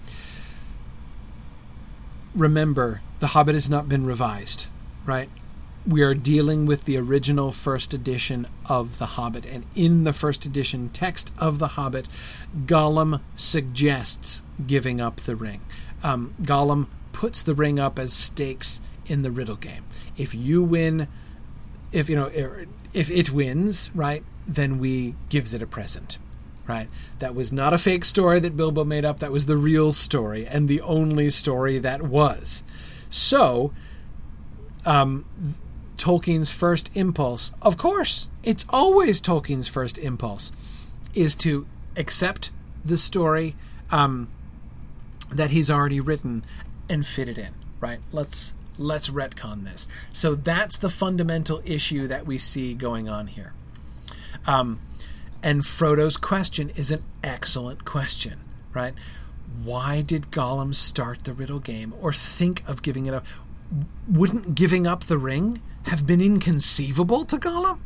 [2.35, 4.69] remember, The Hobbit has not been revised,
[5.07, 5.31] right?
[5.87, 10.45] We are dealing with the original first edition of The Hobbit, and in the first
[10.45, 12.09] edition text of The Hobbit,
[12.67, 15.61] Gollum suggests giving up the ring
[16.03, 19.85] um, Gollum puts the ring up as stakes in the riddle game.
[20.17, 21.09] If you win,
[21.93, 22.31] if you know,
[22.93, 26.19] if it wins, right, then we gives it a present,
[26.67, 26.89] right?
[27.19, 29.21] That was not a fake story that Bilbo made up.
[29.21, 32.63] That was the real story and the only story that was.
[33.09, 33.73] So,
[34.87, 35.25] um,
[35.97, 40.53] Tolkien's first impulse, of course, it's always Tolkien's first impulse,
[41.15, 42.51] is to accept
[42.85, 43.55] the story.
[43.91, 44.29] Um,
[45.31, 46.45] that he's already written
[46.89, 48.01] and fit it in, right?
[48.13, 49.89] Let's let's retcon this.
[50.13, 53.55] So that's the fundamental issue that we see going on here.
[54.47, 54.81] Um,
[55.43, 58.41] and Frodo's question is an excellent question,
[58.75, 58.93] right?
[59.65, 63.25] Why did Gollum start the riddle game or think of giving it up?
[64.11, 67.79] Wouldn't giving up the ring have been inconceivable to Gollum?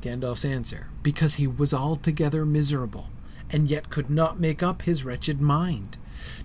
[0.00, 3.08] Gandalf's answer because he was altogether miserable
[3.52, 5.98] and yet could not make up his wretched mind.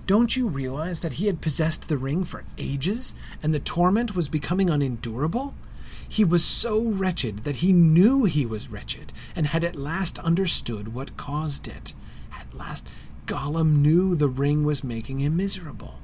[0.07, 4.30] Don't you realize that he had possessed the ring for ages, and the torment was
[4.30, 5.53] becoming unendurable?
[6.07, 10.93] He was so wretched that he knew he was wretched, and had at last understood
[10.93, 11.93] what caused it.
[12.34, 12.88] At last,
[13.26, 15.95] Gollum knew the ring was making him miserable.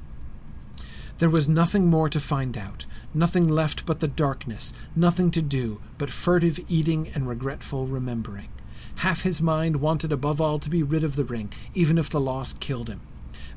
[1.21, 5.79] There was nothing more to find out, nothing left but the darkness, nothing to do
[5.99, 8.49] but furtive eating and regretful remembering.
[8.95, 12.19] Half his mind wanted above all to be rid of the ring, even if the
[12.19, 13.01] loss killed him.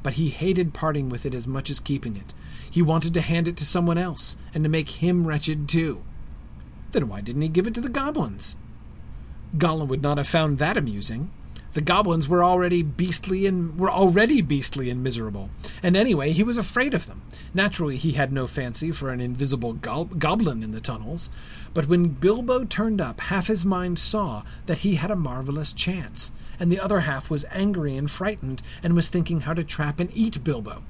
[0.02, 2.34] But he hated parting with it as much as keeping it.
[2.70, 6.02] He wanted to hand it to someone else, and to make him wretched too.
[6.92, 8.58] Then why didn't he give it to the goblins?
[9.56, 11.30] Gollum would not have found that amusing.
[11.74, 15.50] The goblins were already beastly and were already beastly and miserable.
[15.82, 17.22] And anyway, he was afraid of them.
[17.52, 21.30] Naturally, he had no fancy for an invisible go- goblin in the tunnels.
[21.72, 26.32] But when Bilbo turned up, half his mind saw that he had a marvelous chance,
[26.58, 30.10] and the other half was angry and frightened and was thinking how to trap and
[30.14, 30.82] eat Bilbo.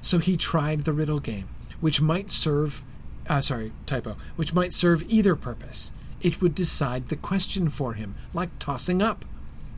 [0.00, 1.48] So he tried the riddle game,
[1.80, 2.82] which might serve
[3.28, 5.92] uh, sorry, typo, which might serve either purpose.
[6.20, 9.24] It would decide the question for him, like tossing up.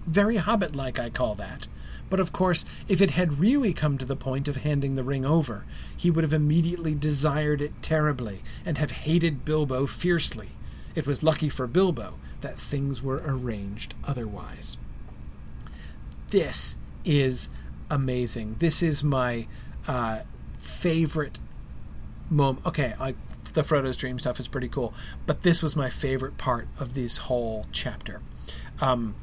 [0.07, 1.67] Very hobbit like, I call that.
[2.09, 5.25] But of course, if it had really come to the point of handing the ring
[5.25, 5.67] over,
[5.97, 10.51] he would have immediately desired it terribly and have hated Bilbo fiercely.
[10.95, 14.77] It was lucky for Bilbo that things were arranged otherwise.
[16.31, 17.49] This is
[17.91, 18.57] amazing.
[18.61, 19.47] This is my
[19.89, 20.21] uh,
[20.59, 21.41] favorite
[22.31, 22.67] moment.
[22.67, 23.15] Okay, I,
[23.55, 24.95] the Frodo's dream stuff is pretty cool,
[25.27, 28.21] but this was my favorite part of this whole chapter.
[28.81, 29.15] Um,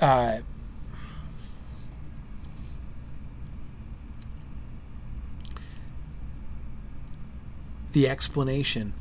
[0.00, 0.38] uh,
[7.92, 8.92] the explanation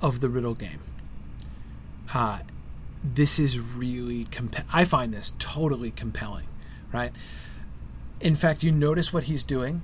[0.00, 0.80] of the riddle game.
[2.12, 2.40] Uh,
[3.02, 6.46] this is really comp- I find this totally compelling,
[6.92, 7.12] right?
[8.20, 9.82] In fact, you notice what he's doing.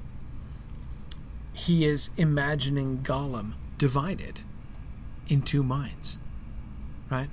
[1.54, 4.42] He is imagining Gollum divided
[5.28, 6.18] in two minds,
[7.10, 7.30] right?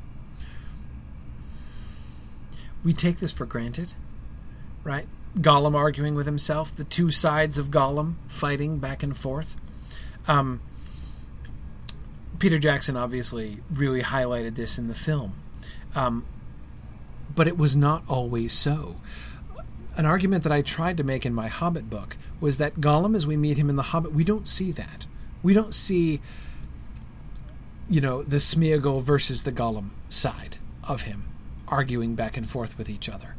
[2.86, 3.95] We take this for granted,
[4.84, 5.07] right?
[5.40, 9.57] Gollum arguing with himself, the two sides of Gollum fighting back and forth.
[10.28, 10.62] Um,
[12.38, 15.34] Peter Jackson obviously really highlighted this in the film.
[15.95, 16.26] Um,
[17.34, 18.98] but it was not always so.
[19.98, 23.26] An argument that I tried to make in my Hobbit book was that Gollum, as
[23.26, 25.07] we meet him in The Hobbit, we don't see that.
[25.41, 26.22] We don't see,
[27.90, 30.57] you know, the Smeagol versus the Gollum side
[30.88, 31.35] of him
[31.68, 33.36] arguing back and forth with each other.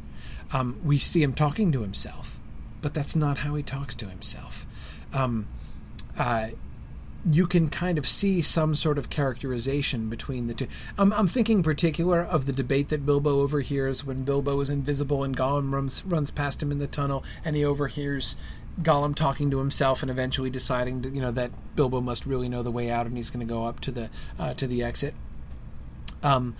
[0.51, 2.39] Um, we see him talking to himself,
[2.81, 4.65] but that's not how he talks to himself.
[5.13, 5.47] Um,
[6.17, 6.49] uh,
[7.29, 10.67] you can kind of see some sort of characterization between the two.
[10.97, 15.35] I'm, I'm thinking particular of the debate that Bilbo overhears when Bilbo is invisible and
[15.35, 18.37] Gollum runs runs past him in the tunnel, and he overhears
[18.81, 22.63] Gollum talking to himself and eventually deciding to, you know that Bilbo must really know
[22.63, 24.09] the way out and he's going to go up to the
[24.39, 25.13] uh, to the exit.
[26.23, 26.55] Um,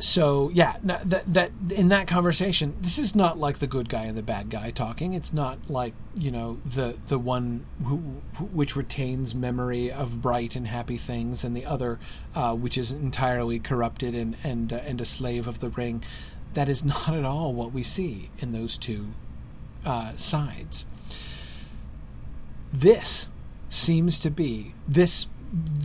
[0.00, 4.16] so yeah, that that in that conversation, this is not like the good guy and
[4.16, 5.14] the bad guy talking.
[5.14, 7.96] It's not like you know the the one who,
[8.52, 11.98] which retains memory of bright and happy things, and the other
[12.34, 16.04] uh, which is entirely corrupted and and uh, and a slave of the ring.
[16.54, 19.08] That is not at all what we see in those two
[19.84, 20.84] uh, sides.
[22.72, 23.30] This
[23.68, 25.26] seems to be this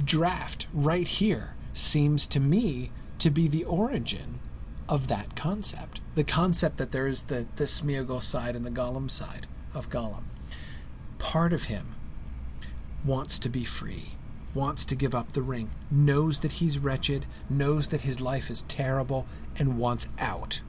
[0.04, 2.92] draft right here seems to me
[3.24, 4.42] to be the origin
[4.90, 6.02] of that concept.
[6.16, 10.24] The concept that there is the, the Smeagol side and the Gollum side of Gollum.
[11.20, 11.96] Part of him
[13.06, 14.16] wants to be free,
[14.54, 18.64] wants to give up the ring, knows that he's wretched, knows that his life is
[18.64, 19.26] terrible,
[19.58, 20.60] and wants out.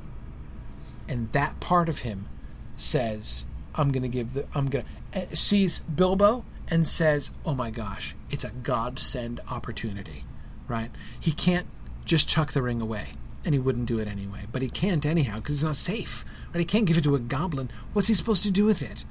[1.09, 2.29] And that part of him
[2.77, 7.55] says, I'm going to give the, I'm going to, eh, sees Bilbo and says, oh
[7.55, 10.23] my gosh, it's a godsend opportunity,
[10.69, 10.93] right?
[11.21, 11.67] He can't
[12.05, 13.15] just chuck the ring away.
[13.45, 14.41] And he wouldn't do it anyway.
[14.51, 16.25] But he can't anyhow because it's not safe.
[16.53, 16.61] Right?
[16.61, 17.71] He can't give it to a goblin.
[17.93, 19.05] What's he supposed to do with it?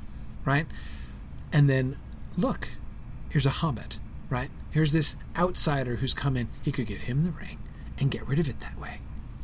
[0.43, 0.65] Right?
[1.51, 1.97] And then,
[2.35, 2.69] look,
[3.29, 3.99] here's a hobbit.
[4.29, 4.49] Right?
[4.71, 6.47] Here's this outsider who's come in.
[6.63, 7.59] He could give him the ring
[7.99, 9.01] and get rid of it that way.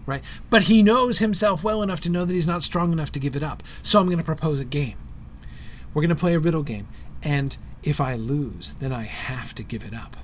[0.08, 0.24] Right?
[0.50, 3.36] But he knows himself well enough to know that he's not strong enough to give
[3.36, 3.62] it up.
[3.84, 4.98] So I'm going to propose a game.
[5.94, 6.88] We're going to play a riddle game.
[7.22, 10.18] And if I lose, then I have to give it up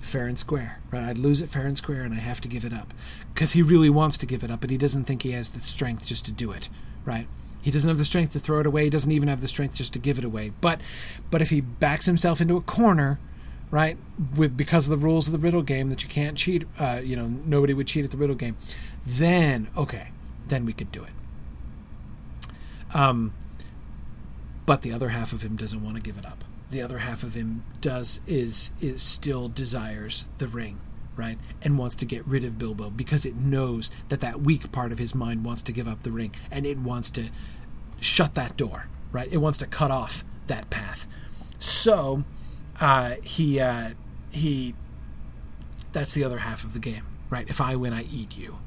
[0.00, 1.04] fair and square, right?
[1.04, 2.94] I'd lose it fair and square and I have to give it up.
[3.34, 5.60] Because he really wants to give it up, but he doesn't think he has the
[5.60, 6.68] strength just to do it,
[7.04, 7.26] right?
[7.62, 8.84] He doesn't have the strength to throw it away.
[8.84, 10.52] He doesn't even have the strength just to give it away.
[10.60, 10.80] But
[11.30, 13.18] but if he backs himself into a corner,
[13.70, 13.98] right,
[14.36, 17.16] with because of the rules of the riddle game that you can't cheat, uh, you
[17.16, 18.56] know, nobody would cheat at the riddle game,
[19.04, 20.10] then okay,
[20.46, 21.10] then we could do it.
[22.94, 23.34] Um,
[24.64, 27.22] but the other half of him doesn't want to give it up the other half
[27.22, 30.80] of him does is is still desires the ring
[31.16, 31.38] right?
[31.62, 34.98] And wants to get rid of bilbo because it knows that that weak part of
[34.98, 37.24] his mind wants to give up the ring and it wants to
[38.00, 39.32] shut that door right?
[39.32, 41.06] It wants to cut off that path.
[41.58, 42.24] So
[42.80, 43.90] uh, he uh,
[44.30, 44.74] he
[45.92, 47.48] that's the other half of the game right?
[47.48, 48.58] If i win i eat you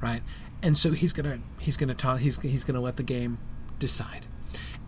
[0.00, 0.22] right?
[0.62, 3.38] And so he's gonna he's gonna talk he's, he's gonna let the game
[3.78, 4.26] decide.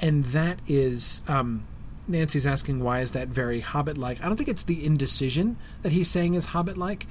[0.01, 1.67] And that is um,
[2.11, 4.23] Nancy's asking why is that very Hobbit-like.
[4.23, 7.07] I don't think it's the indecision that he's saying is Hobbit-like.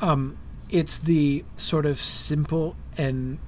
[0.00, 0.38] Um,
[0.70, 3.38] it's the sort of simple and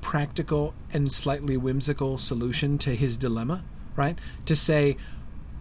[0.00, 3.64] practical and slightly whimsical solution to his dilemma,
[3.96, 4.18] right?
[4.46, 4.96] To say,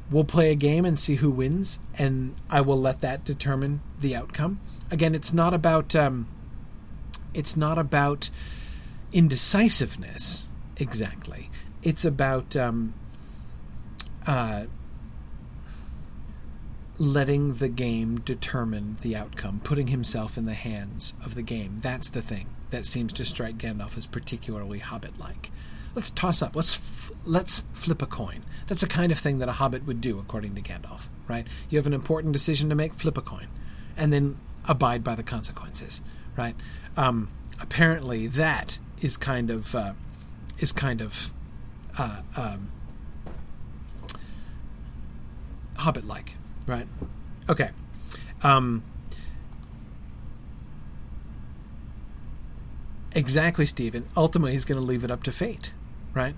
[0.09, 4.15] we'll play a game and see who wins, and I will let that determine the
[4.15, 4.59] outcome.
[4.91, 6.27] Again, it's not about um,
[7.33, 8.29] it's not about
[9.11, 10.47] indecisiveness
[10.77, 11.49] exactly.
[11.83, 12.93] It's about um,
[14.27, 14.65] uh,
[16.99, 21.79] letting the game determine the outcome, putting himself in the hands of the game.
[21.81, 25.51] That's the thing that seems to strike Gandalf as particularly hobbit-like.
[25.95, 26.55] Let's toss up.
[26.55, 28.41] Let's f- let's flip a coin.
[28.67, 31.07] That's the kind of thing that a hobbit would do, according to Gandalf.
[31.27, 31.47] Right?
[31.69, 32.93] You have an important decision to make.
[32.93, 33.47] Flip a coin,
[33.95, 36.03] and then abide by the consequences.
[36.35, 36.55] Right?
[36.95, 37.29] Um,
[37.59, 39.93] apparently, that is kind of uh,
[40.59, 41.33] is kind of
[41.97, 42.71] uh, um,
[45.77, 46.35] Hobbit like,
[46.65, 46.87] right?
[47.49, 47.69] Okay.
[48.43, 48.83] Um,
[53.13, 54.05] exactly, Stephen.
[54.15, 55.71] Ultimately, he's going to leave it up to fate,
[56.13, 56.35] right?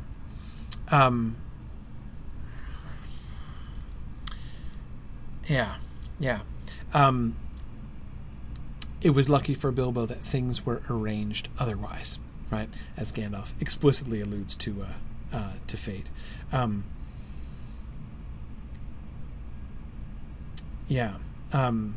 [0.92, 1.36] Um,
[5.48, 5.76] yeah,
[6.20, 6.40] yeah.
[6.94, 7.36] Um,
[9.02, 12.20] it was lucky for Bilbo that things were arranged otherwise,
[12.52, 12.70] right?
[12.98, 16.10] As Gandalf explicitly alludes to uh, uh, to fate.
[16.52, 16.84] Um,
[20.90, 21.14] Yeah.
[21.54, 21.96] Um,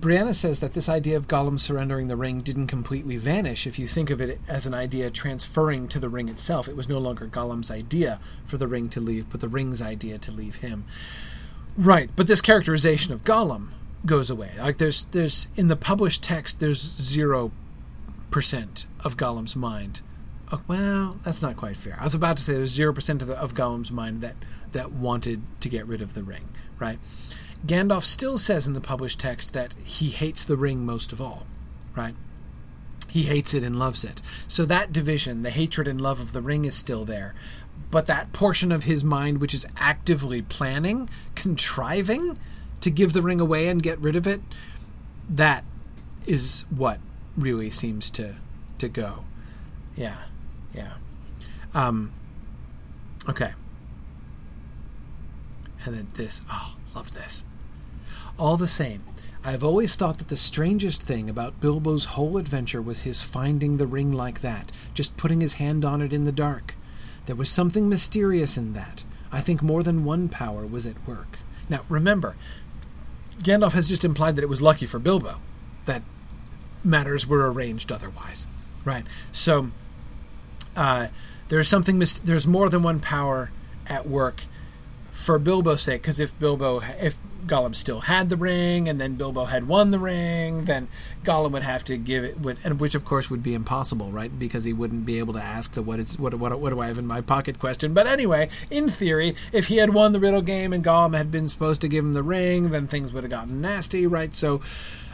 [0.00, 3.86] Brianna says that this idea of Gollum surrendering the ring didn't completely vanish if you
[3.86, 6.68] think of it as an idea transferring to the ring itself.
[6.68, 10.18] It was no longer Gollum's idea for the ring to leave, but the ring's idea
[10.18, 10.84] to leave him.
[11.76, 13.68] Right, but this characterization of Gollum
[14.04, 14.50] goes away.
[14.58, 17.52] Like there's there's in the published text there's 0%
[19.04, 20.00] of Gollum's mind.
[20.50, 21.96] Oh, well, that's not quite fair.
[21.98, 24.36] I was about to say there's 0% of, the, of Gollum's mind that,
[24.72, 26.98] that wanted to get rid of the ring, right?
[27.66, 31.46] Gandalf still says in the published text that he hates the ring most of all,
[31.94, 32.14] right?
[33.08, 34.22] He hates it and loves it.
[34.48, 37.34] So that division, the hatred and love of the ring, is still there.
[37.90, 42.38] But that portion of his mind which is actively planning, contriving
[42.80, 44.40] to give the ring away and get rid of it,
[45.28, 45.64] that
[46.26, 47.00] is what
[47.36, 48.36] really seems to
[48.78, 49.24] to go.
[49.94, 50.22] Yeah,
[50.74, 50.94] yeah.
[51.74, 52.12] Um,
[53.28, 53.52] okay.
[55.84, 56.40] And then this.
[56.50, 57.44] Oh, love this.
[58.38, 59.02] All the same,
[59.44, 63.76] I have always thought that the strangest thing about Bilbo's whole adventure was his finding
[63.76, 66.74] the ring like that, just putting his hand on it in the dark.
[67.26, 69.04] There was something mysterious in that.
[69.30, 71.38] I think more than one power was at work.
[71.68, 72.36] Now, remember,
[73.38, 75.40] Gandalf has just implied that it was lucky for Bilbo
[75.86, 76.02] that
[76.84, 78.46] matters were arranged otherwise,
[78.84, 79.04] right?
[79.30, 79.70] So
[80.76, 81.08] uh,
[81.48, 83.50] there's something mis- there's more than one power
[83.86, 84.42] at work
[85.12, 86.02] for Bilbo's sake.
[86.02, 87.16] Because if Bilbo, if
[87.46, 90.88] Gollum still had the ring, and then Bilbo had won the ring, then
[91.22, 94.36] Gollum would have to give it, would, and which of course would be impossible, right?
[94.36, 96.88] Because he wouldn't be able to ask the what is what what what do I
[96.88, 97.94] have in my pocket question.
[97.94, 101.48] But anyway, in theory, if he had won the riddle game and Gollum had been
[101.48, 104.34] supposed to give him the ring, then things would have gotten nasty, right?
[104.34, 104.60] So.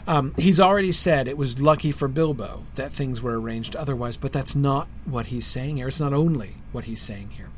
[0.07, 4.33] Um, he's already said it was lucky for Bilbo that things were arranged otherwise, but
[4.33, 5.89] that's not what he's saying here.
[5.89, 7.51] It's not only what he's saying here.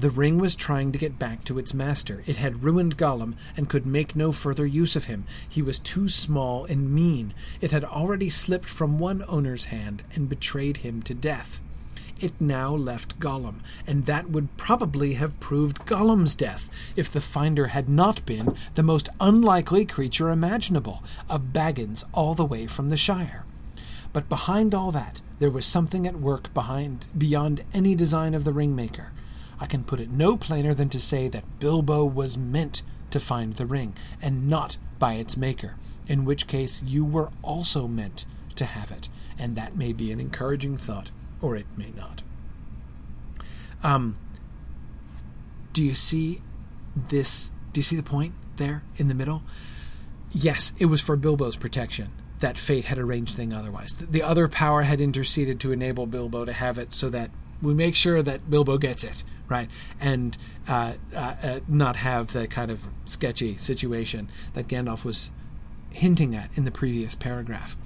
[0.00, 2.22] The ring was trying to get back to its master.
[2.26, 5.26] It had ruined Gollum and could make no further use of him.
[5.46, 7.34] He was too small and mean.
[7.60, 11.60] It had already slipped from one owner's hand and betrayed him to death.
[12.18, 13.56] It now left Gollum,
[13.86, 18.82] and that would probably have proved Gollum's death if the finder had not been the
[18.82, 23.44] most unlikely creature imaginable, a Baggins all the way from the Shire.
[24.14, 28.52] But behind all that, there was something at work behind beyond any design of the
[28.52, 29.10] ringmaker.
[29.60, 33.54] I can put it no plainer than to say that Bilbo was meant to find
[33.54, 35.76] the ring, and not by its maker,
[36.08, 38.24] in which case you were also meant
[38.56, 39.08] to have it,
[39.38, 41.10] and that may be an encouraging thought,
[41.40, 42.22] or it may not.
[43.82, 44.16] Um,
[45.72, 46.40] do you see
[46.94, 47.50] this?
[47.72, 49.42] Do you see the point there in the middle?
[50.32, 52.08] Yes, it was for Bilbo's protection
[52.40, 53.94] that fate had arranged thing otherwise.
[53.94, 57.30] The other power had interceded to enable Bilbo to have it so that
[57.62, 59.68] we make sure that Bilbo gets it, right?
[60.00, 60.36] And
[60.68, 65.30] uh, uh, uh, not have the kind of sketchy situation that Gandalf was
[65.92, 67.76] hinting at in the previous paragraph.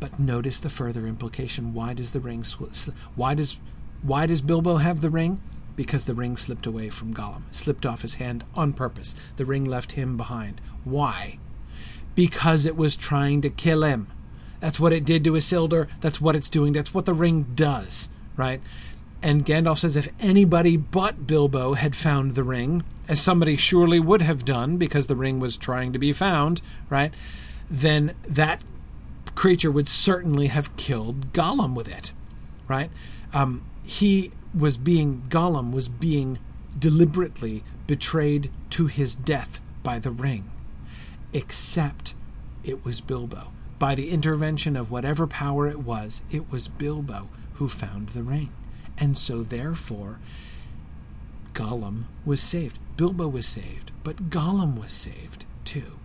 [0.00, 1.74] But notice the further implication.
[1.74, 2.44] Why does the ring?
[2.44, 3.58] Sw- why does
[4.02, 5.40] why does Bilbo have the ring?
[5.74, 9.14] Because the ring slipped away from Gollum, slipped off his hand on purpose.
[9.36, 10.60] The ring left him behind.
[10.84, 11.38] Why?
[12.14, 14.08] Because it was trying to kill him.
[14.60, 15.88] That's what it did to Isildur.
[16.00, 16.72] That's what it's doing.
[16.72, 18.60] That's what the ring does, right?
[19.22, 24.22] And Gandalf says if anybody but Bilbo had found the ring, as somebody surely would
[24.22, 27.12] have done because the ring was trying to be found, right?
[27.70, 28.62] Then that
[29.34, 32.12] creature would certainly have killed Gollum with it,
[32.68, 32.90] right?
[33.32, 36.38] Um, he was being, Gollum was being
[36.78, 40.44] deliberately betrayed to his death by the ring,
[41.32, 42.14] except
[42.62, 43.52] it was Bilbo.
[43.78, 48.50] By the intervention of whatever power it was, it was Bilbo who found the ring.
[49.00, 50.18] And so, therefore,
[51.52, 52.78] Gollum was saved.
[52.96, 55.98] Bilbo was saved, but Gollum was saved too.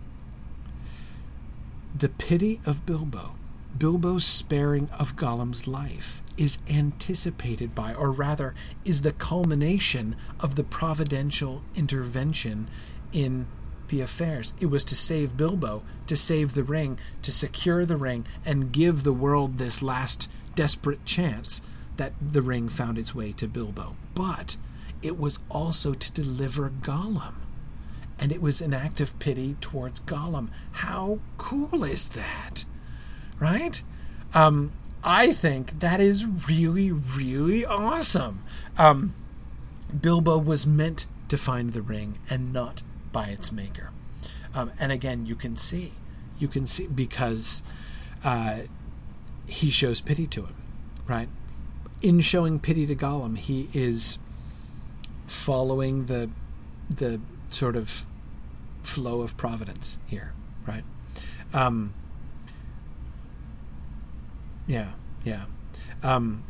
[1.96, 3.34] The pity of Bilbo,
[3.76, 8.54] Bilbo's sparing of Gollum's life, is anticipated by, or rather,
[8.84, 12.68] is the culmination of the providential intervention
[13.12, 13.46] in
[13.88, 14.54] the affairs.
[14.60, 19.02] It was to save Bilbo, to save the ring, to secure the ring, and give
[19.02, 21.60] the world this last desperate chance
[21.96, 24.56] that the ring found its way to Bilbo, but
[25.02, 27.34] it was also to deliver Gollum.
[28.18, 30.50] And it was an act of pity towards Gollum.
[30.72, 32.64] How cool is that?
[33.38, 33.82] Right?
[34.32, 34.72] Um,
[35.02, 38.42] I think that is really, really awesome.
[38.78, 39.14] Um,
[40.00, 43.90] Bilbo was meant to find the ring and not by its maker.
[44.54, 45.92] Um, and again, you can see,
[46.38, 47.62] you can see because
[48.24, 48.60] uh,
[49.46, 50.54] he shows pity to him,
[51.06, 51.28] right?
[52.04, 54.18] In showing pity to Gollum, he is
[55.26, 56.28] following the
[56.90, 57.18] the
[57.48, 58.04] sort of
[58.82, 60.34] flow of providence here,
[60.66, 60.84] right?
[61.54, 61.94] Um,
[64.66, 64.90] yeah,
[65.24, 65.46] yeah,
[66.02, 66.44] um,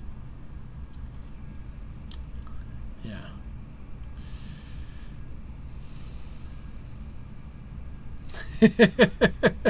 [3.04, 3.28] yeah.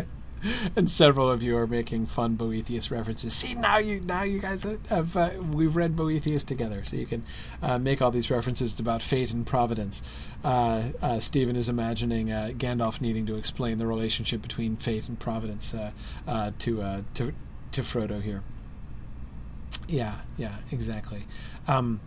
[0.76, 3.34] and several of you are making fun Boethius references.
[3.34, 7.22] See, now you now you guys have uh, we've read Boethius together, so you can
[7.62, 10.02] uh, make all these references about fate and providence.
[10.42, 15.18] Uh, uh Stephen is imagining uh, Gandalf needing to explain the relationship between fate and
[15.18, 17.32] providence uh, to to
[17.72, 18.42] to Frodo here.
[19.88, 21.24] Yeah, yeah, exactly.
[21.68, 22.00] Um,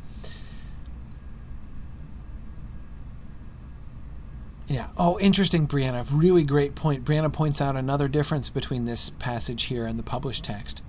[4.67, 4.89] Yeah.
[4.97, 6.05] Oh, interesting, Brianna.
[6.11, 7.05] Really great point.
[7.05, 10.83] Brianna points out another difference between this passage here and the published text.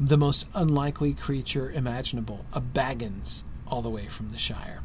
[0.00, 4.82] The most unlikely creature imaginable, a Baggins, all the way from the Shire.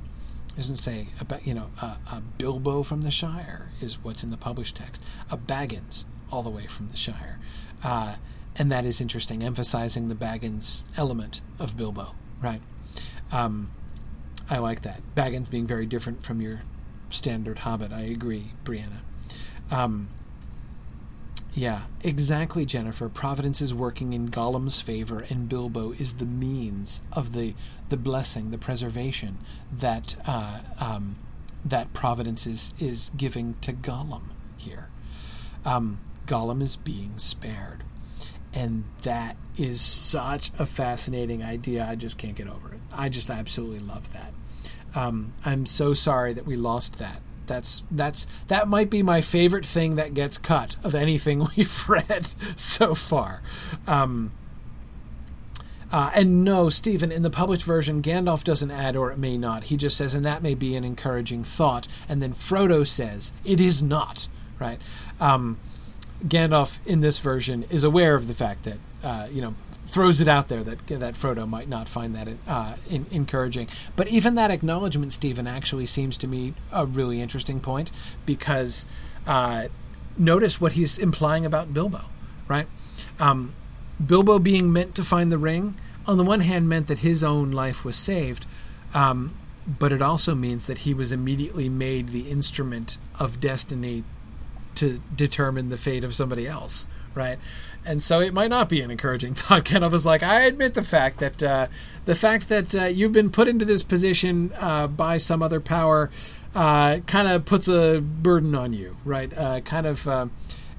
[0.50, 4.32] It doesn't say about you know a, a Bilbo from the Shire is what's in
[4.32, 5.02] the published text.
[5.32, 7.40] A Baggins, all the way from the Shire,
[7.84, 8.16] uh,
[8.58, 12.14] and that is interesting, emphasizing the Baggins element of Bilbo.
[12.42, 12.62] Right.
[13.32, 13.72] Um,
[14.50, 15.02] I like that.
[15.16, 16.64] Baggins being very different from your
[17.14, 17.92] standard Hobbit.
[17.92, 19.02] I agree, Brianna.
[19.72, 20.10] Um,
[21.54, 23.10] yeah, exactly, Jennifer.
[23.10, 27.54] Providence is working in Gollum's favor, and Bilbo is the means of the
[27.90, 29.38] the blessing, the preservation
[29.72, 31.18] that uh, um,
[31.64, 34.90] that Providence is is giving to Gollum here.
[35.64, 37.84] Um, Gollum is being spared,
[38.54, 41.86] and that is such a fascinating idea.
[41.88, 42.80] I just can't get over it.
[42.92, 44.34] I just absolutely love that.
[44.96, 47.22] Um, I'm so sorry that we lost that.
[47.46, 52.28] That's that's that might be my favorite thing that gets cut of anything we've read
[52.56, 53.42] so far.
[53.88, 54.32] Um,
[55.94, 59.66] uh, and no, Stephen, in the published version, Gandalf doesn't add, or it may not.
[59.66, 61.88] He just says, and that may be an encouraging thought.
[62.10, 64.82] And then Frodo says, it is not, right?
[65.20, 65.60] Um,
[66.26, 69.54] Gandalf in this version is aware of the fact that, uh, you know,
[69.94, 73.68] throws it out there that that Frodo might not find that uh, in, encouraging.
[73.96, 77.92] But even that acknowledgement, Stephen, actually seems to me a really interesting point
[78.26, 78.88] because
[79.28, 79.68] uh,
[80.18, 82.02] notice what he's implying about Bilbo,
[82.48, 82.66] right?
[83.20, 83.54] Um,
[84.04, 85.76] Bilbo being meant to find the ring,
[86.08, 88.48] on the one hand, meant that his own life was saved.
[88.96, 89.36] Um,
[89.68, 94.04] but it also means that he was immediately made the instrument of destiny
[94.76, 97.40] to determine the fate of somebody else, right?
[97.86, 99.72] and so it might not be an encouraging thought.
[99.74, 101.68] Of is like I admit the fact that uh,
[102.06, 106.10] the fact that uh, you've been put into this position uh, by some other power
[106.56, 109.36] uh, kind of puts a burden on you, right?
[109.36, 110.08] Uh, kind of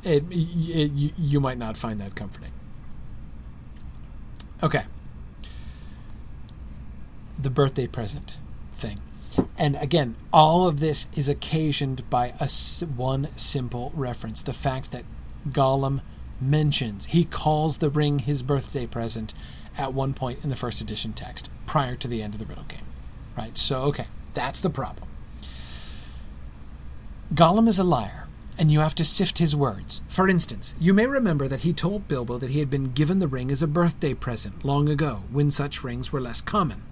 [0.02, 2.52] it, it, you might not find that comforting.
[4.62, 4.84] Okay,
[7.38, 8.38] the birthday present
[8.72, 9.00] thing.
[9.58, 12.48] And again, all of this is occasioned by a
[12.84, 15.04] one simple reference: the fact that
[15.48, 16.00] Gollum
[16.40, 19.34] mentions, he calls the ring his birthday present
[19.76, 22.64] at one point in the first edition text, prior to the end of the riddle
[22.64, 22.86] game.
[23.36, 23.58] Right?
[23.58, 25.08] So, okay, that's the problem.
[27.32, 30.02] Gollum is a liar, and you have to sift his words.
[30.08, 33.26] For instance, you may remember that he told Bilbo that he had been given the
[33.26, 36.82] ring as a birthday present long ago, when such rings were less common.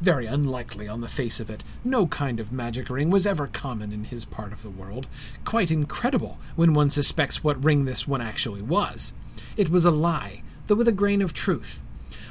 [0.00, 1.62] Very unlikely on the face of it.
[1.84, 5.08] No kind of magic ring was ever common in his part of the world.
[5.44, 9.12] Quite incredible when one suspects what ring this one actually was.
[9.58, 11.82] It was a lie, though with a grain of truth.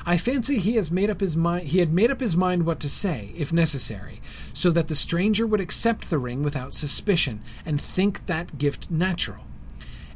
[0.03, 2.79] I fancy he has made up his mind he had made up his mind what
[2.79, 4.19] to say, if necessary,
[4.51, 9.43] so that the stranger would accept the ring without suspicion, and think that gift natural.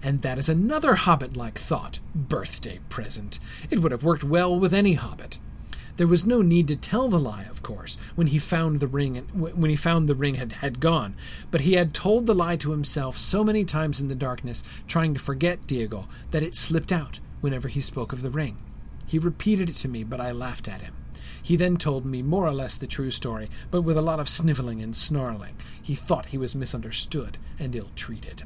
[0.02, 2.00] And that is another hobbit like thought.
[2.16, 3.40] Birthday present.
[3.70, 5.38] It would have worked well with any hobbit.
[5.96, 9.16] There was no need to tell the lie, of course, when he found the ring
[9.18, 11.16] and when he found the ring had, had gone,
[11.52, 15.14] but he had told the lie to himself so many times in the darkness, trying
[15.14, 18.58] to forget Deagol, that it slipped out whenever he spoke of the ring.
[19.06, 20.96] He repeated it to me, but I laughed at him.
[21.44, 24.30] He then told me more or less the true story, but with a lot of
[24.30, 25.58] sniveling and snarling.
[25.82, 28.44] He thought he was misunderstood and ill treated.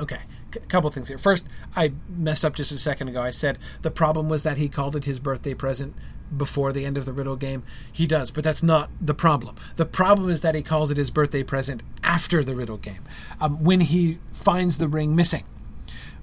[0.00, 0.20] Okay,
[0.56, 1.18] a couple things here.
[1.18, 1.46] First,
[1.76, 3.20] I messed up just a second ago.
[3.20, 5.94] I said the problem was that he called it his birthday present
[6.36, 7.62] before the end of the riddle game.
[7.92, 9.56] He does, but that's not the problem.
[9.76, 13.02] The problem is that he calls it his birthday present after the riddle game,
[13.40, 15.44] um, when he finds the ring missing,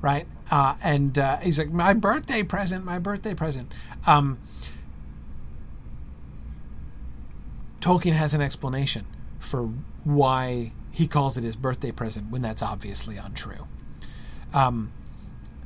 [0.02, 0.28] right?
[0.50, 3.72] Uh, and uh, he's like, "My birthday present, my birthday present."
[4.06, 4.40] Um,
[7.82, 9.06] Tolkien has an explanation
[9.40, 9.70] for
[10.04, 13.68] why he calls it his birthday present when that's obviously untrue.
[14.54, 14.92] Um,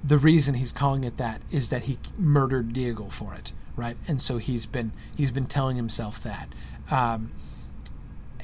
[0.04, 3.98] the reason he's calling it that is that he murdered Deagol for it right?
[4.08, 6.50] And so he's been he's been telling himself that.
[6.92, 7.32] Um,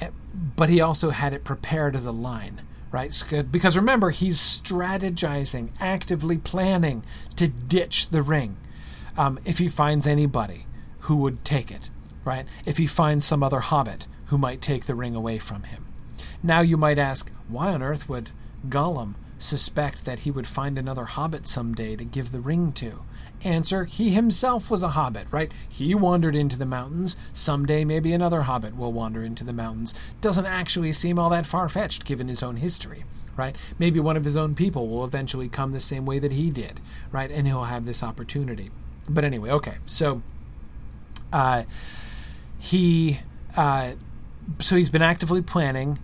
[0.00, 0.10] eh,
[0.56, 3.12] but he also had it prepared as a line, right?
[3.52, 7.04] Because remember, he's strategizing, actively planning
[7.36, 8.56] to ditch the ring
[9.16, 10.66] um, if he finds anybody
[11.02, 11.88] who would take it,
[12.24, 12.44] right?
[12.66, 15.86] If he finds some other hobbit who might take the ring away from him.
[16.42, 18.30] Now you might ask, why on earth would
[18.68, 23.04] Gollum suspect that he would find another hobbit someday to give the ring to?
[23.44, 25.52] Answer, he himself was a hobbit, right?
[25.68, 27.16] He wandered into the mountains.
[27.32, 29.94] Someday maybe another hobbit will wander into the mountains.
[30.20, 33.04] Doesn't actually seem all that far fetched given his own history,
[33.36, 33.56] right?
[33.78, 36.80] Maybe one of his own people will eventually come the same way that he did,
[37.12, 37.30] right?
[37.30, 38.70] And he'll have this opportunity.
[39.08, 39.76] But anyway, okay.
[39.86, 40.22] So
[41.32, 41.62] uh,
[42.58, 43.20] he
[43.56, 43.92] uh,
[44.58, 45.98] so he's been actively planning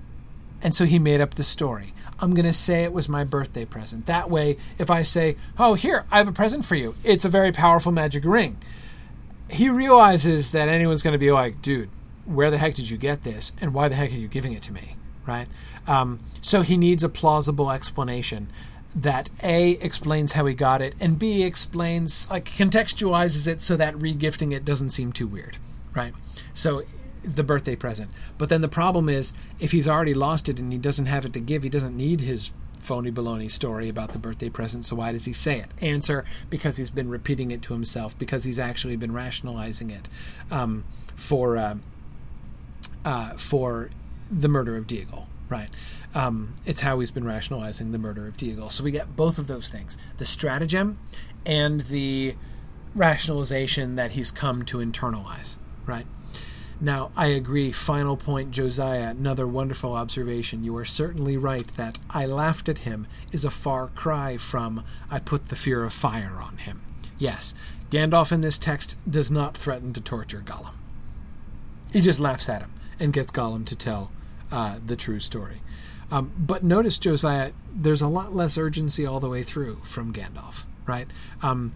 [0.62, 1.92] and so he made up the story.
[2.20, 4.06] I'm going to say it was my birthday present.
[4.06, 7.28] That way, if I say, Oh, here, I have a present for you, it's a
[7.28, 8.58] very powerful magic ring.
[9.50, 11.90] He realizes that anyone's going to be like, Dude,
[12.24, 13.52] where the heck did you get this?
[13.60, 14.96] And why the heck are you giving it to me?
[15.26, 15.48] Right?
[15.86, 18.50] Um, so he needs a plausible explanation
[18.94, 23.94] that A explains how he got it, and B explains, like, contextualizes it so that
[23.96, 25.56] regifting it doesn't seem too weird.
[25.94, 26.14] Right?
[26.52, 26.84] So
[27.24, 28.10] the birthday present.
[28.38, 31.32] But then the problem is, if he's already lost it and he doesn't have it
[31.34, 34.84] to give, he doesn't need his phony baloney story about the birthday present.
[34.84, 35.68] So why does he say it?
[35.80, 38.18] Answer: because he's been repeating it to himself.
[38.18, 40.08] Because he's actually been rationalizing it
[40.50, 40.84] um,
[41.16, 41.76] for uh,
[43.04, 43.90] uh, for
[44.30, 45.68] the murder of Deagol, Right.
[46.14, 48.70] Um, it's how he's been rationalizing the murder of Deagol.
[48.70, 50.98] So we get both of those things: the stratagem
[51.44, 52.34] and the
[52.94, 55.58] rationalization that he's come to internalize.
[55.86, 56.06] Right.
[56.80, 57.72] Now, I agree.
[57.72, 60.64] Final point, Josiah, another wonderful observation.
[60.64, 65.20] You are certainly right that I laughed at him is a far cry from I
[65.20, 66.82] put the fear of fire on him.
[67.18, 67.54] Yes,
[67.90, 70.74] Gandalf in this text does not threaten to torture Gollum.
[71.92, 74.10] He just laughs at him and gets Gollum to tell
[74.50, 75.60] uh, the true story.
[76.10, 80.66] Um, but notice, Josiah, there's a lot less urgency all the way through from Gandalf,
[80.86, 81.06] right?
[81.40, 81.74] Um,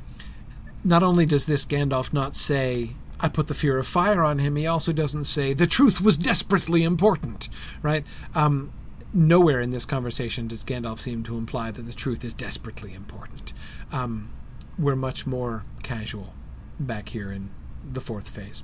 [0.84, 4.56] not only does this Gandalf not say, I put the fear of fire on him.
[4.56, 7.48] He also doesn't say the truth was desperately important,
[7.82, 8.04] right?
[8.34, 8.72] Um,
[9.12, 13.52] nowhere in this conversation does Gandalf seem to imply that the truth is desperately important.
[13.90, 14.30] Um,
[14.78, 16.32] we're much more casual
[16.78, 17.50] back here in
[17.90, 18.62] the fourth phase.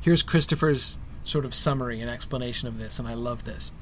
[0.00, 3.72] Here's Christopher's sort of summary and explanation of this, and I love this.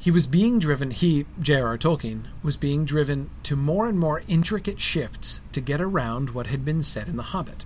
[0.00, 1.76] He was being driven, he, J.R.R.
[1.76, 6.64] Tolkien, was being driven to more and more intricate shifts to get around what had
[6.64, 7.64] been said in The Hobbit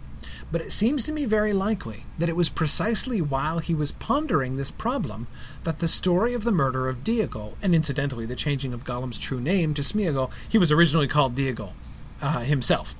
[0.52, 4.56] but it seems to me very likely that it was precisely while he was pondering
[4.56, 5.26] this problem
[5.64, 9.40] that the story of the murder of Deagol, and incidentally the changing of Gollum's true
[9.40, 11.72] name to Smeagol, he was originally called Deagol
[12.20, 12.94] uh, himself.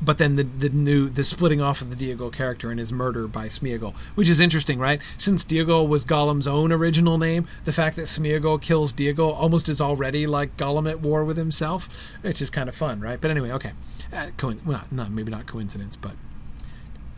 [0.00, 3.26] But then the, the new the splitting off of the Deagol character and his murder
[3.26, 5.00] by Smeagol, which is interesting, right?
[5.16, 9.80] Since Deagol was Gollum's own original name, the fact that Smeagol kills Deagol almost is
[9.80, 11.88] already like Gollum at war with himself,
[12.20, 13.18] which is kind of fun, right?
[13.18, 13.72] But anyway, okay,
[14.12, 16.12] uh, co- well, not, maybe not coincidence, but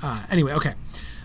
[0.03, 0.75] uh, anyway, okay.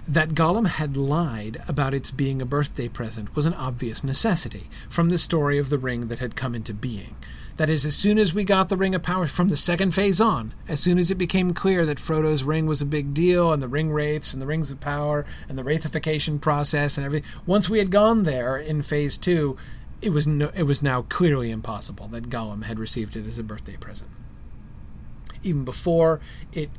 [0.08, 5.10] That Gollum had lied about its being a birthday present was an obvious necessity from
[5.10, 7.16] the story of the ring that had come into being.
[7.58, 10.20] That is, as soon as we got the Ring of Power from the second phase
[10.20, 13.62] on, as soon as it became clear that Frodo's ring was a big deal, and
[13.62, 17.70] the ring wraiths and the rings of power and the wraithification process and everything, once
[17.70, 19.56] we had gone there in phase two,
[20.02, 23.44] it was no, it was now clearly impossible that Gollum had received it as a
[23.44, 24.10] birthday present.
[25.44, 26.20] Even before
[26.54, 26.72] it,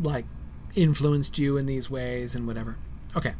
[0.00, 0.26] like
[0.74, 2.76] influenced you in these ways and whatever.
[3.16, 3.34] Okay.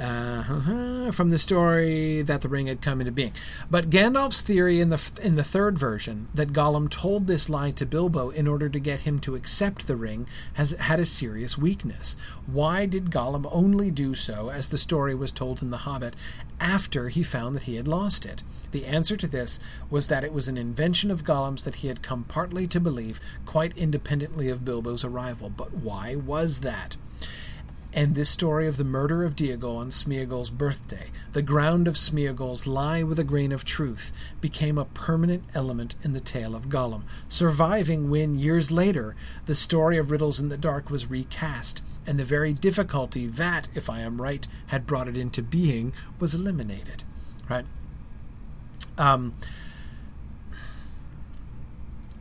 [0.00, 3.32] Uh, from the story that the ring had come into being.
[3.70, 7.86] But Gandalf's theory in the in the third version that Gollum told this lie to
[7.86, 12.16] Bilbo in order to get him to accept the ring has had a serious weakness.
[12.46, 16.16] Why did Gollum only do so, as the story was told in The Hobbit,
[16.58, 18.42] after he found that he had lost it?
[18.72, 19.60] The answer to this
[19.90, 23.20] was that it was an invention of Gollum's that he had come partly to believe,
[23.44, 25.50] quite independently of Bilbo's arrival.
[25.50, 26.96] But why was that?
[27.94, 32.66] And this story of the murder of Deagol on Smeagol's birthday, the ground of Smeagol's
[32.66, 37.02] lie with a grain of truth, became a permanent element in the tale of Gollum,
[37.28, 39.14] surviving when, years later,
[39.44, 43.90] the story of Riddles in the Dark was recast, and the very difficulty that, if
[43.90, 47.04] I am right, had brought it into being was eliminated.
[47.50, 47.66] Right?
[48.96, 49.34] Um,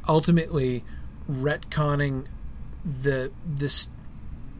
[0.05, 0.83] ultimately,
[1.29, 2.25] retconning
[2.83, 3.89] the this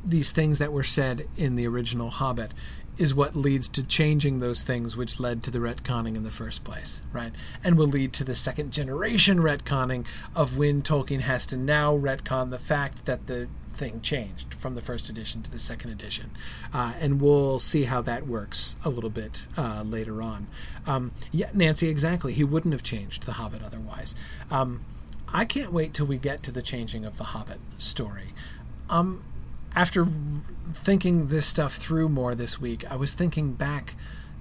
[0.03, 2.51] these things that were said in the original Hobbit
[2.97, 6.63] is what leads to changing those things which led to the retconning in the first
[6.63, 7.31] place, right?
[7.63, 10.05] And will lead to the second generation retconning
[10.35, 14.81] of when Tolkien has to now retcon the fact that the thing changed from the
[14.81, 16.31] first edition to the second edition.
[16.73, 20.47] Uh, and we'll see how that works a little bit uh, later on.
[20.85, 22.33] Um, yeah, Nancy, exactly.
[22.33, 24.13] He wouldn't have changed The Hobbit otherwise.
[24.51, 24.81] Um,
[25.33, 28.33] I can't wait till we get to the changing of The Hobbit story.
[28.89, 29.23] Um,
[29.75, 33.95] after thinking this stuff through more this week, I was thinking back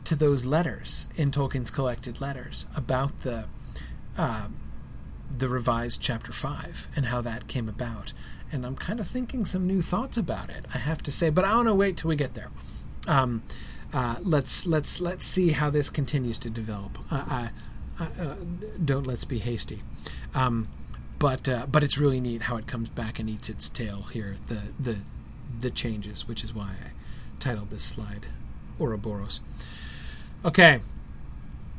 [0.04, 3.46] to those letters in Tolkien's collected letters about the
[4.16, 4.56] um,
[5.30, 8.12] the revised chapter 5 and how that came about.
[8.50, 11.44] And I'm kind of thinking some new thoughts about it, I have to say, but
[11.44, 12.50] I want to wait till we get there.
[13.06, 13.42] Um,
[13.92, 16.98] uh, let's let's let's see how this continues to develop.
[17.10, 17.48] Uh,
[18.00, 18.34] uh,
[18.84, 19.82] don't let's be hasty.
[20.34, 20.68] Um,
[21.18, 24.36] but uh, but it's really neat how it comes back and eats its tail here.
[24.46, 24.98] The the
[25.60, 26.90] the changes, which is why I
[27.38, 28.26] titled this slide
[28.78, 29.40] Ouroboros.
[30.44, 30.80] Okay,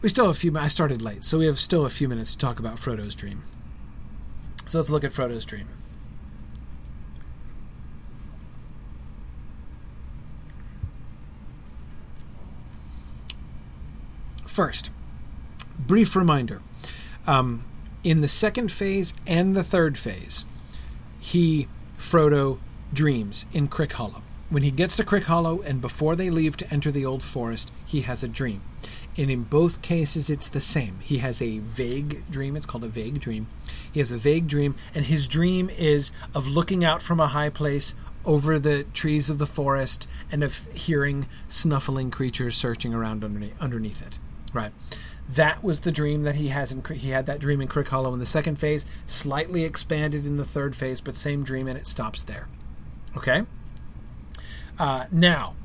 [0.01, 0.57] we still have a few.
[0.57, 3.43] I started late, so we have still a few minutes to talk about Frodo's dream.
[4.67, 5.67] So let's look at Frodo's dream.
[14.45, 14.91] First,
[15.79, 16.61] brief reminder.
[17.25, 17.63] Um,
[18.03, 20.45] in the second phase and the third phase,
[21.19, 21.67] he,
[21.97, 22.59] Frodo,
[22.93, 24.22] dreams in Crickhollow.
[24.49, 28.01] When he gets to Crickhollow and before they leave to enter the Old Forest, he
[28.01, 28.61] has a dream.
[29.18, 30.99] And in both cases, it's the same.
[31.01, 32.55] He has a vague dream.
[32.55, 33.47] It's called a vague dream.
[33.91, 37.49] He has a vague dream, and his dream is of looking out from a high
[37.49, 37.93] place
[38.26, 44.05] over the trees of the forest and of hearing snuffling creatures searching around underneath, underneath
[44.05, 44.19] it.
[44.53, 44.72] Right.
[45.27, 48.19] That was the dream that he has in he had that dream in Crickhollow in
[48.19, 52.23] the second phase, slightly expanded in the third phase, but same dream and it stops
[52.23, 52.47] there.
[53.15, 53.43] Okay.
[54.79, 55.55] Uh, now,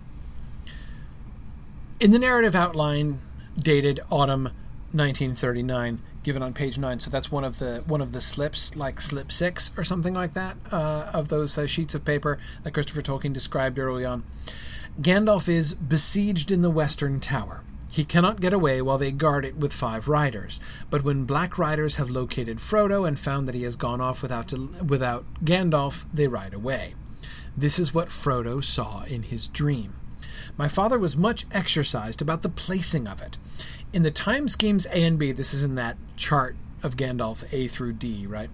[2.01, 3.21] in the narrative outline
[3.59, 4.45] dated autumn
[4.93, 9.01] 1939, given on page nine, so that's one of the one of the slips, like
[9.01, 13.01] slip six or something like that, uh, of those uh, sheets of paper that Christopher
[13.01, 14.25] Tolkien described early on.
[15.01, 17.63] Gandalf is besieged in the Western Tower.
[17.91, 20.61] He cannot get away while they guard it with five riders.
[20.91, 24.53] But when black riders have located Frodo and found that he has gone off without,
[24.87, 26.95] without Gandalf, they ride away.
[27.59, 29.95] This is what Frodo saw in his dream.
[30.59, 33.39] My father was much exercised about the placing of it.
[33.95, 37.67] In the time schemes A and B, this is in that chart of Gandalf A
[37.67, 38.51] through D, right?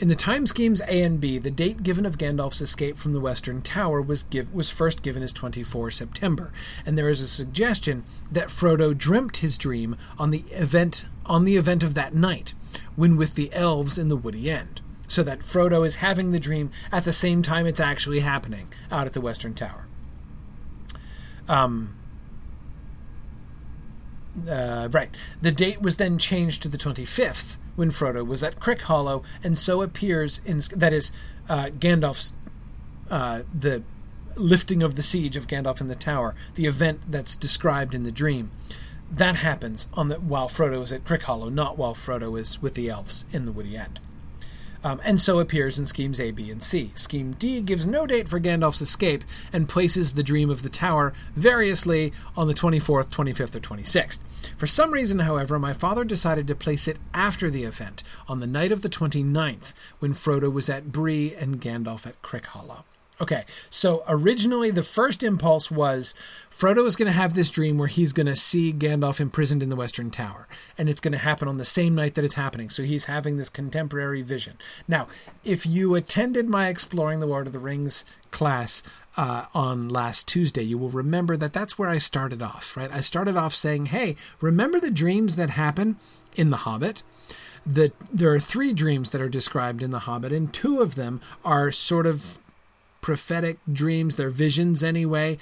[0.00, 3.20] In the time schemes A and B, the date given of Gandalf's escape from the
[3.20, 6.52] Western Tower was, give, was first given as 24 September,
[6.84, 8.02] and there is a suggestion
[8.32, 12.54] that Frodo dreamt his dream on the event on the event of that night,
[12.96, 16.70] when with the elves in the Woody End, so that Frodo is having the dream
[16.90, 19.86] at the same time it's actually happening out at the Western Tower.
[21.48, 21.94] Um,
[24.48, 25.10] uh, right.
[25.40, 29.82] The date was then changed to the 25th when Frodo was at Crickhollow, and so
[29.82, 31.12] appears in that is
[31.48, 32.34] uh, Gandalf's
[33.10, 33.82] uh, the
[34.36, 38.10] lifting of the siege of Gandalf in the tower, the event that's described in the
[38.10, 38.50] dream.
[39.10, 42.88] That happens on the while Frodo is at Crickhollow, not while Frodo is with the
[42.88, 44.00] elves in the Woody End
[44.84, 46.92] um, and so appears in schemes A, B, and C.
[46.94, 51.14] Scheme D gives no date for Gandalf's escape and places the Dream of the Tower
[51.34, 54.20] variously on the 24th, 25th, or 26th.
[54.56, 58.46] For some reason, however, my father decided to place it after the event, on the
[58.46, 62.84] night of the 29th, when Frodo was at Bree and Gandalf at Crickhollow.
[63.20, 66.16] Okay, so originally the first impulse was
[66.50, 69.68] Frodo is going to have this dream where he's going to see Gandalf imprisoned in
[69.68, 72.70] the Western Tower, and it's going to happen on the same night that it's happening.
[72.70, 74.58] So he's having this contemporary vision.
[74.88, 75.06] Now,
[75.44, 78.82] if you attended my Exploring the Lord of the Rings class
[79.16, 82.90] uh, on last Tuesday, you will remember that that's where I started off, right?
[82.90, 85.98] I started off saying, hey, remember the dreams that happen
[86.34, 87.04] in The Hobbit?
[87.64, 91.20] The, there are three dreams that are described in The Hobbit, and two of them
[91.44, 92.43] are sort of
[93.04, 95.36] prophetic dreams, they're visions anyway,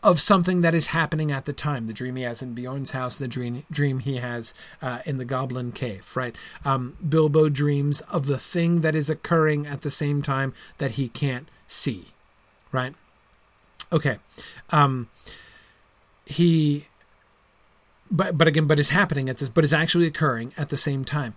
[0.00, 1.88] of something that is happening at the time.
[1.88, 5.24] The dream he has in Beorn's house, the dream dream he has uh, in the
[5.24, 6.36] Goblin Cave, right?
[6.64, 11.08] Um, Bilbo dreams of the thing that is occurring at the same time that he
[11.08, 12.04] can't see,
[12.70, 12.94] right?
[13.92, 14.18] Okay,
[14.70, 15.08] um,
[16.24, 16.86] he,
[18.08, 21.04] but but again, but is happening at this, but is actually occurring at the same
[21.04, 21.34] time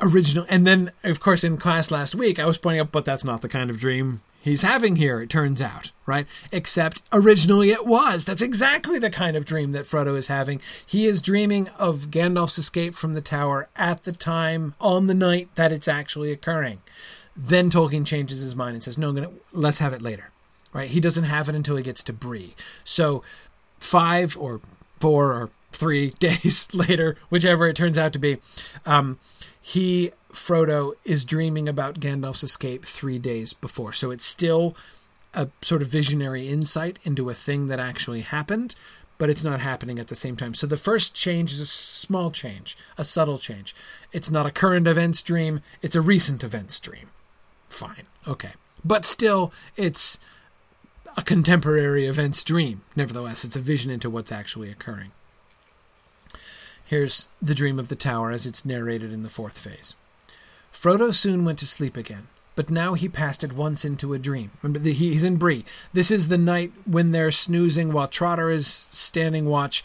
[0.00, 3.24] original and then of course in class last week i was pointing out but that's
[3.24, 6.26] not the kind of dream he's having here, it turns out, right?
[6.52, 8.24] Except originally it was.
[8.24, 10.60] That's exactly the kind of dream that Frodo is having.
[10.86, 15.48] He is dreaming of Gandalf's escape from the tower at the time, on the night
[15.54, 16.78] that it's actually occurring.
[17.36, 20.30] Then Tolkien changes his mind and says, no, gonna, let's have it later,
[20.72, 20.90] right?
[20.90, 22.54] He doesn't have it until he gets to Bree.
[22.84, 23.22] So
[23.78, 24.60] five or
[24.98, 28.38] four or three days later, whichever it turns out to be,
[28.84, 29.18] um,
[29.60, 33.92] he Frodo is dreaming about Gandalf's escape three days before.
[33.92, 34.76] So it's still
[35.34, 38.74] a sort of visionary insight into a thing that actually happened,
[39.18, 40.54] but it's not happening at the same time.
[40.54, 43.74] So the first change is a small change, a subtle change.
[44.12, 47.10] It's not a current events dream, it's a recent events dream.
[47.68, 48.06] Fine.
[48.26, 48.52] Okay.
[48.84, 50.18] But still, it's
[51.16, 52.82] a contemporary events dream.
[52.94, 55.12] Nevertheless, it's a vision into what's actually occurring.
[56.84, 59.94] Here's the dream of the tower as it's narrated in the fourth phase.
[60.72, 64.50] Frodo soon went to sleep again, but now he passed at once into a dream.
[64.62, 65.64] Remember, he's in Bree.
[65.92, 69.84] This is the night when they're snoozing while Trotter is standing watch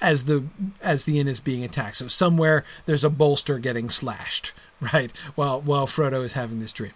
[0.00, 0.44] as the
[0.82, 1.96] as the inn is being attacked.
[1.96, 4.52] So somewhere there's a bolster getting slashed,
[4.92, 5.12] right?
[5.34, 6.92] While while Frodo is having this dream.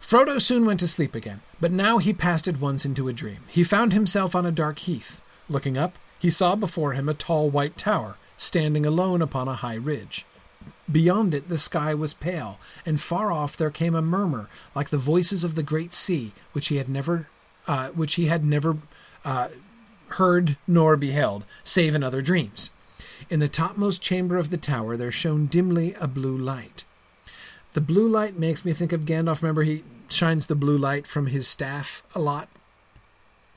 [0.00, 3.40] Frodo soon went to sleep again, but now he passed at once into a dream.
[3.48, 5.20] He found himself on a dark heath.
[5.48, 9.74] Looking up, he saw before him a tall white tower, standing alone upon a high
[9.74, 10.24] ridge.
[10.90, 14.98] Beyond it the sky was pale, and far off there came a murmur like the
[14.98, 17.28] voices of the great sea, which he had never,
[17.66, 18.76] uh, which he had never
[19.24, 19.48] uh,
[20.08, 22.70] heard nor beheld, save in other dreams.
[23.28, 26.84] In the topmost chamber of the tower there shone dimly a blue light.
[27.72, 29.42] The blue light makes me think of Gandalf.
[29.42, 32.48] Remember, he shines the blue light from his staff a lot.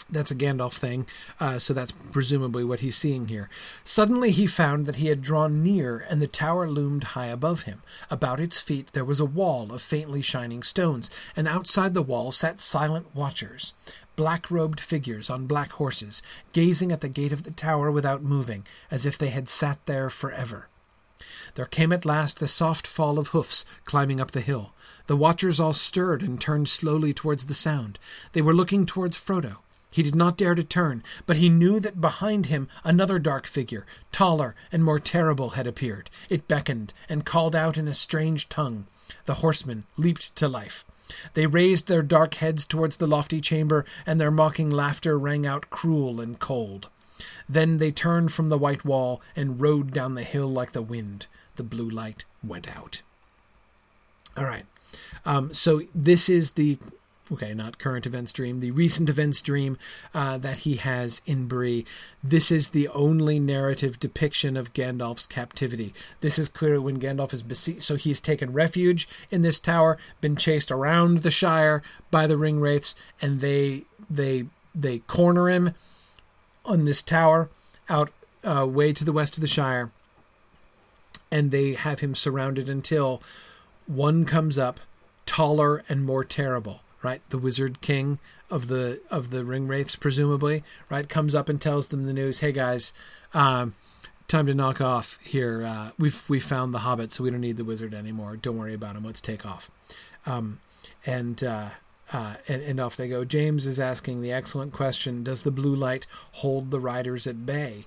[0.09, 1.07] That's a Gandalf thing,
[1.39, 3.49] uh, so that's presumably what he's seeing here.
[3.83, 7.81] Suddenly he found that he had drawn near, and the tower loomed high above him.
[8.11, 12.31] About its feet there was a wall of faintly shining stones, and outside the wall
[12.31, 13.73] sat silent watchers,
[14.15, 16.21] black robed figures on black horses,
[16.51, 20.09] gazing at the gate of the tower without moving, as if they had sat there
[20.09, 20.67] forever.
[21.55, 24.73] There came at last the soft fall of hoofs climbing up the hill.
[25.07, 27.99] The watchers all stirred and turned slowly towards the sound.
[28.33, 29.57] They were looking towards Frodo.
[29.93, 33.85] He did not dare to turn, but he knew that behind him another dark figure,
[34.11, 36.09] taller and more terrible, had appeared.
[36.29, 38.87] It beckoned and called out in a strange tongue.
[39.25, 40.83] The horsemen leaped to life.
[41.35, 45.69] They raised their dark heads towards the lofty chamber, and their mocking laughter rang out
[45.69, 46.89] cruel and cold.
[47.47, 51.27] Then they turned from the white wall and rode down the hill like the wind.
[51.55, 53.03] The blue light went out.
[54.35, 54.65] All right.
[55.23, 56.79] Um, so this is the
[57.33, 59.77] okay, not current events dream, the recent events dream
[60.13, 61.83] uh, that he has in Bree.
[62.23, 65.93] This is the only narrative depiction of Gandalf's captivity.
[66.21, 67.81] This is clear when Gandalf is besieged.
[67.81, 71.81] So he's taken refuge in this tower, been chased around the Shire
[72.11, 74.45] by the ring wraiths, and they they
[74.75, 75.73] they corner him
[76.65, 77.49] on this tower
[77.89, 78.11] out
[78.43, 79.91] uh, way to the west of the Shire,
[81.31, 83.23] and they have him surrounded until
[83.87, 84.79] one comes up
[85.25, 87.21] taller and more terrible right?
[87.29, 88.19] The Wizard King
[88.49, 91.07] of the of the Ring Wraiths, presumably, right?
[91.07, 92.39] Comes up and tells them the news.
[92.39, 92.93] Hey guys,
[93.33, 93.73] um,
[94.27, 95.63] time to knock off here.
[95.63, 98.37] Uh, we've we found the Hobbit, so we don't need the Wizard anymore.
[98.37, 99.03] Don't worry about him.
[99.03, 99.69] Let's take off.
[100.25, 100.59] Um,
[101.05, 101.69] and, uh,
[102.11, 103.25] uh, and and off they go.
[103.25, 107.85] James is asking the excellent question: Does the blue light hold the riders at bay?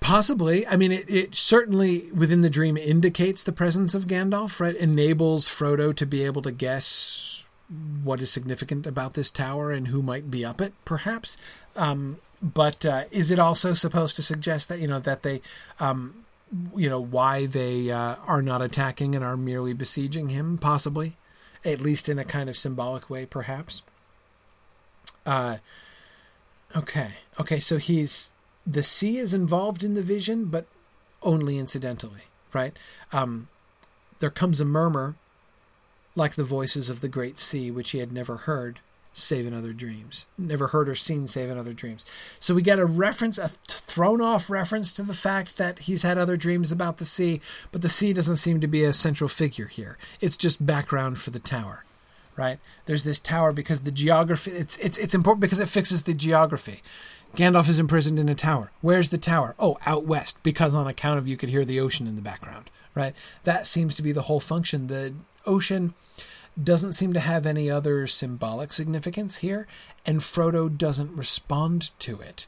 [0.00, 0.66] Possibly.
[0.66, 4.74] I mean, it, it certainly within the dream indicates the presence of Gandalf, right?
[4.74, 7.31] Enables Frodo to be able to guess
[8.02, 11.36] what is significant about this tower and who might be up it, perhaps.
[11.76, 15.40] Um, but uh, is it also supposed to suggest that you know that they,
[15.80, 16.24] um,
[16.76, 20.58] you know, why they uh, are not attacking and are merely besieging him?
[20.58, 21.16] Possibly,
[21.64, 23.82] at least in a kind of symbolic way, perhaps.
[25.24, 25.58] Uh,
[26.76, 27.60] okay, okay.
[27.60, 28.32] So he's
[28.66, 30.66] the sea is involved in the vision, but
[31.22, 32.22] only incidentally,
[32.52, 32.76] right?
[33.12, 33.48] Um,
[34.18, 35.14] there comes a murmur
[36.14, 38.80] like the voices of the great sea, which he had never heard
[39.14, 42.04] save in other dreams, never heard or seen save in other dreams.
[42.40, 46.16] So we get a reference, a thrown off reference to the fact that he's had
[46.16, 47.40] other dreams about the sea,
[47.70, 49.98] but the sea doesn't seem to be a central figure here.
[50.20, 51.84] It's just background for the tower.
[52.34, 52.58] Right?
[52.86, 56.82] There's this tower because the geography it's it's it's important because it fixes the geography.
[57.34, 58.72] Gandalf is imprisoned in a tower.
[58.80, 59.54] Where's the tower?
[59.58, 62.70] Oh, out west, because on account of you could hear the ocean in the background,
[62.94, 63.14] right?
[63.44, 64.86] That seems to be the whole function.
[64.86, 65.12] The
[65.46, 65.94] ocean
[66.62, 69.66] doesn't seem to have any other symbolic significance here,
[70.04, 72.46] and Frodo doesn't respond to it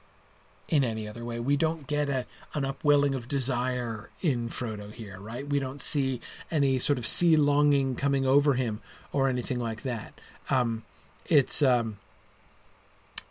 [0.68, 1.40] in any other way.
[1.40, 5.48] We don't get a an upwelling of desire in Frodo here, right?
[5.48, 8.80] We don't see any sort of sea longing coming over him
[9.12, 10.20] or anything like that.
[10.50, 10.84] Um,
[11.26, 11.98] it's um,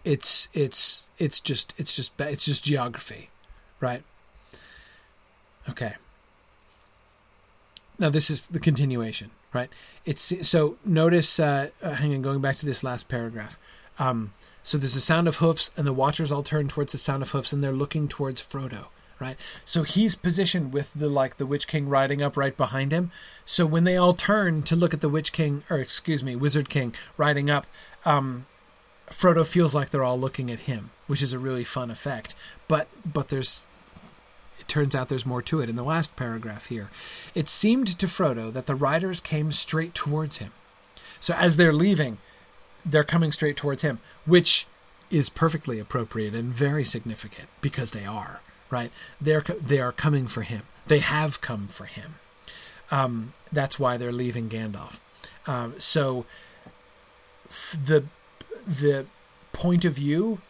[0.03, 3.29] it's it's it's just it's just it's just geography,
[3.79, 4.03] right?
[5.69, 5.93] Okay.
[7.99, 9.69] Now this is the continuation right?
[10.05, 11.39] It's so notice.
[11.39, 13.57] Uh, uh, hang on, going back to this last paragraph.
[13.99, 17.21] Um, so there's a sound of hoofs, and the watchers all turn towards the sound
[17.21, 18.85] of hoofs, and they're looking towards Frodo.
[19.19, 23.11] Right, so he's positioned with the like the Witch King riding up right behind him.
[23.45, 26.67] So when they all turn to look at the Witch King, or excuse me, Wizard
[26.67, 27.65] King riding up,
[28.03, 28.47] um,
[29.07, 32.35] Frodo feels like they're all looking at him, which is a really fun effect.
[32.67, 33.65] But but there's
[34.63, 36.89] it turns out there's more to it in the last paragraph here.
[37.35, 40.51] It seemed to Frodo that the riders came straight towards him.
[41.19, 42.17] So as they're leaving,
[42.85, 44.65] they're coming straight towards him, which
[45.11, 48.91] is perfectly appropriate and very significant because they are, right?
[49.19, 50.63] They're they are coming for him.
[50.87, 52.15] They have come for him.
[52.89, 54.99] Um, that's why they're leaving Gandalf.
[55.45, 56.25] Um, so
[57.49, 58.05] f- the
[58.65, 59.05] the
[59.51, 60.41] point of view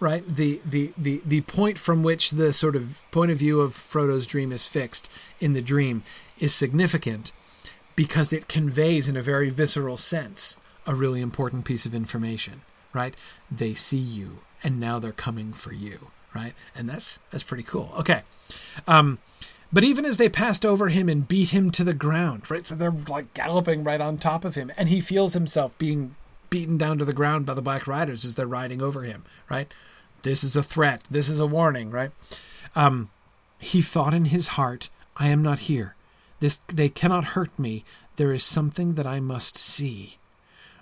[0.00, 0.26] right?
[0.26, 4.26] The, the the the point from which the sort of point of view of Frodo's
[4.26, 6.02] dream is fixed in the dream
[6.38, 7.32] is significant
[7.94, 10.56] because it conveys in a very visceral sense
[10.86, 12.62] a really important piece of information
[12.92, 13.14] right?
[13.50, 16.54] They see you and now they're coming for you right?
[16.74, 17.92] And that's that's pretty cool.
[17.98, 18.22] Okay.
[18.86, 19.18] Um
[19.72, 22.66] but even as they passed over him and beat him to the ground, right?
[22.66, 26.16] So they're like galloping right on top of him, and he feels himself being
[26.48, 29.72] beaten down to the ground by the Black Riders as they're riding over him, right?
[30.22, 31.02] This is a threat.
[31.10, 32.10] This is a warning, right?
[32.74, 33.10] Um,
[33.58, 35.94] he thought in his heart, I am not here.
[36.40, 37.84] This they cannot hurt me.
[38.16, 40.16] There is something that I must see.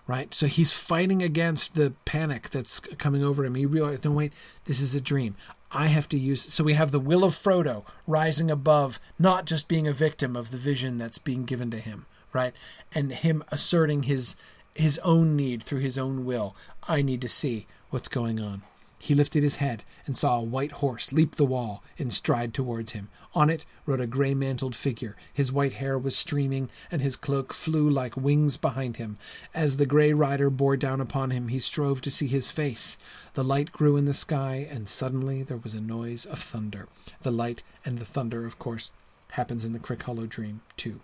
[0.07, 0.33] Right?
[0.33, 3.55] So he's fighting against the panic that's coming over him.
[3.55, 4.33] He realized, no, wait,
[4.65, 5.37] this is a dream.
[5.71, 6.41] I have to use.
[6.41, 10.51] So we have the will of Frodo rising above, not just being a victim of
[10.51, 12.55] the vision that's being given to him, right?
[12.95, 14.35] And him asserting his
[14.75, 16.57] his own need through his own will.
[16.89, 18.63] I need to see what's going on.
[18.99, 22.93] He lifted his head and saw a white horse leap the wall and stride towards
[22.93, 23.09] him.
[23.35, 25.17] On it rode a grey mantled figure.
[25.33, 29.19] His white hair was streaming, and his cloak flew like wings behind him.
[29.55, 32.99] As the grey rider bore down upon him, he strove to see his face.
[33.35, 36.89] The light grew in the sky, and suddenly there was a noise of thunder.
[37.23, 38.91] The light and the thunder, of course,
[39.33, 41.01] happens in the Crickhollow dream, too.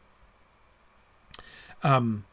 [1.84, 2.24] Um,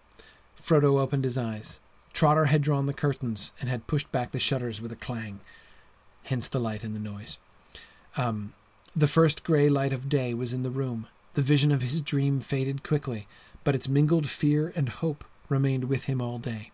[0.57, 1.81] Frodo opened his eyes.
[2.13, 5.39] Trotter had drawn the curtains and had pushed back the shutters with a clang,
[6.23, 7.37] hence the light and the noise.
[8.17, 8.53] Um,
[8.95, 11.07] the first grey light of day was in the room.
[11.33, 13.27] The vision of his dream faded quickly,
[13.63, 16.71] but its mingled fear and hope remained with him all day.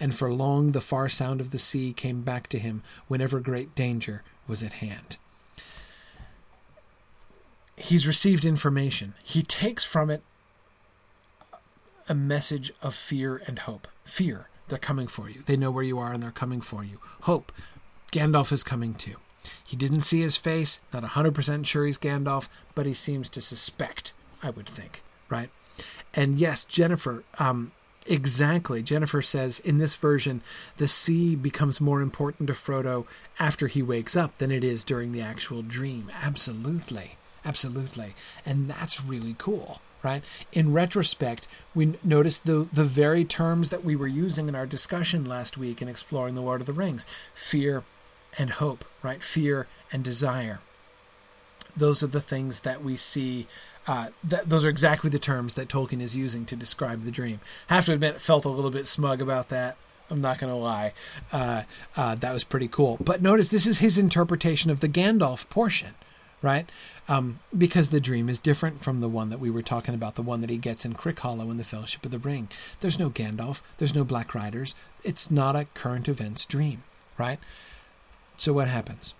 [0.00, 3.74] And for long the far sound of the sea came back to him whenever great
[3.74, 5.18] danger was at hand.
[7.76, 9.14] He's received information.
[9.24, 10.22] He takes from it
[12.08, 13.86] a message of fear and hope.
[14.04, 15.42] Fear they're coming for you.
[15.42, 16.98] They know where you are and they're coming for you.
[17.22, 17.52] Hope.
[18.10, 19.16] Gandalf is coming too.
[19.62, 24.14] He didn't see his face, not 100% sure he's Gandalf, but he seems to suspect,
[24.42, 25.50] I would think, right?
[26.14, 27.72] And yes, Jennifer, um,
[28.06, 28.82] exactly.
[28.82, 30.42] Jennifer says in this version,
[30.78, 33.06] the sea becomes more important to Frodo
[33.38, 36.10] after he wakes up than it is during the actual dream.
[36.22, 37.16] Absolutely.
[37.44, 38.14] Absolutely.
[38.46, 40.22] And that's really cool right?
[40.52, 45.24] In retrospect, we notice the the very terms that we were using in our discussion
[45.24, 47.84] last week in exploring the Lord of the Rings: fear
[48.38, 49.22] and hope, right?
[49.22, 50.60] Fear and desire.
[51.76, 53.46] Those are the things that we see.
[53.84, 57.40] Uh, that, those are exactly the terms that Tolkien is using to describe the dream.
[57.68, 59.76] I have to admit, felt a little bit smug about that.
[60.08, 60.92] I'm not going to lie.
[61.32, 61.62] Uh,
[61.96, 62.98] uh, that was pretty cool.
[63.00, 65.94] But notice this is his interpretation of the Gandalf portion,
[66.42, 66.68] right?
[67.08, 70.22] Um, because the dream is different from the one that we were talking about, the
[70.22, 72.48] one that he gets in Crickhollow in the Fellowship of the Ring.
[72.80, 74.74] There's no Gandalf, there's no Black Riders.
[75.04, 76.82] It's not a current events dream,
[77.16, 77.38] right?
[78.36, 79.14] So what happens?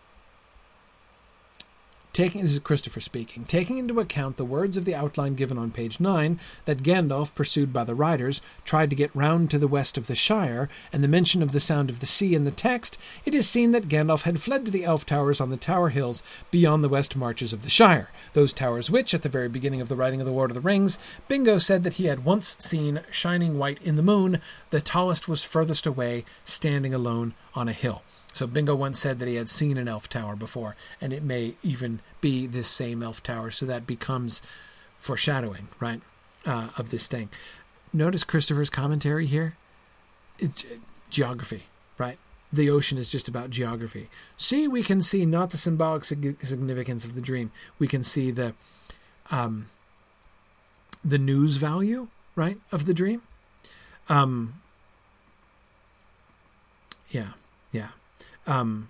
[2.12, 3.47] Taking this is Christopher speaking.
[3.47, 7.72] Taking into account the words of the outline given on page 9 that Gandalf, pursued
[7.72, 11.09] by the riders, tried to get round to the west of the Shire, and the
[11.09, 14.24] mention of the sound of the sea in the text, it is seen that Gandalf
[14.24, 17.62] had fled to the elf towers on the Tower Hills beyond the west marches of
[17.62, 20.51] the Shire, those towers which, at the very beginning of the writing of the Lord
[20.51, 20.98] of the Rings,
[21.28, 24.39] Bingo said that he had once seen shining white in the moon.
[24.68, 28.02] The tallest was furthest away, standing alone on a hill.
[28.32, 31.54] So Bingo once said that he had seen an elf tower before, and it may
[31.62, 33.50] even be this same elf tower.
[33.50, 34.40] So that becomes
[34.96, 36.00] foreshadowing, right,
[36.46, 37.28] uh, of this thing.
[37.92, 39.56] Notice Christopher's commentary here.
[40.38, 40.76] It's uh,
[41.10, 41.64] geography,
[41.98, 42.18] right?
[42.52, 44.09] The ocean is just about geography.
[44.36, 47.50] See, we can see not the symbolic significance of the dream.
[47.78, 48.54] We can see the
[49.30, 49.66] um,
[51.04, 53.22] the news value, right, of the dream.
[54.09, 54.54] Um,
[57.10, 57.32] yeah,
[57.72, 57.88] yeah.
[58.47, 58.89] Um,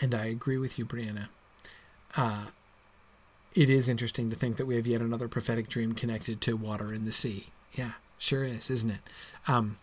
[0.00, 1.28] and I agree with you, Brianna.
[2.16, 2.46] Uh,
[3.54, 6.92] it is interesting to think that we have yet another prophetic dream connected to water
[6.92, 7.46] in the sea.
[7.72, 9.00] Yeah, sure is, isn't it?
[9.46, 9.78] Um,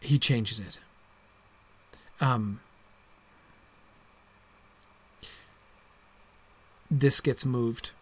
[0.00, 0.78] he changes it.
[2.20, 2.60] Um,
[6.90, 7.92] this gets moved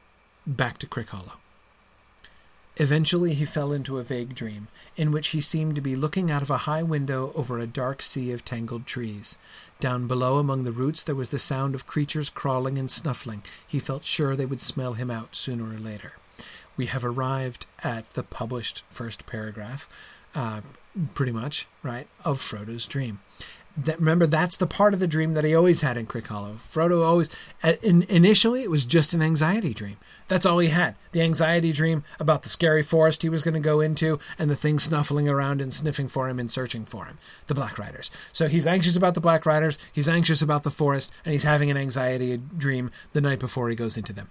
[0.46, 1.32] back to Crickhollow.
[2.76, 6.40] Eventually, he fell into a vague dream, in which he seemed to be looking out
[6.42, 9.36] of a high window over a dark sea of tangled trees.
[9.80, 13.42] Down below, among the roots, there was the sound of creatures crawling and snuffling.
[13.66, 16.14] He felt sure they would smell him out sooner or later.
[16.76, 19.88] We have arrived at the published first paragraph.
[20.34, 20.60] uh,
[21.14, 23.20] pretty much, right, of Frodo's dream.
[23.76, 26.56] That remember that's the part of the dream that he always had in Crickhollow.
[26.56, 29.96] Frodo always uh, in, initially it was just an anxiety dream.
[30.28, 30.96] That's all he had.
[31.12, 34.56] The anxiety dream about the scary forest he was going to go into and the
[34.56, 38.10] things snuffling around and sniffing for him and searching for him, the Black Riders.
[38.32, 41.70] So he's anxious about the Black Riders, he's anxious about the forest, and he's having
[41.70, 44.30] an anxiety dream the night before he goes into them.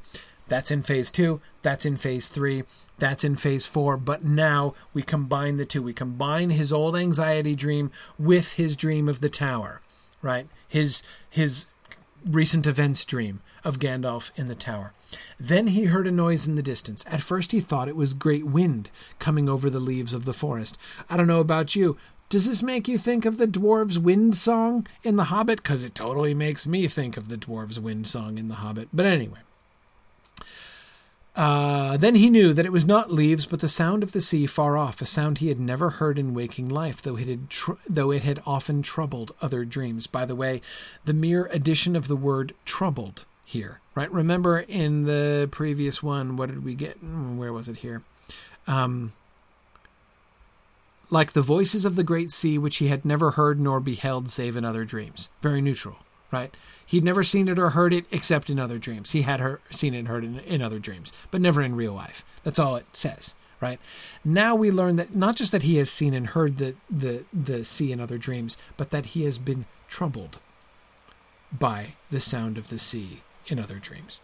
[0.50, 1.42] That's in phase two.
[1.62, 2.64] That's in phase three.
[3.00, 3.98] That's in phase four.
[3.98, 5.82] But now we combine the two.
[5.82, 9.82] We combine his old anxiety dream with his dream of the tower,
[10.22, 10.48] right?
[10.68, 11.68] His his
[12.26, 14.94] recent events dream of Gandalf in the tower.
[15.40, 17.06] Then he heard a noise in the distance.
[17.08, 18.90] At first he thought it was great wind
[19.20, 20.78] coming over the leaves of the forest.
[21.10, 21.98] I don't know about you.
[22.30, 25.64] Does this make you think of the dwarves' wind song in The Hobbit?
[25.64, 28.90] Because it totally makes me think of the dwarves' wind song in The Hobbit.
[28.94, 29.40] But anyway,
[31.36, 34.46] uh, then he knew that it was not leaves, but the sound of the sea
[34.46, 37.74] far off, a sound he had never heard in waking life, though it had tr-
[37.88, 40.08] though it had often troubled other dreams.
[40.08, 40.62] By the way,
[41.06, 44.12] the mere addition of the word "troubled" here, right?
[44.12, 46.98] Remember in the previous one, what did we get?
[46.98, 48.02] Hmm, where was it here?
[48.68, 49.14] Um,
[51.10, 54.56] like the voices of the great sea, which he had never heard nor beheld save
[54.56, 55.30] in other dreams.
[55.42, 55.98] Very neutral,
[56.32, 56.54] right?
[56.90, 59.12] He'd never seen it or heard it except in other dreams.
[59.12, 61.76] He had her, seen it and heard it in, in other dreams, but never in
[61.76, 62.26] real life.
[62.44, 63.80] That's all it says, right?
[64.26, 67.64] Now we learn that not just that he has seen and heard the, the, the
[67.64, 70.40] sea in other dreams, but that he has been troubled
[71.54, 74.20] by the sound of the sea in other dreams.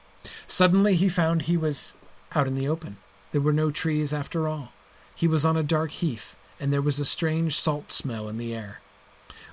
[0.48, 1.94] Suddenly he found he was
[2.34, 2.98] out in the open.
[3.32, 4.74] There were no trees after all.
[5.14, 8.56] He was on a dark heath, and there was a strange salt smell in the
[8.56, 8.82] air.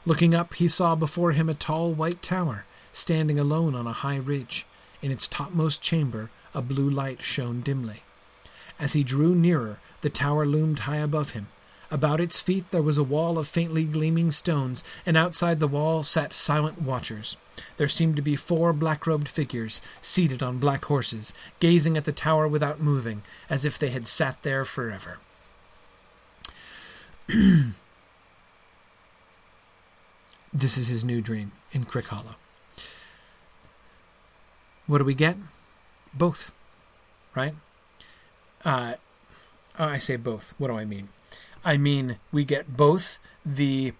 [0.06, 4.16] Looking up, he saw before him a tall white tower standing alone on a high
[4.16, 4.66] ridge.
[5.01, 8.02] In its topmost chamber, a blue light shone dimly.
[8.78, 11.48] As he drew nearer, the tower loomed high above him.
[11.90, 16.02] About its feet there was a wall of faintly gleaming stones, and outside the wall
[16.02, 17.36] sat silent watchers.
[17.77, 22.12] There seemed to be four black robed figures, seated on black horses, gazing at the
[22.12, 25.19] tower without moving, as if they had sat there forever.
[30.52, 32.36] this is his new dream in Crickhollow.
[34.86, 35.36] What do we get?
[36.12, 36.52] Both,
[37.34, 37.54] right?
[38.64, 38.94] Uh,
[39.78, 40.54] I say both.
[40.59, 41.09] What do I mean?
[41.64, 43.92] I mean we get both the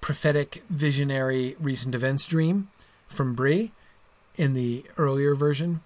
[0.00, 2.68] prophetic, visionary, recent events dream
[3.08, 3.72] from Bree
[4.36, 5.80] in the earlier version,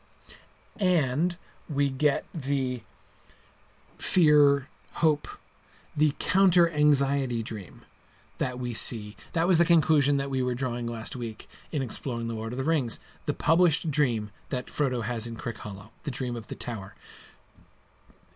[0.80, 1.36] and
[1.68, 2.82] we get the
[3.96, 5.28] fear, hope,
[5.96, 7.82] the counter anxiety dream
[8.38, 9.16] that we see.
[9.32, 12.58] That was the conclusion that we were drawing last week in exploring the Lord of
[12.58, 13.00] the Rings.
[13.26, 16.94] The published dream that Frodo has in Crickhollow, the dream of the tower.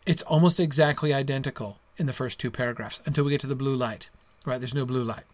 [0.04, 3.76] It's almost exactly identical in the first two paragraphs until we get to the blue
[3.76, 4.10] light.
[4.44, 4.58] Right?
[4.58, 5.24] There's no blue light.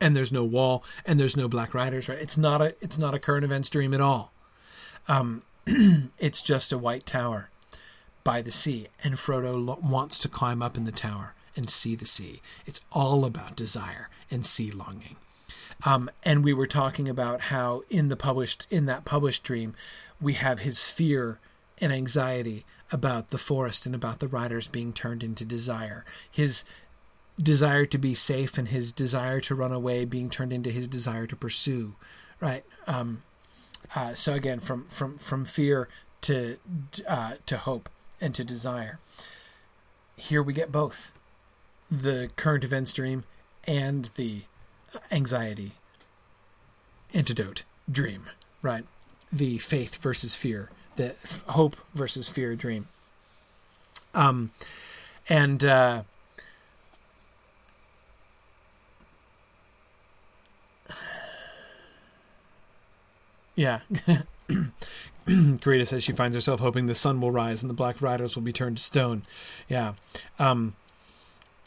[0.00, 2.18] And there's no wall and there's no black riders, right?
[2.18, 4.32] It's not a it's not a current events dream at all.
[5.06, 5.42] Um,
[6.18, 7.50] it's just a white tower
[8.24, 11.94] by the sea and Frodo lo- wants to climb up in the tower and see
[11.94, 12.40] the sea.
[12.66, 15.16] It's all about desire and sea longing.
[15.84, 19.74] Um, and we were talking about how in the published in that published dream,
[20.20, 21.40] we have his fear
[21.78, 26.04] and anxiety about the forest and about the riders being turned into desire.
[26.30, 26.64] His
[27.42, 31.26] desire to be safe and his desire to run away being turned into his desire
[31.26, 31.96] to pursue.
[32.40, 32.64] Right.
[32.86, 33.22] Um,
[33.94, 35.88] uh, so again, from from from fear
[36.22, 36.56] to
[37.06, 37.88] uh, to hope
[38.20, 38.98] and to desire.
[40.16, 41.12] Here we get both
[41.90, 43.24] the current events dream
[43.66, 44.42] and the
[45.10, 45.72] anxiety
[47.12, 48.24] antidote dream,
[48.62, 48.84] right?
[49.32, 51.14] The faith versus fear, the
[51.48, 52.88] hope versus fear dream.
[54.14, 54.50] Um,
[55.28, 56.02] and uh,
[63.54, 63.80] yeah.
[65.26, 68.42] Karita says she finds herself hoping the sun will rise and the Black Riders will
[68.42, 69.22] be turned to stone.
[69.68, 69.94] Yeah.
[70.38, 70.74] Um,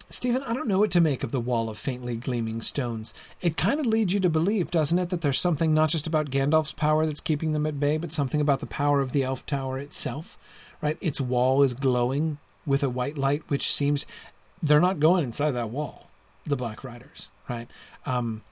[0.10, 3.14] Stephen, I don't know what to make of the wall of faintly gleaming stones.
[3.42, 6.30] It kind of leads you to believe, doesn't it, that there's something not just about
[6.30, 9.46] Gandalf's power that's keeping them at bay, but something about the power of the elf
[9.46, 10.38] tower itself,
[10.82, 10.98] right?
[11.02, 14.06] Its wall is glowing with a white light, which seems
[14.64, 16.10] they're not going inside that wall,
[16.46, 17.68] the Black Riders, right?
[18.06, 18.44] Um,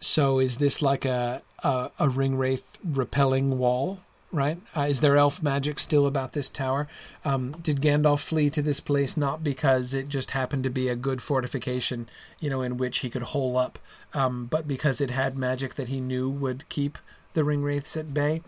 [0.00, 4.00] so is this like a, a, a ring wraith repelling wall
[4.34, 4.58] right?
[4.76, 6.88] Uh, is there elf magic still about this tower?
[7.24, 10.96] Um, did Gandalf flee to this place not because it just happened to be a
[10.96, 12.08] good fortification,
[12.40, 13.78] you know, in which he could hole up,
[14.12, 16.98] um, but because it had magic that he knew would keep
[17.34, 18.42] the ring wraiths at bay?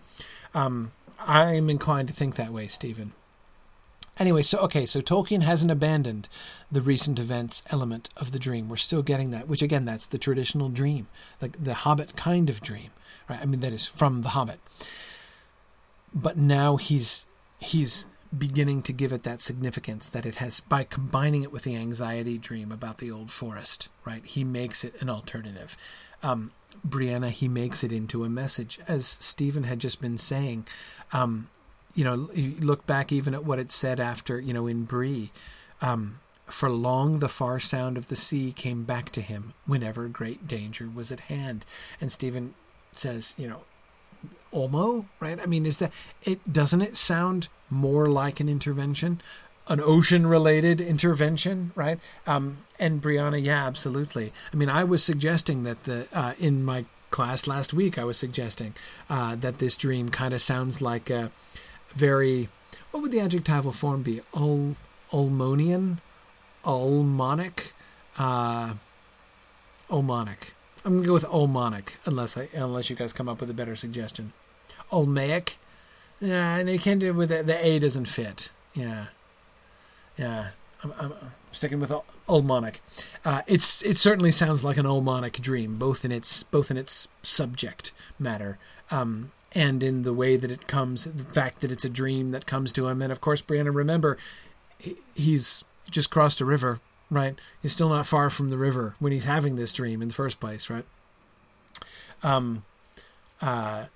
[0.55, 3.13] Um, I'm inclined to think that way, Stephen.
[4.19, 6.29] Anyway, so okay, so Tolkien hasn't abandoned
[6.73, 8.69] the recent events element of the dream.
[8.69, 11.07] We're still getting that, which again, that's the traditional dream,
[11.41, 12.91] like the Hobbit kind of dream,
[13.29, 13.41] right?
[13.41, 14.59] I mean, that is from the Hobbit.
[16.17, 17.27] But now he's
[17.61, 18.07] he's
[18.37, 22.39] beginning to give it that significance that it has by combining it with the anxiety
[22.39, 24.25] dream about the old forest, right?
[24.25, 25.77] He makes it an alternative.
[26.23, 26.51] Um,
[26.87, 30.67] Brianna, he makes it into a message, as Stephen had just been saying.
[31.13, 31.49] Um,
[31.95, 35.31] you know, you look back even at what it said after, you know, in Bree.
[35.81, 40.47] Um, for long the far sound of the sea came back to him whenever great
[40.47, 41.65] danger was at hand.
[42.01, 42.55] And Stephen
[42.93, 43.63] says, you know,
[44.53, 45.39] Ulmo, right?
[45.41, 45.93] I mean, is that
[46.23, 46.53] it?
[46.53, 49.21] Doesn't it sound more like an intervention,
[49.69, 51.99] an ocean-related intervention, right?
[52.27, 54.33] Um, and Brianna, yeah, absolutely.
[54.53, 58.19] I mean, I was suggesting that the uh, in my class last week, I was
[58.19, 58.75] suggesting
[59.09, 61.31] uh, that this dream kind of sounds like a
[61.89, 62.49] very
[62.91, 64.23] what would the adjectival form be?
[64.35, 64.77] Ul,
[65.13, 66.01] ulmonian,
[66.65, 67.73] ulmonic,
[68.19, 68.75] uh,
[69.91, 70.55] ulmonic.
[70.87, 73.75] I'm gonna go with ulmonic unless I unless you guys come up with a better
[73.75, 74.33] suggestion.
[74.93, 75.57] Olmaic.
[76.21, 78.51] Yeah, and you can't do it with the, the A doesn't fit.
[78.73, 79.07] Yeah,
[80.17, 80.51] yeah.
[80.85, 81.13] I'm, I'm
[81.51, 81.93] sticking with
[82.29, 82.81] Ulmonic.
[83.25, 87.09] Uh, it's it certainly sounds like an Ulmonic dream, both in its both in its
[87.21, 88.57] subject matter
[88.93, 92.47] um, and in the way that it comes, the fact that it's a dream that
[92.47, 93.03] comes to him.
[93.03, 94.19] And of course, Brianna, remember,
[95.15, 96.79] he's just crossed a river,
[97.11, 97.35] right?
[97.63, 100.41] He's still not far from the river when he's having this dream in the first
[100.41, 100.85] place, right?
[102.23, 102.65] Um,
[103.41, 103.87] uh,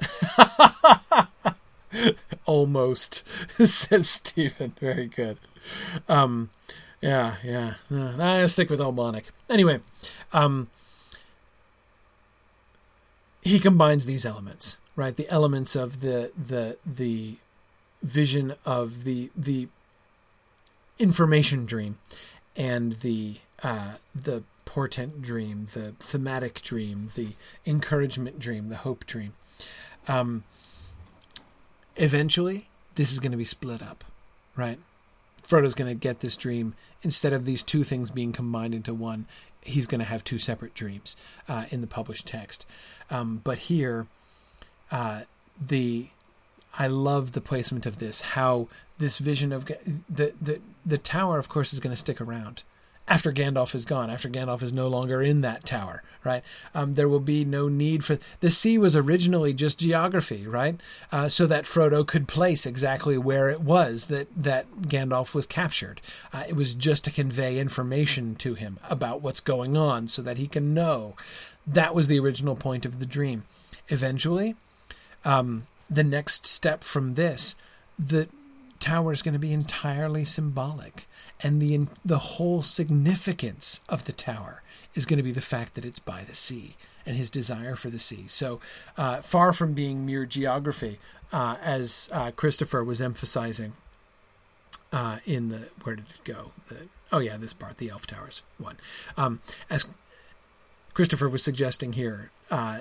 [2.46, 3.26] almost
[3.66, 4.74] says Stephen.
[4.80, 5.38] Very good.
[6.08, 6.50] Um,
[7.00, 7.74] yeah, yeah.
[7.90, 9.30] Uh, I stick with Ulmonic.
[9.48, 9.80] Anyway,
[10.32, 10.68] um,
[13.42, 15.16] he combines these elements, right?
[15.16, 17.36] The elements of the the the
[18.02, 19.68] vision of the the
[20.98, 21.98] information dream
[22.56, 27.30] and the uh, the portent dream, the thematic dream, the
[27.66, 29.34] encouragement dream, the hope dream.
[30.06, 30.44] Um,
[31.96, 34.04] eventually, this is going to be split up,
[34.56, 34.78] right?
[35.42, 39.26] Frodo's going to get this dream instead of these two things being combined into one.
[39.62, 41.16] He's going to have two separate dreams
[41.48, 42.66] uh, in the published text.
[43.10, 44.06] Um, but here,
[44.92, 45.22] uh,
[45.60, 46.08] the
[46.78, 48.20] I love the placement of this.
[48.20, 48.68] How
[48.98, 52.62] this vision of the the the tower, of course, is going to stick around
[53.10, 56.44] after Gandalf is gone, after Gandalf is no longer in that tower, right?
[56.76, 60.80] Um, there will be no need for the sea was originally just geography, right?
[61.10, 66.00] Uh, so that Frodo could place exactly where it was that that Gandalf was captured.
[66.32, 70.36] Uh, it was just to convey information to him about what's going on, so that
[70.36, 71.16] he can know.
[71.66, 73.44] That was the original point of the dream.
[73.88, 74.54] Eventually,
[75.24, 77.56] um, the next step from this,
[77.98, 78.28] the
[78.78, 81.06] tower is going to be entirely symbolic
[81.42, 84.62] and the the whole significance of the tower
[84.94, 87.88] is going to be the fact that it's by the sea and his desire for
[87.90, 88.24] the sea.
[88.26, 88.60] So
[88.96, 90.98] uh, far from being mere geography,
[91.32, 93.74] uh, as uh, Christopher was emphasizing
[94.92, 96.52] uh, in the where did it go?
[96.68, 98.76] The, oh yeah, this part, the Elf Towers one.
[99.16, 99.86] Um, as
[100.94, 102.80] Christopher was suggesting here, uh,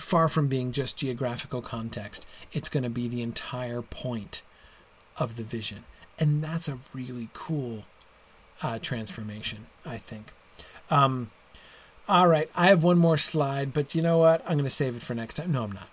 [0.00, 4.42] far from being just geographical context, it's going to be the entire point
[5.18, 5.84] of the vision
[6.20, 7.84] and that's a really cool
[8.62, 10.32] uh, transformation, I think.
[10.90, 11.30] Um,
[12.06, 14.42] all right, I have one more slide, but you know what?
[14.42, 15.50] I'm going to save it for next time.
[15.50, 15.88] No, I'm not.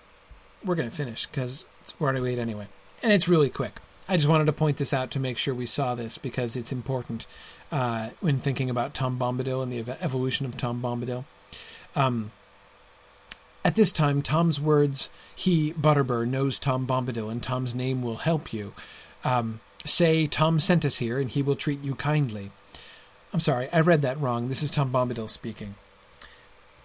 [0.64, 1.66] We're going to finish because
[1.98, 2.68] we're already late anyway,
[3.02, 3.80] and it's really quick.
[4.10, 6.72] I just wanted to point this out to make sure we saw this because it's
[6.72, 7.26] important
[7.72, 11.26] uh, when thinking about Tom Bombadil and the evolution of Tom Bombadil.
[11.96, 12.32] Um,
[13.68, 18.54] at this time, Tom's words, he, Butterbur, knows Tom Bombadil and Tom's name will help
[18.54, 18.74] you.
[19.24, 22.52] Um, Say, Tom sent us here, and he will treat you kindly.
[23.34, 24.50] I'm sorry, I read that wrong.
[24.50, 25.76] This is Tom Bombadil speaking.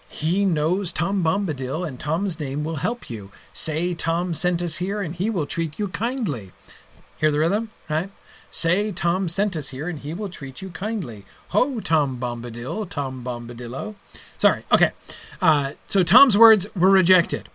[0.09, 3.33] He knows Tom Bombadil, and Tom's name will help you.
[3.53, 6.51] Say, Tom sent us here, and he will treat you kindly.
[7.17, 8.11] Hear the rhythm, right?
[8.55, 11.25] Say, Tom sent us here, and he will treat you kindly.
[11.49, 13.95] Ho, Tom Bombadil, Tom Bombadillo.
[14.37, 14.91] Sorry, okay.
[15.41, 17.49] Uh, so Tom's words were rejected,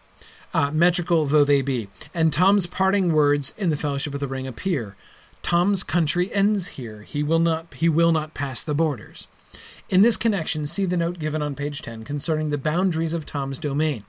[0.56, 4.48] uh, metrical though they be, and Tom's parting words in the Fellowship of the Ring
[4.48, 4.96] appear.
[5.44, 7.04] Tom's country ends here.
[7.04, 9.28] He will not he will not pass the borders.
[9.90, 13.60] In this connection, see the note given on page 10 concerning the boundaries of Tom's
[13.60, 14.04] domain.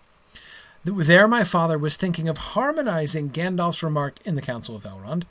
[0.89, 5.25] There, my father was thinking of harmonizing Gandalf's remark in the Council of Elrond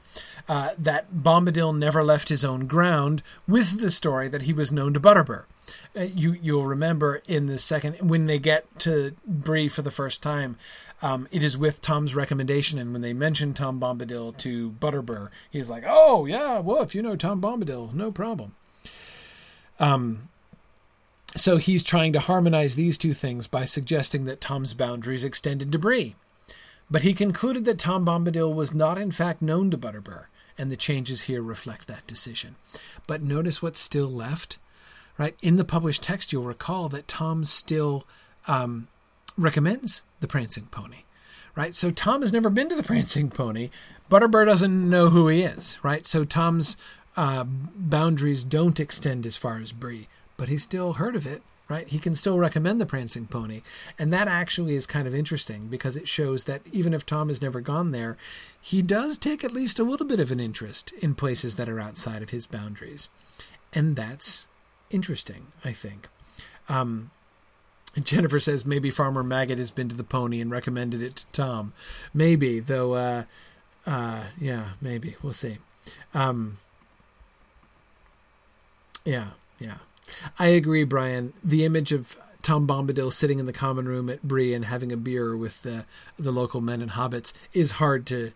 [0.48, 4.94] uh, that Bombadil never left his own ground with the story that he was known
[4.94, 5.46] to Butterbur.
[5.96, 10.24] Uh, you you'll remember in the second when they get to Bree for the first
[10.24, 10.58] time,
[11.02, 15.70] um, it is with Tom's recommendation, and when they mention Tom Bombadil to Butterbur, he's
[15.70, 18.56] like, "Oh yeah, well if you know Tom Bombadil, no problem."
[19.80, 20.30] Um,
[21.38, 25.80] so he's trying to harmonize these two things by suggesting that Tom's boundaries extended to
[25.80, 26.16] Bree.
[26.90, 30.26] But he concluded that Tom Bombadil was not in fact known to Butterbur,
[30.58, 32.56] and the changes here reflect that decision.
[33.08, 34.58] But notice what's still left,
[35.18, 35.36] right?
[35.42, 38.06] In the published text, you'll recall that Tom still
[38.48, 38.88] um,
[39.38, 41.04] recommends the Prancing Pony,
[41.56, 41.76] right?
[41.76, 43.70] So Tom has never been to the Prancing Pony.
[44.10, 46.08] Butterbur doesn't know who he is, right?
[46.08, 46.78] So Tom's
[47.18, 50.08] uh, boundaries don't extend as far as Bree
[50.38, 51.88] but he's still heard of it, right?
[51.88, 53.62] He can still recommend the Prancing Pony.
[54.00, 57.42] And that actually is kind of interesting because it shows that even if Tom has
[57.42, 58.18] never gone there,
[58.62, 61.80] he does take at least a little bit of an interest in places that are
[61.80, 63.10] outside of his boundaries.
[63.74, 64.48] And that's
[64.90, 66.08] interesting, I think.
[66.70, 67.12] Um,
[68.04, 71.74] Jennifer says maybe Farmer Maggot has been to the pony and recommended it to Tom.
[72.14, 73.24] Maybe, though, uh,
[73.86, 75.16] uh, yeah, maybe.
[75.22, 75.58] We'll see.
[76.14, 76.60] Um,
[79.06, 79.78] yeah, yeah.
[80.40, 81.34] I agree, Brian.
[81.44, 84.98] The image of Tom Bombadil sitting in the common room at Bree and having a
[84.98, 85.86] beer with the
[86.18, 88.32] the local men and hobbits is hard to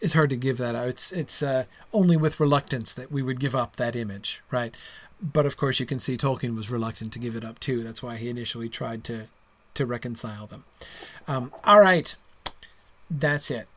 [0.00, 0.88] is hard to give that out.
[0.88, 4.74] It's it's uh, only with reluctance that we would give up that image, right?
[5.20, 7.82] But of course, you can see Tolkien was reluctant to give it up too.
[7.82, 9.28] That's why he initially tried to
[9.74, 10.64] to reconcile them.
[11.28, 12.14] Um, all right,
[13.10, 13.68] that's it.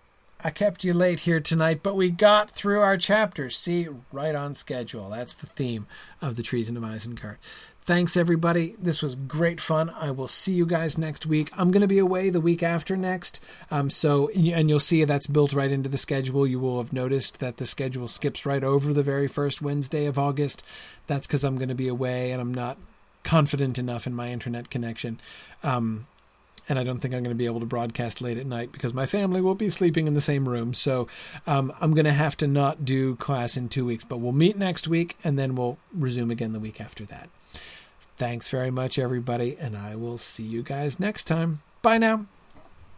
[0.45, 3.57] I kept you late here tonight, but we got through our chapters.
[3.57, 5.09] See, right on schedule.
[5.09, 5.87] That's the theme
[6.21, 7.37] of the Treason of Isengard.
[7.79, 8.75] Thanks, everybody.
[8.77, 9.89] This was great fun.
[9.89, 11.49] I will see you guys next week.
[11.57, 13.43] I'm going to be away the week after next.
[13.71, 16.45] Um, so, and you'll see that's built right into the schedule.
[16.45, 20.19] You will have noticed that the schedule skips right over the very first Wednesday of
[20.19, 20.61] August.
[21.07, 22.77] That's because I'm going to be away and I'm not
[23.23, 25.19] confident enough in my internet connection.
[25.63, 26.05] Um,
[26.67, 28.93] and I don't think I'm going to be able to broadcast late at night because
[28.93, 30.73] my family will be sleeping in the same room.
[30.73, 31.07] So
[31.45, 34.57] um, I'm going to have to not do class in two weeks, but we'll meet
[34.57, 37.29] next week and then we'll resume again the week after that.
[38.17, 41.61] Thanks very much, everybody, and I will see you guys next time.
[41.81, 42.25] Bye now.